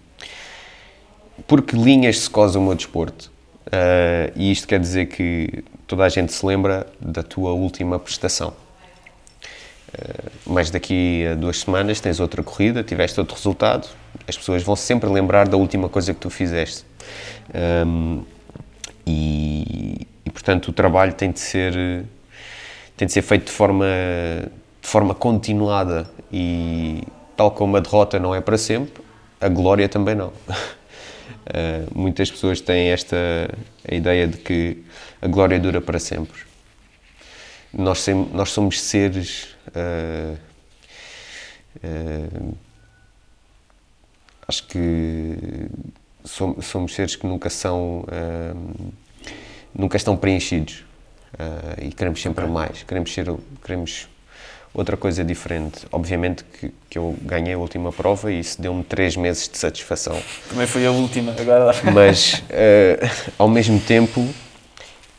porque 1.49 1.77
linhas 1.77 2.21
se 2.21 2.31
cosa 2.31 2.61
o 2.61 2.63
meu 2.63 2.77
desporto. 2.77 3.29
Uh, 3.67 4.31
e 4.37 4.53
isto 4.53 4.69
quer 4.69 4.79
dizer 4.79 5.07
que 5.07 5.65
toda 5.87 6.05
a 6.05 6.09
gente 6.09 6.33
se 6.33 6.45
lembra 6.45 6.87
da 7.01 7.23
tua 7.23 7.53
última 7.53 7.99
prestação. 7.99 8.53
Mas 10.45 10.71
daqui 10.71 11.27
a 11.27 11.35
duas 11.35 11.61
semanas 11.61 12.01
tens 12.01 12.21
outra 12.21 12.43
corrida, 12.43 12.83
tiveste 12.83 13.19
outro 13.19 13.35
resultado, 13.35 13.89
as 14.27 14.37
pessoas 14.37 14.63
vão 14.63 14.77
sempre 14.77 15.09
lembrar 15.09 15.49
da 15.49 15.57
última 15.57 15.89
coisa 15.89 16.13
que 16.13 16.21
tu 16.21 16.31
fizeste. 16.31 16.85
Um, 17.87 18.23
e, 19.07 20.07
e, 20.25 20.31
portanto, 20.31 20.69
o 20.69 20.73
trabalho 20.73 21.13
tem 21.15 21.31
de 21.31 21.41
ser, 21.41 21.73
tem 22.97 23.07
de 23.07 23.13
ser 23.13 23.23
feito 23.23 23.47
de 23.47 23.53
forma, 23.53 23.87
de 24.83 24.89
forma 24.89 25.15
continuada 25.15 26.09
e, 26.33 27.03
tal 27.37 27.51
como 27.51 27.77
a 27.77 27.81
derrota 27.81 28.19
não 28.19 28.35
é 28.35 28.41
para 28.41 28.59
sempre, 28.59 29.03
a 29.41 29.49
glória 29.49 29.89
também 29.89 30.15
não. 30.15 30.29
Uh, 30.29 31.87
muitas 31.95 32.31
pessoas 32.31 32.61
têm 32.61 32.89
esta 32.89 33.17
a 33.89 33.95
ideia 33.95 34.27
de 34.27 34.39
que 34.39 34.85
a 35.21 35.27
glória 35.27 35.59
dura 35.59 35.81
para 35.81 35.99
sempre. 35.99 36.41
Nós, 37.73 38.01
sem, 38.01 38.15
nós 38.33 38.51
somos 38.51 38.81
seres. 38.81 39.55
Uh, 39.69 40.39
uh, 41.85 42.57
acho 44.49 44.67
que 44.67 45.37
somos, 46.25 46.67
somos, 46.67 46.95
seres 46.95 47.17
que 47.17 47.27
nunca 47.27 47.51
são. 47.51 48.05
nunca 49.75 49.97
estão 49.97 50.17
preenchidos. 50.17 50.85
e 51.83 51.91
queremos 51.91 52.23
sempre 52.23 52.45
okay. 52.45 52.55
mais. 52.55 52.83
Queremos 52.83 53.13
ser. 53.13 53.27
Queremos 53.65 54.09
outra 54.73 54.97
coisa 54.97 55.25
diferente. 55.25 55.87
Obviamente 55.91 56.45
que, 56.45 56.73
que 56.91 56.99
eu 56.99 57.17
ganhei 57.23 57.55
a 57.55 57.59
última 57.59 57.91
prova 57.91 58.31
e 58.31 58.41
isso 58.41 58.61
deu-me 58.61 58.85
três 58.85 59.17
meses 59.17 59.49
de 59.49 59.57
satisfação. 59.57 60.21
Também 60.51 60.67
foi 60.67 60.87
a 60.87 60.91
última, 60.91 61.35
agora. 61.39 61.75
Mas, 61.93 62.35
uh, 62.35 63.33
ao 63.39 63.49
mesmo 63.49 63.81
tempo 63.81 64.29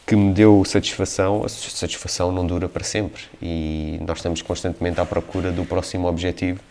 que 0.08 0.16
me 0.16 0.34
deu 0.34 0.64
satisfação, 0.66 1.44
a 1.44 1.50
satisfação 1.50 2.32
não 2.32 2.48
dura 2.48 2.70
para 2.70 2.84
sempre 2.84 3.24
e 3.42 4.00
nós 4.08 4.20
estamos 4.20 4.42
constantemente 4.42 5.00
à 5.02 5.06
procura 5.06 5.52
do 5.52 5.66
próximo 5.66 6.08
objetivo, 6.08 6.62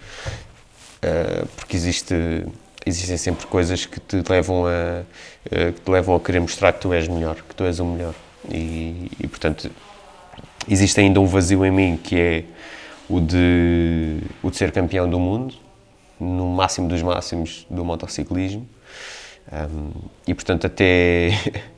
uh, 1.04 1.46
porque 1.54 1.76
existe 1.76 2.14
existem 2.84 3.16
sempre 3.16 3.46
coisas 3.46 3.84
que 3.84 4.00
te 4.00 4.22
levam 4.28 4.64
a 4.66 5.02
uh, 5.02 5.72
que 5.72 5.80
te 5.80 5.90
levam 5.90 6.16
a 6.16 6.20
querer 6.20 6.40
mostrar 6.40 6.72
que 6.72 6.80
tu 6.80 6.92
és 6.92 7.06
melhor, 7.06 7.36
que 7.36 7.54
tu 7.54 7.64
és 7.64 7.78
o 7.78 7.84
melhor 7.84 8.14
e, 8.50 9.10
e 9.20 9.26
portanto 9.28 9.70
existe 10.68 10.98
ainda 10.98 11.20
um 11.20 11.26
vazio 11.26 11.64
em 11.64 11.70
mim 11.70 12.00
que 12.02 12.18
é 12.18 12.44
o 13.08 13.20
de, 13.20 14.18
o 14.42 14.50
de 14.50 14.56
ser 14.56 14.72
campeão 14.72 15.08
do 15.08 15.18
mundo, 15.18 15.54
no 16.18 16.48
máximo 16.48 16.88
dos 16.88 17.02
máximos 17.02 17.66
do 17.70 17.84
motociclismo. 17.84 18.66
Um, 19.52 19.90
e 20.26 20.34
portanto, 20.34 20.66
até, 20.66 21.30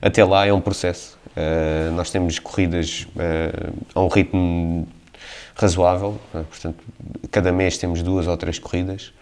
até 0.00 0.24
lá 0.24 0.46
é 0.46 0.52
um 0.52 0.60
processo. 0.60 1.18
Uh, 1.30 1.92
nós 1.92 2.10
temos 2.10 2.38
corridas 2.38 3.06
uh, 3.16 3.72
a 3.94 4.00
um 4.00 4.08
ritmo 4.08 4.88
razoável, 5.54 6.20
uh, 6.34 6.44
portanto, 6.44 6.82
cada 7.30 7.52
mês 7.52 7.78
temos 7.78 8.02
duas 8.02 8.26
ou 8.26 8.36
três 8.36 8.58
corridas. 8.58 9.12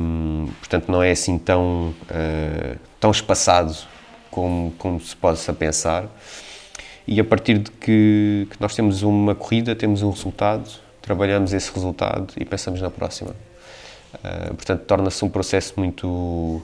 Um, 0.00 0.48
portanto, 0.60 0.90
não 0.90 1.02
é 1.02 1.10
assim 1.10 1.38
tão, 1.38 1.94
tão 2.98 3.10
espaçado 3.10 3.76
como, 4.30 4.72
como 4.78 4.98
se 4.98 5.14
possa 5.14 5.52
pensar 5.52 6.08
e 7.08 7.18
a 7.18 7.24
partir 7.24 7.56
de 7.56 7.70
que, 7.70 8.46
que, 8.50 8.60
nós 8.60 8.74
temos 8.74 9.02
uma 9.02 9.34
corrida, 9.34 9.74
temos 9.74 10.02
um 10.02 10.10
resultado, 10.10 10.70
trabalhamos 11.00 11.54
esse 11.54 11.72
resultado 11.72 12.34
e 12.36 12.44
pensamos 12.44 12.82
na 12.82 12.90
próxima. 12.90 13.34
Uh, 14.12 14.54
portanto, 14.54 14.82
torna-se 14.84 15.24
um 15.24 15.30
processo 15.30 15.72
muito, 15.78 16.62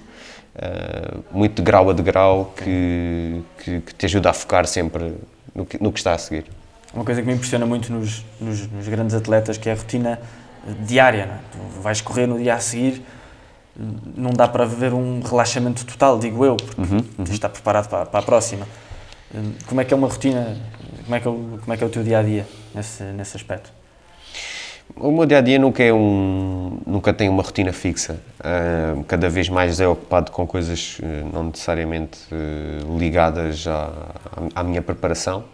uh, 0.56 1.24
muito 1.30 1.56
de 1.56 1.62
grau 1.62 1.90
a 1.90 1.92
de 1.92 2.02
grau 2.02 2.52
que, 2.56 3.42
que, 3.58 3.80
que, 3.80 3.94
te 3.94 4.06
ajuda 4.06 4.30
a 4.30 4.32
focar 4.32 4.66
sempre 4.66 5.14
no 5.54 5.66
que, 5.66 5.82
no 5.82 5.92
que 5.92 5.98
está 5.98 6.12
a 6.14 6.18
seguir. 6.18 6.44
Uma 6.92 7.04
coisa 7.04 7.20
que 7.20 7.26
me 7.26 7.34
impressiona 7.34 7.66
muito 7.66 7.92
nos, 7.92 8.24
nos, 8.40 8.68
nos 8.68 8.88
grandes 8.88 9.14
atletas 9.14 9.58
que 9.58 9.68
é 9.68 9.72
a 9.72 9.76
rotina 9.76 10.20
diária. 10.86 11.22
É? 11.22 11.38
Tu 11.52 11.80
vais 11.80 12.00
correr 12.00 12.26
no 12.26 12.38
dia 12.38 12.54
a 12.54 12.60
seguir, 12.60 13.02
não 14.16 14.30
dá 14.30 14.46
para 14.46 14.64
ver 14.64 14.92
um 14.92 15.20
relaxamento 15.20 15.84
total, 15.84 16.18
digo 16.18 16.44
eu, 16.44 16.56
porque 16.56 16.80
uhum, 16.80 17.04
uhum. 17.18 17.24
estar 17.24 17.48
preparado 17.48 17.88
para, 17.88 18.06
para 18.06 18.20
a 18.20 18.22
próxima. 18.22 18.66
Como 19.66 19.80
é 19.80 19.84
que 19.84 19.92
é 19.92 19.96
uma 19.96 20.06
rotina, 20.06 20.56
como 21.02 21.16
é 21.16 21.20
que 21.20 21.26
é 21.26 21.30
o, 21.30 21.58
como 21.60 21.72
é, 21.72 21.76
que 21.76 21.82
é 21.82 21.86
o 21.86 21.90
teu 21.90 22.04
dia 22.04 22.20
a 22.20 22.22
dia 22.22 22.46
nesse, 22.72 23.02
nesse 23.02 23.36
aspecto? 23.36 23.72
O 24.96 25.10
meu 25.10 25.26
dia 25.26 25.38
a 25.38 25.40
dia 25.40 25.58
nunca 25.58 25.82
é 25.82 25.92
um, 25.92 26.78
nunca 26.86 27.12
tem 27.12 27.28
uma 27.28 27.42
rotina 27.42 27.72
fixa. 27.72 28.20
Uh, 28.38 29.02
cada 29.04 29.28
vez 29.28 29.48
mais 29.48 29.80
é 29.80 29.88
ocupado 29.88 30.30
com 30.30 30.46
coisas 30.46 30.98
uh, 31.00 31.04
não 31.32 31.44
necessariamente 31.44 32.18
uh, 32.30 32.98
ligadas 32.98 33.66
à, 33.66 33.90
à, 34.54 34.62
minha 34.62 34.80
preparação, 34.80 35.44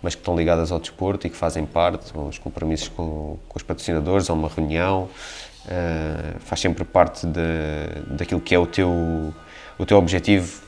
mas 0.00 0.14
que 0.14 0.20
estão 0.22 0.34
ligadas 0.34 0.72
ao 0.72 0.80
desporto 0.80 1.26
e 1.26 1.30
que 1.30 1.36
fazem 1.36 1.66
parte, 1.66 2.10
os 2.14 2.38
compromissos 2.38 2.88
com, 2.88 3.38
com 3.46 3.56
os 3.56 3.62
patrocinadores, 3.62 4.30
ou 4.30 4.36
uma 4.36 4.48
reunião, 4.48 5.08
faz 6.40 6.60
sempre 6.60 6.84
parte 6.84 7.26
de, 7.26 8.14
daquilo 8.16 8.40
que 8.40 8.54
é 8.54 8.58
o 8.58 8.66
teu 8.66 9.34
o 9.78 9.84
teu 9.84 9.98
objetivo, 9.98 10.62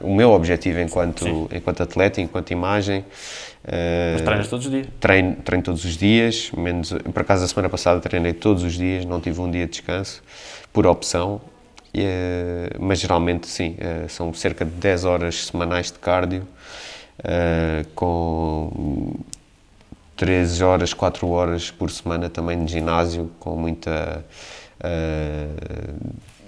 o 0.00 0.12
meu 0.12 0.30
objetivo 0.30 0.80
enquanto, 0.80 1.48
enquanto 1.52 1.82
atleta, 1.82 2.20
enquanto 2.20 2.50
imagem. 2.50 3.04
Mas 3.64 4.22
treinas 4.22 4.48
todos 4.48 4.66
os 4.66 4.72
dias? 4.72 4.86
Treino, 4.98 5.36
treino 5.36 5.64
todos 5.64 5.84
os 5.84 5.96
dias, 5.96 6.50
menos, 6.52 6.92
por 6.92 7.20
acaso 7.20 7.44
a 7.44 7.48
semana 7.48 7.68
passada 7.68 8.00
treinei 8.00 8.32
todos 8.32 8.62
os 8.62 8.74
dias, 8.74 9.04
não 9.04 9.20
tive 9.20 9.40
um 9.40 9.50
dia 9.50 9.66
de 9.66 9.72
descanso, 9.72 10.22
por 10.72 10.86
opção, 10.86 11.40
e, 11.94 12.04
mas 12.80 12.98
geralmente 12.98 13.46
sim, 13.46 13.76
eh, 13.78 14.06
são 14.08 14.32
cerca 14.32 14.64
de 14.64 14.70
10 14.72 15.04
horas 15.04 15.46
semanais 15.46 15.92
de 15.92 15.98
cardio, 15.98 16.46
eh, 17.22 17.84
com 17.94 19.14
13 20.16 20.64
horas, 20.64 20.94
4 20.94 21.28
horas 21.28 21.70
por 21.70 21.90
semana 21.90 22.30
também 22.30 22.64
de 22.64 22.72
ginásio, 22.72 23.30
com 23.38 23.56
muita 23.56 24.24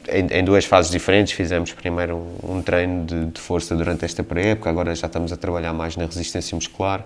em, 0.09 0.27
em, 0.39 0.45
duas 0.45 0.65
fases 0.65 0.91
diferentes. 0.91 1.33
Fizemos 1.33 1.73
primeiro 1.73 2.17
um, 2.17 2.57
um 2.57 2.63
treino 2.63 3.05
de, 3.05 3.27
de, 3.27 3.41
força 3.41 3.75
durante 3.75 4.05
esta 4.05 4.23
pré-época, 4.23 4.71
agora 4.71 4.95
já 4.95 5.07
estamos 5.07 5.33
a 5.33 5.37
trabalhar 5.37 5.73
mais 5.73 5.97
na 5.97 6.07
resistência 6.07 6.55
muscular. 6.55 7.05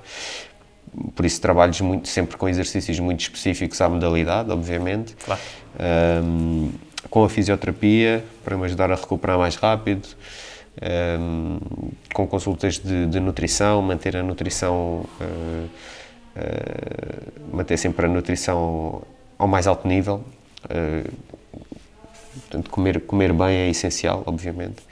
Por 1.14 1.24
isso, 1.24 1.40
trabalho 1.40 1.72
muito, 1.82 2.08
sempre 2.08 2.36
com 2.36 2.48
exercícios 2.48 2.98
muito 2.98 3.20
específicos 3.20 3.80
à 3.80 3.88
modalidade, 3.88 4.50
obviamente. 4.50 5.14
Claro. 5.16 5.40
Um, 6.24 6.70
com 7.10 7.24
a 7.24 7.28
fisioterapia, 7.28 8.24
para 8.44 8.56
me 8.56 8.64
ajudar 8.64 8.90
a 8.90 8.94
recuperar 8.94 9.38
mais 9.38 9.56
rápido. 9.56 10.08
Um, 10.80 11.58
com 12.14 12.26
consultas 12.26 12.78
de, 12.78 13.06
de, 13.06 13.18
nutrição, 13.18 13.82
manter 13.82 14.16
a 14.16 14.22
nutrição, 14.22 15.04
uh, 15.20 15.68
uh, 16.36 17.56
manter 17.56 17.76
sempre 17.76 18.06
a 18.06 18.08
nutrição 18.08 19.02
ao 19.36 19.48
mais 19.48 19.66
alto 19.66 19.88
nível. 19.88 20.24
Uh, 20.64 21.10
Portanto, 22.38 22.70
comer, 22.70 23.00
comer 23.00 23.32
bem 23.32 23.56
é 23.56 23.68
essencial, 23.68 24.22
obviamente. 24.26 24.82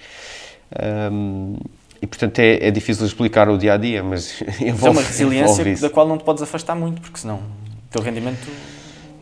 Um, 1.12 1.56
e, 2.00 2.06
portanto, 2.06 2.38
é, 2.38 2.68
é, 2.68 2.70
difícil 2.70 3.06
explicar 3.06 3.48
o 3.48 3.56
dia 3.56 3.74
a 3.74 3.76
dia, 3.76 4.02
mas 4.02 4.42
envolve, 4.61 4.87
é 4.87 4.90
uma 4.90 5.02
resiliência 5.02 5.76
da 5.76 5.90
qual 5.90 6.06
não 6.06 6.18
te 6.18 6.24
podes 6.24 6.42
afastar 6.42 6.74
muito, 6.74 7.00
porque 7.00 7.18
senão 7.18 7.37
o 7.37 7.90
teu 7.90 8.02
rendimento. 8.02 8.46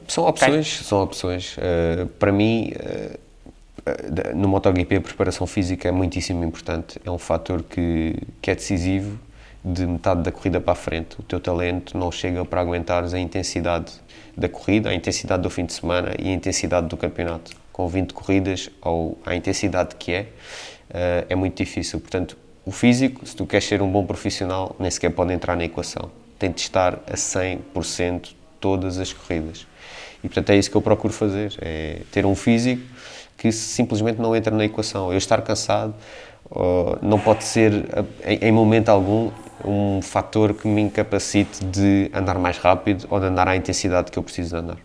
São 0.08 0.24
opções, 0.26 0.76
cai. 0.76 0.84
são 0.84 1.02
opções. 1.02 1.56
Uh, 1.56 2.06
para 2.18 2.32
mim, 2.32 2.72
uh, 2.74 3.18
no 4.34 4.48
MotoGP, 4.48 4.96
a 4.96 5.00
preparação 5.00 5.46
física 5.46 5.88
é 5.88 5.92
muitíssimo 5.92 6.44
importante. 6.44 6.98
É 7.04 7.10
um 7.10 7.18
fator 7.18 7.62
que, 7.62 8.16
que 8.40 8.50
é 8.50 8.54
decisivo 8.54 9.18
de 9.64 9.86
metade 9.86 10.22
da 10.22 10.30
corrida 10.30 10.60
para 10.60 10.72
a 10.72 10.76
frente. 10.76 11.18
O 11.18 11.22
teu 11.22 11.40
talento 11.40 11.96
não 11.96 12.12
chega 12.12 12.44
para 12.44 12.60
aguentares 12.60 13.14
a 13.14 13.18
intensidade 13.18 13.92
da 14.36 14.48
corrida, 14.48 14.90
a 14.90 14.94
intensidade 14.94 15.42
do 15.42 15.48
fim 15.48 15.64
de 15.64 15.72
semana 15.72 16.12
e 16.18 16.28
a 16.28 16.32
intensidade 16.32 16.86
do 16.88 16.96
campeonato 16.96 17.63
com 17.74 17.88
20 17.88 18.14
corridas 18.14 18.70
ou 18.80 19.18
à 19.26 19.34
intensidade 19.34 19.96
que 19.96 20.12
é, 20.12 20.20
uh, 20.20 21.26
é 21.28 21.34
muito 21.34 21.56
difícil. 21.56 21.98
Portanto, 21.98 22.38
o 22.64 22.70
físico, 22.70 23.26
se 23.26 23.34
tu 23.34 23.44
queres 23.44 23.64
ser 23.66 23.82
um 23.82 23.90
bom 23.90 24.06
profissional, 24.06 24.76
nem 24.78 24.88
sequer 24.88 25.10
pode 25.10 25.32
entrar 25.32 25.56
na 25.56 25.64
equação. 25.64 26.08
Tem 26.38 26.52
de 26.52 26.60
estar 26.60 26.94
a 26.94 27.14
100% 27.14 28.32
todas 28.60 29.00
as 29.00 29.12
corridas. 29.12 29.66
E 30.22 30.28
portanto 30.28 30.50
é 30.50 30.56
isso 30.56 30.70
que 30.70 30.76
eu 30.76 30.80
procuro 30.80 31.12
fazer, 31.12 31.52
é 31.60 32.02
ter 32.12 32.24
um 32.24 32.36
físico 32.36 32.80
que 33.36 33.50
simplesmente 33.50 34.20
não 34.20 34.36
entra 34.36 34.54
na 34.54 34.64
equação. 34.64 35.10
Eu 35.10 35.18
estar 35.18 35.42
cansado 35.42 35.96
uh, 36.52 36.96
não 37.02 37.18
pode 37.18 37.42
ser, 37.42 37.72
em, 38.24 38.36
em 38.36 38.52
momento 38.52 38.88
algum, 38.88 39.32
um 39.64 40.00
fator 40.00 40.54
que 40.54 40.68
me 40.68 40.80
incapacite 40.80 41.64
de 41.64 42.08
andar 42.14 42.38
mais 42.38 42.56
rápido 42.56 43.08
ou 43.10 43.18
de 43.18 43.26
andar 43.26 43.48
à 43.48 43.56
intensidade 43.56 44.12
que 44.12 44.18
eu 44.18 44.22
preciso 44.22 44.50
de 44.50 44.62
andar. 44.62 44.78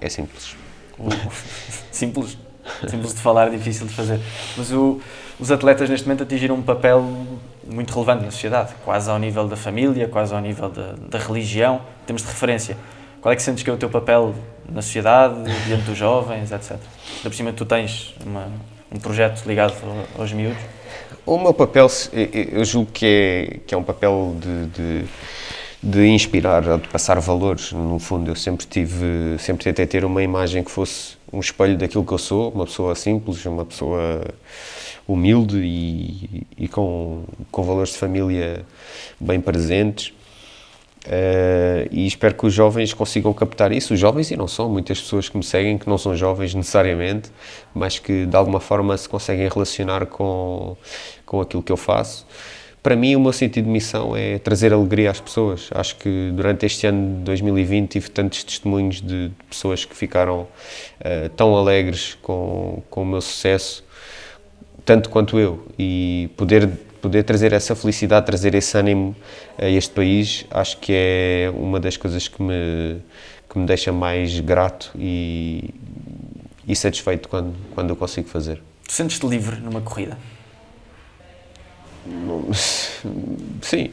É 0.00 0.08
simples 0.08 0.56
simples, 1.96 2.38
simples 2.88 3.14
de 3.14 3.20
falar, 3.20 3.50
difícil 3.50 3.86
de 3.86 3.94
fazer. 3.94 4.20
Mas 4.56 4.70
o, 4.72 5.00
os 5.40 5.50
atletas 5.50 5.88
neste 5.88 6.06
momento 6.06 6.22
atingiram 6.22 6.54
um 6.54 6.62
papel 6.62 7.02
muito 7.66 7.92
relevante 7.92 8.24
na 8.24 8.30
sociedade, 8.30 8.74
quase 8.84 9.10
ao 9.10 9.18
nível 9.18 9.48
da 9.48 9.56
família, 9.56 10.06
quase 10.06 10.34
ao 10.34 10.40
nível 10.40 10.68
da, 10.68 10.94
da 11.08 11.18
religião, 11.18 11.80
temos 12.06 12.22
de 12.22 12.28
referência. 12.28 12.76
Qual 13.20 13.32
é 13.32 13.36
que 13.36 13.42
sentes 13.42 13.64
que 13.64 13.70
é 13.70 13.72
o 13.72 13.76
teu 13.76 13.90
papel 13.90 14.34
na 14.68 14.82
sociedade, 14.82 15.34
diante 15.66 15.82
dos 15.84 15.98
jovens, 15.98 16.52
etc? 16.52 16.76
Da 17.24 17.30
por 17.30 17.34
cima 17.34 17.52
tu 17.52 17.64
tens 17.64 18.14
uma, 18.24 18.46
um 18.92 19.00
projeto 19.00 19.44
ligado 19.46 19.74
aos 20.16 20.32
miúdos? 20.32 20.62
O 21.24 21.36
meu 21.38 21.52
papel, 21.52 21.88
eu 22.12 22.64
julgo 22.64 22.90
que 22.92 23.06
é, 23.06 23.58
que 23.66 23.74
é 23.74 23.78
um 23.78 23.82
papel 23.82 24.36
de, 24.38 24.66
de 24.66 25.04
de 25.86 26.04
inspirar 26.08 26.66
ou 26.66 26.78
de 26.78 26.88
passar 26.88 27.20
valores. 27.20 27.70
No 27.70 28.00
fundo, 28.00 28.28
eu 28.28 28.34
sempre 28.34 28.66
tive, 28.66 29.36
sempre 29.38 29.62
tentei 29.62 29.86
ter 29.86 30.04
uma 30.04 30.20
imagem 30.20 30.64
que 30.64 30.70
fosse 30.70 31.16
um 31.32 31.38
espelho 31.38 31.78
daquilo 31.78 32.04
que 32.04 32.12
eu 32.12 32.18
sou, 32.18 32.50
uma 32.50 32.66
pessoa 32.66 32.94
simples, 32.96 33.46
uma 33.46 33.64
pessoa 33.64 34.20
humilde 35.06 35.58
e, 35.58 36.44
e 36.58 36.66
com, 36.66 37.22
com 37.52 37.62
valores 37.62 37.90
de 37.90 37.98
família 37.98 38.66
bem 39.20 39.40
presentes. 39.40 40.12
Uh, 41.06 41.86
e 41.92 42.04
espero 42.04 42.34
que 42.34 42.44
os 42.46 42.52
jovens 42.52 42.92
consigam 42.92 43.32
captar 43.32 43.70
isso. 43.70 43.94
Os 43.94 44.00
jovens, 44.00 44.32
e 44.32 44.36
não 44.36 44.48
são, 44.48 44.68
muitas 44.68 45.00
pessoas 45.00 45.28
que 45.28 45.36
me 45.36 45.44
seguem 45.44 45.78
que 45.78 45.88
não 45.88 45.98
são 45.98 46.16
jovens 46.16 46.52
necessariamente, 46.52 47.30
mas 47.72 48.00
que 48.00 48.26
de 48.26 48.36
alguma 48.36 48.58
forma 48.58 48.96
se 48.96 49.08
conseguem 49.08 49.48
relacionar 49.48 50.06
com, 50.06 50.76
com 51.24 51.40
aquilo 51.40 51.62
que 51.62 51.70
eu 51.70 51.76
faço. 51.76 52.26
Para 52.86 52.94
mim, 52.94 53.16
o 53.16 53.20
meu 53.20 53.32
sentido 53.32 53.64
de 53.64 53.70
missão 53.72 54.16
é 54.16 54.38
trazer 54.38 54.72
alegria 54.72 55.10
às 55.10 55.18
pessoas. 55.18 55.70
Acho 55.74 55.96
que 55.96 56.30
durante 56.32 56.64
este 56.66 56.86
ano 56.86 57.16
de 57.16 57.24
2020 57.24 57.90
tive 57.90 58.08
tantos 58.08 58.44
testemunhos 58.44 59.00
de 59.00 59.32
pessoas 59.50 59.84
que 59.84 59.96
ficaram 59.96 60.42
uh, 60.42 61.28
tão 61.30 61.56
alegres 61.56 62.16
com, 62.22 62.84
com 62.88 63.02
o 63.02 63.04
meu 63.04 63.20
sucesso, 63.20 63.82
tanto 64.84 65.10
quanto 65.10 65.36
eu. 65.36 65.66
E 65.76 66.30
poder 66.36 66.70
poder 67.02 67.24
trazer 67.24 67.52
essa 67.52 67.74
felicidade, 67.74 68.24
trazer 68.24 68.54
esse 68.54 68.78
ânimo 68.78 69.16
a 69.58 69.68
este 69.68 69.92
país, 69.92 70.46
acho 70.48 70.78
que 70.78 70.92
é 70.94 71.52
uma 71.56 71.80
das 71.80 71.96
coisas 71.96 72.28
que 72.28 72.40
me, 72.40 73.00
que 73.50 73.58
me 73.58 73.66
deixa 73.66 73.90
mais 73.90 74.38
grato 74.38 74.92
e, 74.96 75.74
e 76.68 76.76
satisfeito 76.76 77.28
quando, 77.28 77.52
quando 77.74 77.90
eu 77.90 77.96
consigo 77.96 78.28
fazer. 78.28 78.62
Sentes-te 78.86 79.26
livre 79.26 79.56
numa 79.56 79.80
corrida? 79.80 80.16
Sim. 83.62 83.90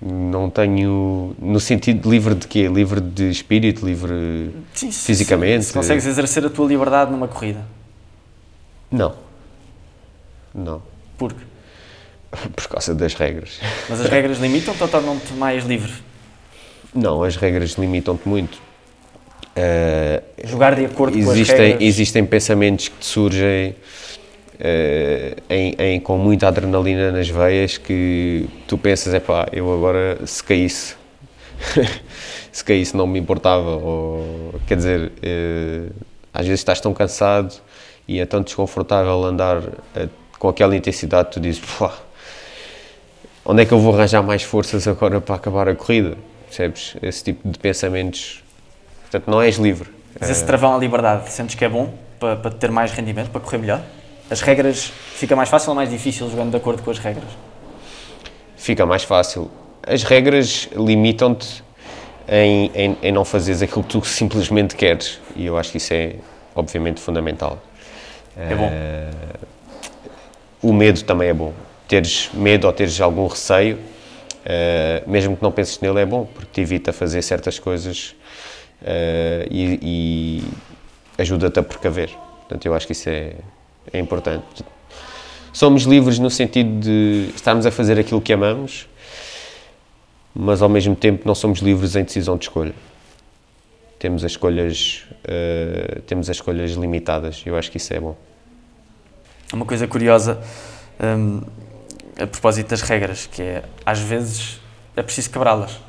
Não 0.00 0.50
tenho. 0.50 1.34
No 1.38 1.60
sentido 1.60 2.10
livre 2.10 2.34
de 2.34 2.48
quê? 2.48 2.66
Livre 2.66 3.00
de 3.00 3.30
espírito, 3.30 3.86
livre 3.86 4.50
sim, 4.74 4.90
fisicamente? 4.90 5.66
Se 5.66 5.72
consegues 5.72 6.04
exercer 6.06 6.44
a 6.44 6.50
tua 6.50 6.66
liberdade 6.66 7.12
numa 7.12 7.28
corrida? 7.28 7.64
Não. 8.90 9.14
Não. 10.52 10.82
Porque? 11.16 11.40
Por 12.30 12.66
causa 12.66 12.94
das 12.94 13.14
regras. 13.14 13.60
Mas 13.88 14.00
as 14.00 14.08
regras 14.08 14.38
limitam-te 14.38 14.82
ou 14.82 14.88
tornam-te 14.88 15.32
mais 15.34 15.64
livre? 15.64 15.92
Não, 16.94 17.22
as 17.22 17.36
regras 17.36 17.72
limitam-te 17.72 18.28
muito. 18.28 18.60
Uh, 19.56 20.48
Jogar 20.48 20.74
de 20.74 20.84
acordo 20.84 21.16
existem, 21.16 21.36
com 21.36 21.52
as 21.52 21.58
regras? 21.58 21.82
Existem 21.82 22.24
pensamentos 22.24 22.88
que 22.88 22.98
te 22.98 23.06
surgem 23.06 23.76
em, 25.48 25.74
em, 25.78 26.00
com 26.00 26.18
muita 26.18 26.48
adrenalina 26.48 27.10
nas 27.10 27.28
veias 27.28 27.78
que 27.78 28.48
tu 28.66 28.78
pensas, 28.78 29.14
é 29.14 29.20
pá, 29.20 29.48
eu 29.52 29.72
agora 29.72 30.18
se 30.26 30.42
caísse, 30.42 30.96
se 32.52 32.64
caísse 32.64 32.96
não 32.96 33.06
me 33.06 33.18
importava. 33.18 33.76
Ou, 33.76 34.54
quer 34.66 34.76
dizer, 34.76 35.00
uh, 35.10 35.92
às 36.32 36.46
vezes 36.46 36.60
estás 36.60 36.80
tão 36.80 36.92
cansado 36.94 37.54
e 38.06 38.20
é 38.20 38.26
tão 38.26 38.42
desconfortável 38.42 39.24
andar 39.24 39.62
com 40.38 40.48
aquela 40.48 40.74
intensidade, 40.74 41.30
tu 41.30 41.38
dizes, 41.38 41.62
pá, 41.78 41.92
onde 43.44 43.62
é 43.62 43.64
que 43.64 43.72
eu 43.72 43.78
vou 43.78 43.94
arranjar 43.94 44.22
mais 44.22 44.42
forças 44.42 44.88
agora 44.88 45.20
para 45.20 45.36
acabar 45.36 45.68
a 45.68 45.74
corrida? 45.76 46.16
Percebes? 46.46 46.96
Esse 47.00 47.22
tipo 47.22 47.48
de 47.48 47.58
pensamentos. 47.60 48.42
Portanto, 49.02 49.30
não 49.30 49.40
és 49.40 49.56
livre. 49.56 49.88
Mas 50.18 50.28
esse 50.30 50.44
travão 50.44 50.74
à 50.74 50.78
liberdade, 50.78 51.30
sentes 51.30 51.54
que 51.54 51.64
é 51.64 51.68
bom 51.68 51.94
para, 52.18 52.34
para 52.34 52.50
ter 52.50 52.70
mais 52.70 52.90
rendimento, 52.90 53.30
para 53.30 53.40
correr 53.40 53.58
melhor? 53.58 53.82
As 54.32 54.40
regras, 54.40 54.90
fica 55.14 55.36
mais 55.36 55.50
fácil 55.50 55.68
ou 55.70 55.76
mais 55.76 55.90
difícil 55.90 56.28
jogando 56.30 56.50
de 56.50 56.56
acordo 56.56 56.82
com 56.82 56.90
as 56.90 56.98
regras? 56.98 57.28
Fica 58.56 58.86
mais 58.86 59.04
fácil. 59.04 59.50
As 59.86 60.02
regras 60.02 60.70
limitam-te 60.74 61.62
em, 62.26 62.70
em, 62.74 62.96
em, 63.02 63.12
não 63.12 63.26
fazeres 63.26 63.60
aquilo 63.60 63.82
que 63.84 63.90
tu 63.90 64.02
simplesmente 64.06 64.74
queres. 64.74 65.20
E 65.36 65.44
eu 65.44 65.58
acho 65.58 65.70
que 65.70 65.76
isso 65.76 65.92
é, 65.92 66.14
obviamente, 66.54 66.98
fundamental. 66.98 67.62
É 68.34 68.54
bom. 68.54 68.68
Uh, 68.68 69.46
o 70.62 70.72
medo 70.72 71.02
também 71.02 71.28
é 71.28 71.34
bom 71.34 71.52
teres 71.92 72.30
medo 72.32 72.66
ou 72.66 72.72
teres 72.72 72.98
algum 73.02 73.26
receio, 73.26 73.76
uh, 73.76 75.10
mesmo 75.10 75.36
que 75.36 75.42
não 75.42 75.52
penses 75.52 75.78
nele, 75.78 76.00
é 76.00 76.06
bom, 76.06 76.24
porque 76.24 76.48
te 76.50 76.60
evita 76.62 76.90
fazer 76.90 77.20
certas 77.20 77.58
coisas 77.58 78.16
uh, 78.80 79.46
e, 79.50 79.78
e 79.82 80.42
ajuda-te 81.18 81.58
a 81.58 81.62
precaver. 81.62 82.08
Portanto, 82.38 82.64
eu 82.64 82.72
acho 82.72 82.86
que 82.86 82.92
isso 82.94 83.10
é, 83.10 83.34
é 83.92 83.98
importante. 83.98 84.64
Somos 85.52 85.82
livres 85.82 86.18
no 86.18 86.30
sentido 86.30 86.80
de 86.80 87.30
estarmos 87.34 87.66
a 87.66 87.70
fazer 87.70 87.98
aquilo 87.98 88.20
que 88.20 88.32
amamos, 88.32 88.88
mas 90.34 90.62
ao 90.62 90.68
mesmo 90.68 90.96
tempo 90.96 91.26
não 91.26 91.34
somos 91.34 91.60
livres 91.60 91.94
em 91.94 92.04
decisão 92.04 92.36
de 92.36 92.44
escolha. 92.44 92.74
Temos 93.98 94.24
as 94.24 94.32
escolhas, 94.32 95.04
uh, 95.24 96.00
temos 96.02 96.28
as 96.28 96.36
escolhas 96.36 96.72
limitadas. 96.72 97.42
Eu 97.44 97.56
acho 97.56 97.70
que 97.70 97.76
isso 97.76 97.92
é 97.92 98.00
bom. 98.00 98.16
Uma 99.52 99.66
coisa 99.66 99.86
curiosa. 99.86 100.40
Um 101.00 101.42
a 102.18 102.26
propósito 102.26 102.68
das 102.68 102.82
regras, 102.82 103.26
que 103.26 103.42
é, 103.42 103.62
às 103.84 103.98
vezes, 103.98 104.60
é 104.96 105.02
preciso 105.02 105.30
quebrá-las. 105.30 105.80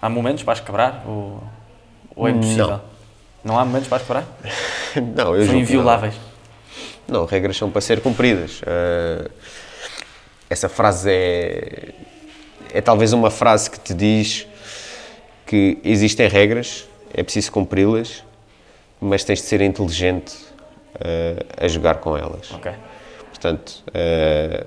Há 0.00 0.08
momentos 0.08 0.42
para 0.42 0.52
as 0.52 0.60
quebrar 0.60 1.04
ou, 1.06 1.42
ou 2.14 2.28
é 2.28 2.30
impossível? 2.30 2.68
Não. 2.68 2.80
Não 3.44 3.58
há 3.58 3.64
momentos 3.64 3.88
para 3.88 3.98
as 3.98 4.02
quebrar? 4.02 4.24
não, 5.16 5.34
eu 5.34 5.46
São 5.46 5.56
invioláveis? 5.56 6.14
Não. 6.14 6.25
Não, 7.08 7.24
regras 7.24 7.56
são 7.56 7.70
para 7.70 7.80
ser 7.80 8.00
cumpridas. 8.00 8.60
Uh, 8.62 9.30
essa 10.48 10.68
frase 10.68 11.10
é, 11.10 11.92
é 12.72 12.80
talvez 12.80 13.12
uma 13.12 13.30
frase 13.30 13.70
que 13.70 13.80
te 13.80 13.94
diz 13.94 14.46
que 15.44 15.78
existem 15.84 16.28
regras, 16.28 16.86
é 17.12 17.22
preciso 17.22 17.52
cumpri-las, 17.52 18.24
mas 19.00 19.24
tens 19.24 19.40
de 19.40 19.46
ser 19.46 19.60
inteligente 19.60 20.34
uh, 20.96 21.64
a 21.64 21.68
jogar 21.68 21.96
com 21.96 22.16
elas. 22.16 22.50
Ok. 22.52 22.72
Portanto, 23.30 23.84
uh, 23.88 24.66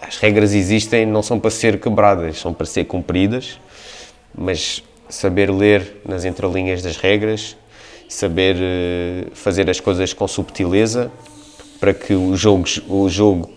as 0.00 0.16
regras 0.18 0.54
existem, 0.54 1.06
não 1.06 1.22
são 1.22 1.38
para 1.38 1.50
ser 1.50 1.80
quebradas, 1.80 2.38
são 2.38 2.54
para 2.54 2.66
ser 2.66 2.84
cumpridas, 2.84 3.60
mas 4.34 4.82
saber 5.08 5.50
ler 5.50 6.00
nas 6.04 6.24
entrelinhas 6.24 6.82
das 6.82 6.96
regras, 6.96 7.56
saber 8.08 8.56
uh, 8.56 9.34
fazer 9.34 9.68
as 9.68 9.80
coisas 9.80 10.12
com 10.12 10.26
subtileza 10.26 11.10
para 11.80 11.94
que 11.94 12.14
o 12.14 12.36
jogo, 12.36 12.64
o 12.88 13.08
jogo 13.08 13.50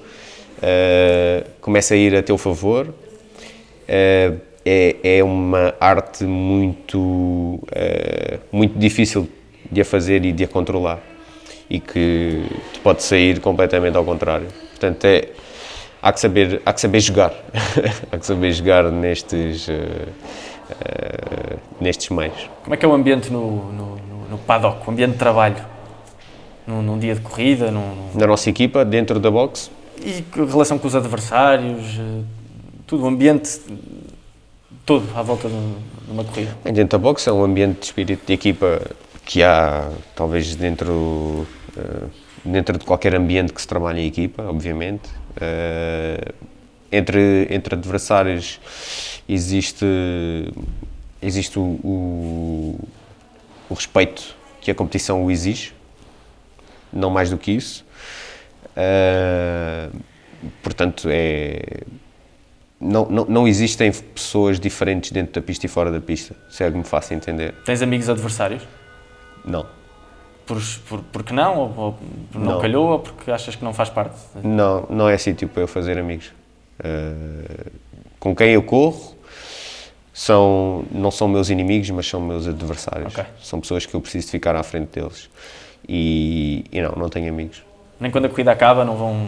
uh, 0.57 1.49
comece 1.59 1.93
a 1.93 1.97
ir 1.97 2.15
a 2.15 2.23
teu 2.23 2.37
favor. 2.37 2.87
Uh, 2.87 4.39
é, 4.63 4.95
é 5.03 5.23
uma 5.23 5.73
arte 5.79 6.23
muito, 6.23 7.59
muito 8.51 8.77
difícil 8.77 9.27
de 9.71 9.81
a 9.81 9.85
fazer 9.85 10.23
e 10.23 10.31
de 10.31 10.43
a 10.43 10.47
controlar 10.47 11.01
e 11.71 11.79
que 11.79 12.45
pode 12.83 13.01
sair 13.01 13.39
completamente 13.39 13.95
ao 13.95 14.03
contrário. 14.03 14.47
Portanto, 14.71 15.05
é, 15.05 15.29
há 16.01 16.11
que 16.11 16.19
saber, 16.19 16.61
há 16.65 16.73
que 16.73 16.81
saber 16.81 16.99
jogar. 16.99 17.33
há 18.11 18.17
que 18.17 18.25
saber 18.25 18.51
jogar 18.51 18.91
nestes, 18.91 19.69
uh, 19.69 19.71
uh, 19.71 21.59
nestes 21.79 22.09
meios. 22.09 22.49
Como 22.63 22.73
é 22.73 22.77
que 22.77 22.85
é 22.85 22.87
o 22.89 22.93
ambiente 22.93 23.31
no, 23.31 23.71
no, 23.71 23.95
no 24.29 24.37
paddock, 24.39 24.85
o 24.85 24.91
ambiente 24.91 25.13
de 25.13 25.17
trabalho? 25.17 25.70
Num, 26.65 26.81
num 26.81 26.99
dia 26.99 27.15
de 27.15 27.21
corrida? 27.21 27.71
Num, 27.71 28.11
Na 28.13 28.27
nossa 28.27 28.49
equipa, 28.49 28.85
dentro 28.85 29.19
da 29.19 29.31
boxe? 29.31 29.69
E 30.03 30.23
relação 30.35 30.77
com 30.77 30.87
os 30.87 30.95
adversários? 30.95 31.97
Uh, 31.97 32.23
tudo, 32.87 33.03
o 33.03 33.07
ambiente 33.07 33.59
todo 34.85 35.07
à 35.15 35.21
volta 35.21 35.47
de 35.47 35.55
uma 36.09 36.23
corrida? 36.23 36.57
Bem, 36.63 36.73
dentro 36.73 36.97
da 36.97 37.01
boxe 37.01 37.29
é 37.29 37.31
um 37.31 37.43
ambiente 37.43 37.79
de 37.79 37.85
espírito 37.85 38.25
de 38.25 38.33
equipa 38.33 38.81
que 39.25 39.43
há, 39.43 39.89
talvez, 40.15 40.55
dentro 40.55 41.47
dentro 42.43 42.77
de 42.77 42.85
qualquer 42.85 43.15
ambiente 43.15 43.53
que 43.53 43.61
se 43.61 43.67
trabalhe 43.67 44.01
em 44.01 44.07
equipa, 44.07 44.43
obviamente. 44.43 45.09
Uh, 45.37 46.33
entre, 46.91 47.47
entre 47.49 47.75
adversários 47.75 48.59
existe, 49.27 49.85
existe 51.21 51.57
o, 51.57 51.61
o, 51.61 52.79
o, 53.69 53.73
respeito 53.73 54.35
que 54.59 54.69
a 54.69 54.75
competição 54.75 55.23
o 55.23 55.31
exige, 55.31 55.73
não 56.91 57.09
mais 57.09 57.29
do 57.29 57.37
que 57.37 57.51
isso. 57.51 57.85
Uh, 58.71 59.95
portanto, 60.63 61.07
é, 61.11 61.81
não, 62.79 63.05
não, 63.09 63.25
não 63.25 63.47
existem 63.47 63.91
pessoas 63.91 64.59
diferentes 64.59 65.11
dentro 65.11 65.33
da 65.33 65.41
pista 65.41 65.65
e 65.65 65.69
fora 65.69 65.91
da 65.91 65.99
pista, 65.99 66.35
se 66.49 66.63
é 66.63 66.71
que 66.71 66.77
me 66.77 66.83
faça 66.83 67.13
entender. 67.13 67.53
Tens 67.65 67.81
amigos 67.81 68.09
adversários? 68.09 68.67
Não 69.45 69.65
por, 70.51 70.61
por, 70.87 71.03
porque 71.11 71.33
não? 71.33 71.57
Ou, 71.57 71.73
ou 71.77 71.99
não, 72.33 72.41
não, 72.41 72.61
calhou? 72.61 72.89
Ou 72.89 72.99
porque 72.99 73.31
achas 73.31 73.55
que 73.55 73.63
não 73.63 73.73
faz 73.73 73.89
parte? 73.89 74.15
Não, 74.43 74.85
não 74.89 75.07
é 75.07 75.17
sítio 75.17 75.47
para 75.47 75.63
eu 75.63 75.67
fazer 75.67 75.97
amigos. 75.97 76.31
Uh, 76.79 77.71
com 78.19 78.35
quem 78.35 78.51
eu 78.51 78.63
corro 78.63 79.15
são, 80.13 80.83
não 80.91 81.11
são 81.11 81.27
meus 81.27 81.49
inimigos, 81.49 81.89
mas 81.91 82.07
são 82.07 82.19
meus 82.19 82.47
adversários. 82.47 83.13
Okay. 83.13 83.25
São 83.41 83.61
pessoas 83.61 83.85
que 83.85 83.93
eu 83.93 84.01
preciso 84.01 84.29
ficar 84.29 84.55
à 84.55 84.63
frente 84.63 84.99
deles. 84.99 85.29
E, 85.87 86.65
e 86.71 86.81
não, 86.81 86.93
não 86.93 87.09
tenho 87.09 87.29
amigos. 87.29 87.63
Nem 87.99 88.11
quando 88.11 88.25
a 88.25 88.29
corrida 88.29 88.51
acaba 88.51 88.85
não 88.85 88.95
vão 88.95 89.27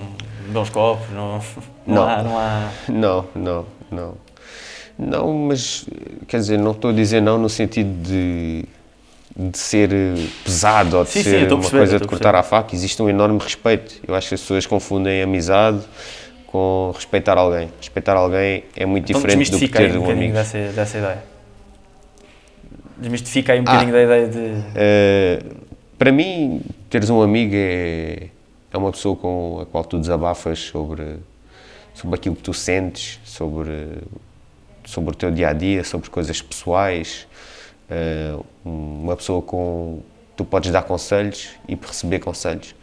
dar 0.49 0.61
os 0.61 0.69
copos? 0.69 1.09
Não, 1.11 1.39
não, 1.85 1.95
não. 1.95 2.09
Há, 2.09 2.23
não, 2.23 2.37
há... 2.37 2.69
não, 2.89 3.25
não, 3.35 3.65
não. 3.91 4.13
Não, 4.97 5.33
mas 5.33 5.87
quer 6.27 6.37
dizer, 6.37 6.59
não 6.59 6.71
estou 6.71 6.91
a 6.91 6.93
dizer 6.93 7.21
não 7.21 7.37
no 7.37 7.49
sentido 7.49 7.89
de 8.03 8.65
de 9.35 9.57
ser 9.57 9.91
eh, 9.91 10.27
pesado 10.43 10.97
ou 10.97 11.03
de 11.03 11.09
sim, 11.09 11.23
ser 11.23 11.49
sim, 11.49 11.55
uma 11.55 11.69
coisa 11.69 11.99
de 11.99 12.07
cortar 12.07 12.35
à 12.35 12.43
faca, 12.43 12.75
existe 12.75 13.01
um 13.01 13.09
enorme 13.09 13.39
respeito. 13.39 13.95
Eu 14.07 14.13
acho 14.13 14.29
que 14.29 14.35
as 14.35 14.41
pessoas 14.41 14.65
confundem 14.65 15.23
amizade 15.23 15.79
com 16.47 16.91
respeitar 16.93 17.37
alguém. 17.37 17.69
Respeitar 17.79 18.15
alguém 18.15 18.63
é 18.75 18.85
muito 18.85 19.09
então, 19.09 19.19
diferente 19.19 19.49
do 19.49 19.57
que 19.57 19.67
ter 19.67 19.97
um 19.97 20.05
um 20.05 20.11
amigo. 20.11 20.33
Dessa, 20.33 20.59
dessa 20.59 20.97
ideia. 20.99 21.23
Desmistifica 22.97 23.53
aí 23.53 23.59
um 23.59 23.63
bocadinho 23.63 23.89
ah, 23.89 23.93
da 23.93 24.03
ideia 24.03 24.27
de. 24.27 24.37
Uh, 24.37 25.72
para 25.97 26.11
mim, 26.11 26.61
teres 26.89 27.09
um 27.09 27.21
amigo 27.21 27.53
é, 27.55 28.29
é 28.71 28.77
uma 28.77 28.91
pessoa 28.91 29.15
com 29.15 29.59
a 29.61 29.65
qual 29.65 29.83
tu 29.83 29.99
desabafas 29.99 30.59
sobre, 30.59 31.17
sobre 31.93 32.15
aquilo 32.15 32.35
que 32.35 32.43
tu 32.43 32.53
sentes, 32.53 33.19
sobre, 33.23 33.99
sobre 34.85 35.11
o 35.11 35.15
teu 35.15 35.31
dia 35.31 35.49
a 35.49 35.53
dia, 35.53 35.83
sobre 35.83 36.09
coisas 36.09 36.41
pessoais. 36.41 37.27
Uh, 37.89 38.45
uma 38.65 39.15
pessoa 39.15 39.41
com 39.41 40.01
tu 40.35 40.43
podes 40.43 40.71
dar 40.71 40.83
conselhos 40.83 41.49
e 41.67 41.75
receber 41.75 42.19
conselhos. 42.19 42.75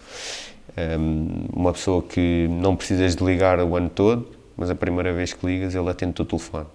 Um, 0.76 1.46
uma 1.52 1.72
pessoa 1.72 2.02
que 2.02 2.46
não 2.48 2.76
precisas 2.76 3.16
de 3.16 3.24
ligar 3.24 3.58
o 3.60 3.76
ano 3.76 3.88
todo, 3.88 4.28
mas 4.56 4.70
a 4.70 4.74
primeira 4.74 5.12
vez 5.12 5.32
que 5.32 5.44
ligas 5.44 5.74
ele 5.74 5.88
atende 5.88 6.22
o 6.22 6.24
telefone. 6.24 6.66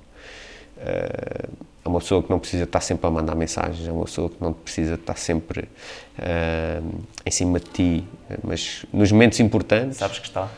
Uh, 0.77 1.49
é 1.85 1.89
uma 1.89 1.99
pessoa 1.99 2.23
que 2.23 2.31
não 2.31 2.39
precisa 2.39 2.63
estar 2.63 2.81
sempre 2.81 3.05
a 3.05 3.11
mandar 3.11 3.35
mensagens, 3.35 3.87
é 3.87 3.91
uma 3.91 4.05
pessoa 4.05 4.27
que 4.27 4.37
não 4.41 4.51
precisa 4.51 4.95
estar 4.95 5.15
sempre 5.15 5.69
uh, 6.17 7.03
em 7.23 7.31
cima 7.31 7.59
de 7.59 7.65
ti, 7.69 8.03
mas 8.43 8.83
nos 8.91 9.11
momentos 9.11 9.39
importantes. 9.39 9.97
Sabes 9.97 10.17
que 10.17 10.27
está. 10.27 10.49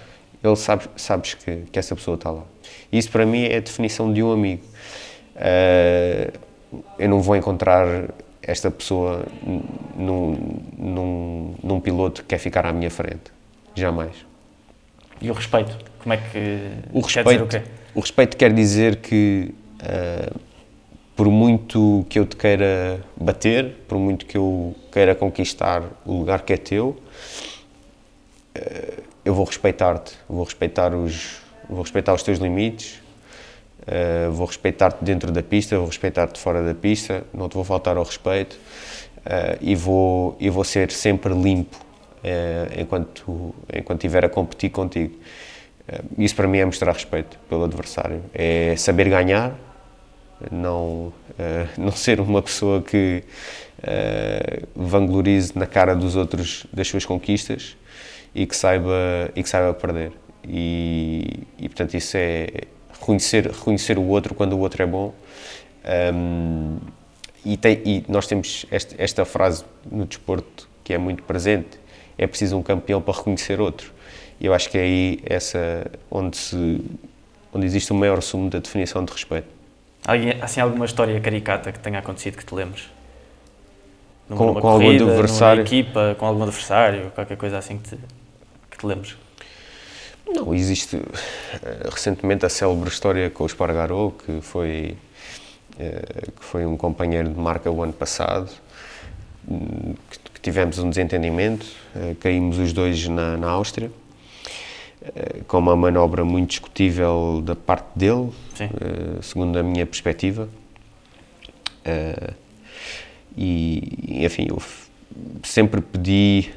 Ele 0.41 0.55
sabe, 0.55 0.86
sabes 0.95 1.34
que, 1.34 1.63
que 1.69 1.78
essa 1.78 1.93
pessoa 1.95 2.15
está 2.15 2.32
lá. 2.32 2.43
Isso 2.89 3.11
para 3.11 3.25
mim 3.25 3.43
é 3.43 3.57
a 3.57 3.59
definição 3.59 4.13
de 4.13 4.23
um 4.23 4.32
amigo. 4.32 4.63
Uh, 5.36 6.32
eu 6.97 7.09
não 7.09 7.21
vou 7.21 7.36
encontrar 7.36 8.05
esta 8.41 8.71
pessoa 8.71 9.25
num, 9.97 10.61
num, 10.78 11.55
num 11.61 11.80
piloto 11.82 12.21
que 12.21 12.30
quer 12.30 12.38
ficar 12.38 12.65
à 12.65 12.71
minha 12.71 12.89
frente. 12.89 13.34
Jamais. 13.75 14.13
E 15.19 15.30
o 15.30 15.34
respeito? 15.34 15.78
Como 15.99 16.13
é 16.13 16.17
que 16.17 16.69
o 16.93 17.01
respeito, 17.01 17.25
quer 17.25 17.34
dizer 17.34 17.43
o 17.43 17.47
quê? 17.47 17.71
O 17.93 17.99
respeito 17.99 18.38
quer 18.38 18.53
dizer 18.53 18.95
que 18.97 19.53
uh, 19.82 20.46
por 21.18 21.28
muito 21.32 22.05
que 22.07 22.20
eu 22.20 22.28
te 22.28 22.36
queira 22.36 23.03
bater, 23.20 23.74
por 23.88 23.97
muito 23.97 24.24
que 24.28 24.38
eu 24.38 24.76
queira 24.91 25.15
conquistar 25.15 25.82
o 26.05 26.13
lugar 26.13 26.43
que 26.43 26.53
é 26.53 26.57
teu, 26.57 26.95
uh, 28.55 29.03
eu 29.26 29.34
vou 29.34 29.43
respeitar-te, 29.43 30.13
vou 30.30 30.43
respeitar 30.43 30.93
os 30.93 31.41
vou 31.68 31.82
respeitar 31.82 32.13
os 32.13 32.22
teus 32.24 32.38
limites, 32.38 33.01
Uh, 33.88 34.30
vou 34.34 34.45
respeitar-te 34.45 35.01
dentro 35.01 35.32
da 35.32 35.41
pista, 35.41 35.78
vou 35.78 35.88
respeitar-te 35.88 36.38
fora 36.38 36.61
da 36.61 36.74
pista, 36.74 37.24
não 37.34 37.47
te 37.47 37.53
vou 37.53 37.63
faltar 37.63 37.95
ao 37.95 38.03
respeito 38.03 38.55
uh, 38.55 39.57
e, 39.61 39.76
vou, 39.76 40.36
e 40.41 40.49
vou 40.49 40.65
ser 40.65 40.91
sempre 40.91 41.34
limpo 41.34 41.78
enquanto, 42.78 43.55
enquanto 43.74 43.99
estiver 43.99 44.26
a 44.26 44.30
competir 44.30 44.72
contigo. 44.72 45.15
isso 46.18 46.36
para 46.36 46.49
mim 46.49 46.57
é 46.57 46.65
mostrar 46.65 46.91
respeito 46.91 47.39
pelo 47.47 47.63
adversário, 47.63 48.22
é 48.34 48.76
saber 48.76 49.07
ganhar, 49.07 49.57
não, 50.51 51.13
não 51.77 51.91
ser 51.91 52.19
uma 52.19 52.41
pessoa 52.41 52.81
que 52.81 53.23
vanglorize 54.75 55.51
na 55.55 55.67
cara 55.67 55.95
dos 55.95 56.15
outros 56.15 56.65
das 56.73 56.88
suas 56.88 57.05
conquistas 57.05 57.77
e 58.33 58.45
que 58.45 58.55
saiba, 58.55 59.31
e 59.35 59.43
que 59.43 59.49
saiba 59.49 59.73
perder. 59.73 60.11
E, 60.47 61.43
e 61.57 61.67
portanto 61.67 61.95
isso 61.95 62.15
é, 62.15 62.47
reconhecer, 62.93 63.47
reconhecer 63.47 63.97
o 63.97 64.03
outro 64.03 64.33
quando 64.33 64.53
o 64.53 64.59
outro 64.59 64.83
é 64.83 64.85
bom. 64.85 65.13
Um, 66.13 66.77
e, 67.45 67.55
tem, 67.55 67.81
e, 67.85 68.05
nós 68.07 68.27
temos 68.27 68.65
esta, 68.69 68.95
esta, 69.01 69.25
frase 69.25 69.63
no 69.89 70.05
desporto 70.05 70.69
que 70.83 70.93
é 70.93 70.97
muito 70.97 71.23
presente: 71.23 71.79
é 72.17 72.27
preciso 72.27 72.57
um 72.57 72.63
campeão 72.63 73.01
para 73.01 73.17
reconhecer 73.17 73.59
outro. 73.59 73.91
E 74.39 74.45
eu 74.45 74.53
acho 74.53 74.69
que 74.69 74.77
é 74.77 74.81
aí 74.81 75.19
essa 75.25 75.89
onde, 76.11 76.38
se, 76.38 76.81
onde 77.53 77.65
existe 77.65 77.91
o 77.91 77.95
maior 77.95 78.21
sumo 78.21 78.49
da 78.49 78.59
definição 78.59 79.03
de 79.03 79.11
respeito. 79.11 79.57
Assim, 80.41 80.62
alguma 80.62 80.86
história 80.86 81.20
caricata 81.20 81.72
que 81.72 81.80
tenha 81.80 81.99
acontecido 81.99 82.38
que 82.38 82.45
te 82.45 82.55
lembres? 82.55 82.89
Numa, 84.30 84.38
com, 84.38 84.53
com 84.53 84.62
corrida, 84.62 85.03
algum 85.03 85.14
adversário? 85.14 85.62
equipa, 85.64 86.16
com 86.18 86.26
algum 86.26 86.43
adversário, 86.43 87.12
qualquer 87.12 87.36
coisa 87.36 87.58
assim 87.58 87.78
que 87.78 87.89
te, 87.89 87.97
que 88.72 88.78
te 88.78 88.86
lembres? 88.86 89.18
Não, 90.26 90.53
existe 90.53 90.97
eh, 90.97 91.89
recentemente 91.89 92.45
a 92.45 92.49
célebre 92.49 92.89
história 92.89 93.30
com 93.30 93.43
o 93.43 93.47
Espargaró, 93.47 94.12
que 94.12 94.39
foi, 94.41 94.97
eh, 95.80 96.32
que 96.38 96.43
foi 96.43 96.66
um 96.66 96.76
companheiro 96.78 97.30
de 97.30 97.39
marca 97.39 97.72
o 97.72 97.82
ano 97.82 97.93
passado, 97.93 98.49
hum, 99.49 99.93
que 100.34 100.41
tivemos 100.41 100.80
um 100.80 100.89
desentendimento, 100.89 101.66
eh, 101.95 102.16
caímos 102.20 102.58
os 102.58 102.74
dois 102.74 103.08
na, 103.08 103.38
na 103.38 103.49
Áustria, 103.49 103.89
com 105.47 105.59
uma 105.59 105.75
manobra 105.75 106.25
muito 106.25 106.49
discutível 106.49 107.41
da 107.43 107.55
parte 107.55 107.87
dele, 107.95 108.29
Sim. 108.55 108.69
segundo 109.21 109.57
a 109.57 109.63
minha 109.63 109.85
perspectiva. 109.85 110.49
E, 113.37 114.23
enfim, 114.25 114.47
eu 114.49 114.61
sempre 115.43 115.81
pedi, 115.81 116.49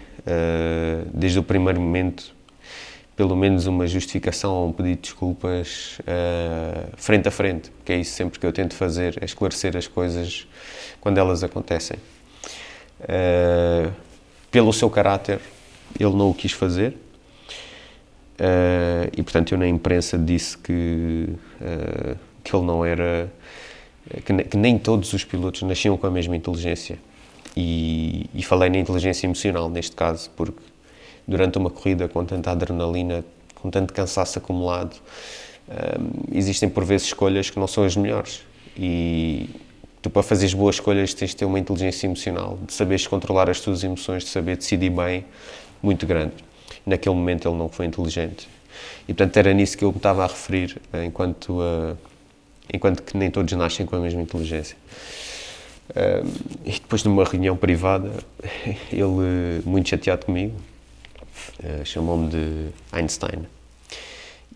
desde 1.12 1.38
o 1.38 1.42
primeiro 1.42 1.80
momento, 1.80 2.34
pelo 3.20 3.36
menos 3.36 3.66
uma 3.66 3.86
justificação 3.86 4.54
ou 4.54 4.68
um 4.68 4.72
pedido 4.72 4.96
de 4.96 5.02
desculpas 5.02 5.98
uh, 6.00 6.88
frente 6.96 7.28
a 7.28 7.30
frente, 7.30 7.70
que 7.84 7.92
é 7.92 7.98
isso 7.98 8.12
sempre 8.12 8.40
que 8.40 8.46
eu 8.46 8.50
tento 8.50 8.74
fazer, 8.74 9.18
é 9.20 9.26
esclarecer 9.26 9.76
as 9.76 9.86
coisas 9.86 10.48
quando 11.02 11.18
elas 11.18 11.44
acontecem. 11.44 11.98
Uh, 13.02 13.92
pelo 14.50 14.72
seu 14.72 14.88
caráter, 14.88 15.38
ele 15.98 16.14
não 16.14 16.30
o 16.30 16.34
quis 16.34 16.52
fazer, 16.52 16.96
uh, 18.40 19.10
e 19.16 19.22
portanto 19.22 19.52
eu 19.52 19.58
na 19.58 19.68
imprensa 19.68 20.18
disse 20.18 20.56
que, 20.58 21.28
que 22.42 22.56
ele 22.56 22.64
não 22.64 22.84
era. 22.84 23.30
Que, 24.24 24.44
que, 24.44 24.56
nem 24.56 24.78
todos 24.78 25.12
os 25.12 25.22
pilotos 25.22 25.62
nasciam 25.62 25.96
com 25.96 26.06
a 26.06 26.10
mesma 26.10 26.34
inteligência. 26.34 26.98
E, 27.56 28.26
e 28.34 28.42
falei 28.42 28.70
na 28.70 28.78
inteligência 28.78 29.26
emocional 29.26 29.68
neste 29.68 29.94
caso, 29.94 30.30
porque 30.36 30.60
durante 31.26 31.58
uma 31.58 31.70
corrida 31.70 32.08
com 32.08 32.24
tanta 32.24 32.50
adrenalina, 32.50 33.24
com 33.54 33.70
tanto 33.70 33.92
cansaço 33.92 34.38
acumulado, 34.38 34.96
um, 35.68 36.36
existem 36.36 36.68
por 36.68 36.84
vezes 36.84 37.08
escolhas 37.08 37.50
que 37.50 37.58
não 37.58 37.66
são 37.66 37.84
as 37.84 37.96
melhores. 37.96 38.42
E 38.76 39.48
tu, 40.02 40.10
para 40.10 40.22
fazeres 40.22 40.54
boas 40.54 40.76
escolhas, 40.76 41.14
tens 41.14 41.30
de 41.30 41.36
ter 41.36 41.44
uma 41.44 41.58
inteligência 41.58 42.06
emocional, 42.06 42.58
de 42.66 42.72
saberes 42.72 43.06
controlar 43.06 43.48
as 43.48 43.60
tuas 43.60 43.84
emoções, 43.84 44.24
de 44.24 44.30
saber 44.30 44.56
decidir 44.56 44.90
bem, 44.90 45.24
muito 45.82 46.06
grande. 46.06 46.34
Naquele 46.84 47.14
momento 47.14 47.48
ele 47.48 47.56
não 47.56 47.68
foi 47.68 47.86
inteligente. 47.86 48.48
E 49.08 49.14
portanto 49.14 49.36
era 49.36 49.52
nisso 49.52 49.76
que 49.76 49.84
eu 49.84 49.90
me 49.90 49.96
estava 49.96 50.24
a 50.24 50.26
referir, 50.26 50.76
enquanto, 51.04 51.60
uh, 51.60 51.96
enquanto 52.72 53.02
que 53.02 53.16
nem 53.16 53.30
todos 53.30 53.52
nascem 53.54 53.84
com 53.84 53.96
a 53.96 54.00
mesma 54.00 54.22
inteligência. 54.22 54.76
Um, 55.90 56.28
e 56.64 56.72
depois 56.72 57.02
de 57.02 57.08
uma 57.08 57.24
reunião 57.24 57.56
privada, 57.56 58.12
ele, 58.92 59.62
muito 59.64 59.88
chateado 59.88 60.26
comigo, 60.26 60.56
uh, 61.62 61.84
chamou-me 61.84 62.28
de 62.28 62.68
Einstein. 62.92 63.46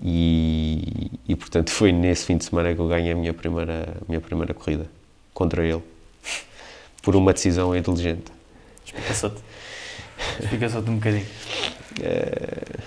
E, 0.02 1.10
e, 1.28 1.36
portanto 1.36 1.70
foi 1.70 1.92
nesse 1.92 2.26
fim 2.26 2.36
de 2.36 2.44
semana 2.44 2.74
que 2.74 2.80
eu 2.80 2.88
ganhei 2.88 3.12
a 3.12 3.14
minha 3.14 3.32
primeira, 3.32 3.96
a 4.00 4.04
minha 4.08 4.20
primeira 4.20 4.52
corrida 4.52 4.86
contra 5.32 5.64
ele, 5.64 5.82
por 7.02 7.14
uma 7.14 7.32
decisão 7.32 7.74
inteligente. 7.76 8.32
Explica-se-te. 8.84 9.42
Explica-se-te 10.40 10.90
um 10.90 10.96
bocadinho. 10.96 11.26
Uh, 12.00 12.82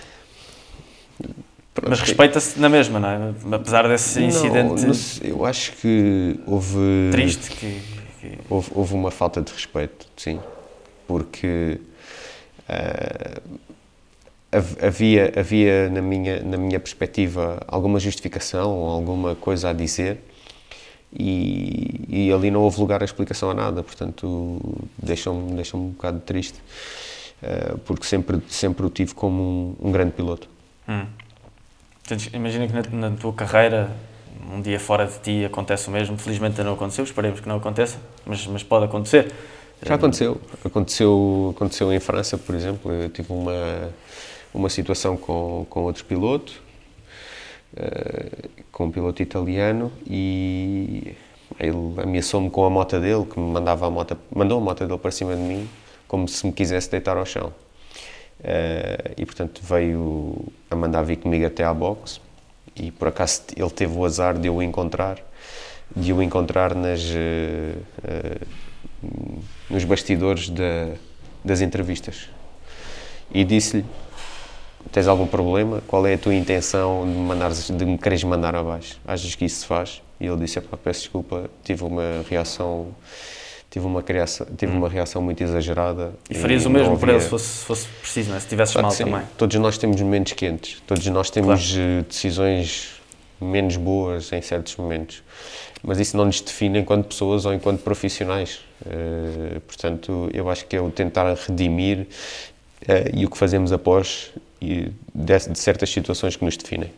Mas 1.87 1.99
respeita-se 1.99 2.59
na 2.59 2.69
mesma, 2.69 2.99
não 2.99 3.09
é? 3.09 3.33
Apesar 3.55 3.87
desse 3.87 4.23
incidente. 4.23 4.85
Não, 4.85 5.29
eu 5.29 5.45
acho 5.45 5.73
que 5.73 6.39
houve. 6.45 7.09
Triste 7.11 7.51
que. 7.51 7.81
que... 8.19 8.37
Houve, 8.49 8.71
houve, 8.73 8.93
uma 8.93 9.11
falta 9.11 9.41
de 9.41 9.51
respeito, 9.51 10.07
sim. 10.17 10.39
Porque. 11.07 11.79
Uh, 12.69 13.41
havia, 14.81 15.33
havia 15.35 15.89
na, 15.89 16.01
minha, 16.01 16.41
na 16.41 16.57
minha 16.57 16.79
perspectiva 16.79 17.59
alguma 17.67 17.99
justificação 17.99 18.71
ou 18.71 18.89
alguma 18.89 19.35
coisa 19.35 19.69
a 19.69 19.73
dizer 19.73 20.19
e, 21.13 22.01
e 22.07 22.31
ali 22.31 22.51
não 22.51 22.61
houve 22.61 22.79
lugar 22.79 23.01
a 23.01 23.05
explicação 23.05 23.49
a 23.49 23.53
nada, 23.53 23.83
portanto 23.83 24.59
deixa-me 24.97 25.53
deixa 25.53 25.75
um 25.77 25.89
bocado 25.89 26.19
triste 26.21 26.59
porque 27.85 28.05
sempre, 28.05 28.41
sempre 28.47 28.85
o 28.85 28.89
tive 28.89 29.13
como 29.13 29.75
um, 29.81 29.87
um 29.87 29.91
grande 29.91 30.11
piloto. 30.11 30.49
Hum. 30.87 31.05
Portanto, 32.03 32.33
imagina 32.33 32.67
que 32.67 32.73
na, 32.95 33.09
na, 33.09 33.15
tua 33.17 33.33
carreira 33.33 33.91
um 34.51 34.61
dia 34.61 34.79
fora 34.79 35.05
de 35.05 35.19
ti 35.19 35.45
acontece 35.45 35.89
o 35.89 35.91
mesmo, 35.91 36.17
felizmente 36.17 36.61
não 36.63 36.73
aconteceu, 36.73 37.03
esperemos 37.03 37.39
que 37.39 37.47
não 37.47 37.57
aconteça, 37.57 37.97
mas, 38.25 38.45
mas 38.47 38.63
pode 38.63 38.85
acontecer. 38.85 39.31
Já 39.83 39.95
aconteceu. 39.95 40.41
Aconteceu, 40.63 41.53
aconteceu 41.55 41.93
em 41.93 41.99
França, 41.99 42.37
por 42.37 42.55
exemplo. 42.55 42.91
Eu 42.91 43.09
tive 43.09 43.31
uma, 43.31 43.89
uma 44.53 44.69
situação 44.69 45.15
com, 45.15 45.65
com 45.69 45.83
outro 45.83 46.03
piloto, 46.05 46.61
uh, 47.73 48.49
com 48.71 48.85
um 48.85 48.91
piloto 48.91 49.21
italiano, 49.21 49.91
e 50.09 51.15
ele 51.59 52.01
ameaçou-me 52.01 52.49
com 52.49 52.65
a 52.65 52.69
moto 52.69 52.99
dele, 52.99 53.25
que 53.25 53.39
me 53.39 53.51
mandava 53.51 53.85
a 53.85 53.89
moto, 53.89 54.17
mandou 54.33 54.57
a 54.57 54.61
moto 54.61 54.85
dele 54.85 54.97
para 54.97 55.11
cima 55.11 55.35
de 55.35 55.41
mim, 55.41 55.69
como 56.07 56.27
se 56.27 56.45
me 56.45 56.53
quisesse 56.53 56.89
deitar 56.89 57.17
ao 57.17 57.25
chão. 57.25 57.53
Uh, 58.39 59.13
e 59.17 59.25
portanto 59.25 59.61
veio 59.63 60.45
a 60.69 60.75
mandar 60.75 61.01
vir 61.01 61.17
comigo 61.17 61.43
até 61.45 61.63
à 61.63 61.73
box 61.73 62.21
e 62.75 62.91
por 62.91 63.07
acaso 63.07 63.41
ele 63.55 63.69
teve 63.71 63.97
o 63.97 64.05
azar 64.05 64.37
de 64.37 64.47
eu 64.47 64.61
encontrar, 64.61 65.17
de 65.95 66.13
o 66.13 66.21
encontrar 66.21 66.75
nas, 66.75 67.01
uh, 67.03 67.81
uh, 68.03 69.41
nos 69.69 69.83
bastidores 69.83 70.49
da, 70.49 70.93
das 71.43 71.61
entrevistas. 71.61 72.29
E 73.33 73.43
disse-lhe, 73.43 73.85
tens 74.91 75.07
algum 75.07 75.25
problema? 75.25 75.81
Qual 75.87 76.05
é 76.05 76.13
a 76.13 76.17
tua 76.17 76.35
intenção 76.35 77.05
de, 77.05 77.17
mandares, 77.17 77.69
de 77.69 77.85
me 77.85 77.97
queres 77.97 78.23
mandar 78.23 78.55
abaixo? 78.55 78.99
Achas 79.07 79.33
que 79.33 79.45
isso 79.45 79.61
se 79.61 79.65
faz? 79.65 80.01
E 80.19 80.27
ele 80.27 80.37
disse, 80.37 80.59
peço 80.61 81.01
desculpa, 81.01 81.49
tive 81.63 81.83
uma 81.83 82.23
reação 82.29 82.87
tive 83.69 83.85
uma, 83.85 84.01
criação, 84.01 84.47
tive 84.57 84.71
uma 84.71 84.89
reação 84.89 85.21
muito 85.21 85.43
exagerada. 85.43 86.13
E 86.29 86.35
farias 86.35 86.63
e 86.63 86.67
o 86.67 86.69
mesmo 86.69 86.97
para 86.97 87.13
ele 87.13 87.21
se 87.21 87.29
fosse, 87.29 87.65
fosse 87.65 87.87
preciso, 88.01 88.29
não 88.29 88.37
é? 88.37 88.39
se 88.39 88.47
tivesses 88.47 88.73
claro 88.73 88.87
mal 88.87 88.95
também? 88.95 89.21
Todos 89.37 89.55
nós 89.57 89.77
temos 89.77 90.01
momentos 90.01 90.33
quentes, 90.33 90.81
todos 90.87 91.05
nós 91.07 91.29
temos 91.29 91.71
claro. 91.73 91.99
Eh, 91.99 92.03
decisões 92.07 92.97
menos 93.39 93.75
boas 93.75 94.31
em 94.31 94.41
certos 94.41 94.75
momentos, 94.77 95.21
mas 95.83 95.99
isso 95.99 96.17
não 96.17 96.25
nos 96.25 96.41
define 96.41 96.79
enquanto 96.79 97.07
pessoas 97.07 97.45
ou 97.45 97.53
enquanto 97.53 97.81
profissionais. 97.81 98.61
Uh, 98.85 99.59
portanto, 99.61 100.29
eu 100.33 100.49
acho 100.49 100.65
que 100.65 100.75
é 100.75 100.81
o 100.81 100.89
tentar 100.89 101.35
redimir 101.35 102.01
uh, 102.01 103.15
e 103.15 103.25
o 103.25 103.29
que 103.29 103.37
fazemos 103.37 103.71
após 103.71 104.31
e 104.61 104.91
de, 105.13 105.39
de 105.49 105.59
certas 105.59 105.89
situações 105.89 106.35
que 106.35 106.43
nos 106.43 106.57
definem. 106.57 106.91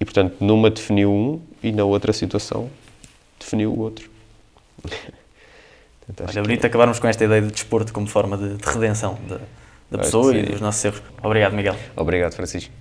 E, 0.00 0.04
portanto, 0.04 0.36
numa 0.40 0.70
definiu 0.70 1.12
um 1.12 1.40
e 1.62 1.72
na 1.72 1.84
outra 1.84 2.12
situação 2.12 2.68
definiu 3.38 3.72
o 3.72 3.78
outro. 3.78 4.10
Portanto, 6.08 6.30
Olha, 6.30 6.42
bonito 6.42 6.64
é... 6.64 6.66
acabarmos 6.66 6.98
com 6.98 7.06
esta 7.06 7.24
ideia 7.24 7.42
de 7.42 7.52
desporto 7.52 7.92
como 7.92 8.06
forma 8.06 8.36
de, 8.36 8.56
de 8.56 8.66
redenção 8.66 9.18
da, 9.28 9.38
da 9.90 9.98
pessoa 9.98 10.34
e 10.34 10.42
dos 10.42 10.60
nossos 10.60 10.82
erros. 10.84 11.02
Obrigado, 11.22 11.54
Miguel. 11.54 11.76
Obrigado, 11.94 12.34
Francisco. 12.34 12.72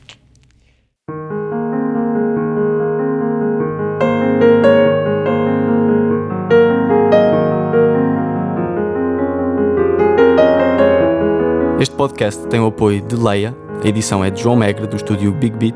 Este 11.80 11.96
podcast 11.96 12.48
tem 12.48 12.60
o 12.60 12.68
apoio 12.68 13.02
de 13.02 13.16
Leia, 13.16 13.56
a 13.84 13.88
edição 13.88 14.24
é 14.26 14.32
de 14.32 14.42
João 14.42 14.56
Megre, 14.56 14.88
do 14.88 14.96
estúdio 14.96 15.32
Big 15.32 15.56
Beat, 15.58 15.76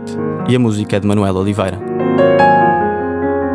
e 0.49 0.55
a 0.55 0.59
música 0.59 0.95
é 0.95 0.99
de 0.99 1.05
Manuel 1.05 1.35
Oliveira. 1.35 1.79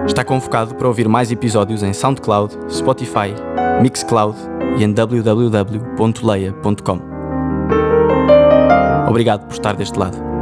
Está 0.06 0.22
convocado 0.22 0.74
para 0.76 0.86
ouvir 0.86 1.08
mais 1.08 1.32
episódios 1.32 1.82
em 1.82 1.92
SoundCloud, 1.92 2.56
Spotify 2.72 3.34
Mixcloud 3.82 4.36
e 4.78 4.84
em 4.84 4.92
www.leia.com. 4.92 7.00
Obrigado 9.08 9.46
por 9.46 9.52
estar 9.52 9.76
deste 9.76 9.98
lado. 9.98 10.35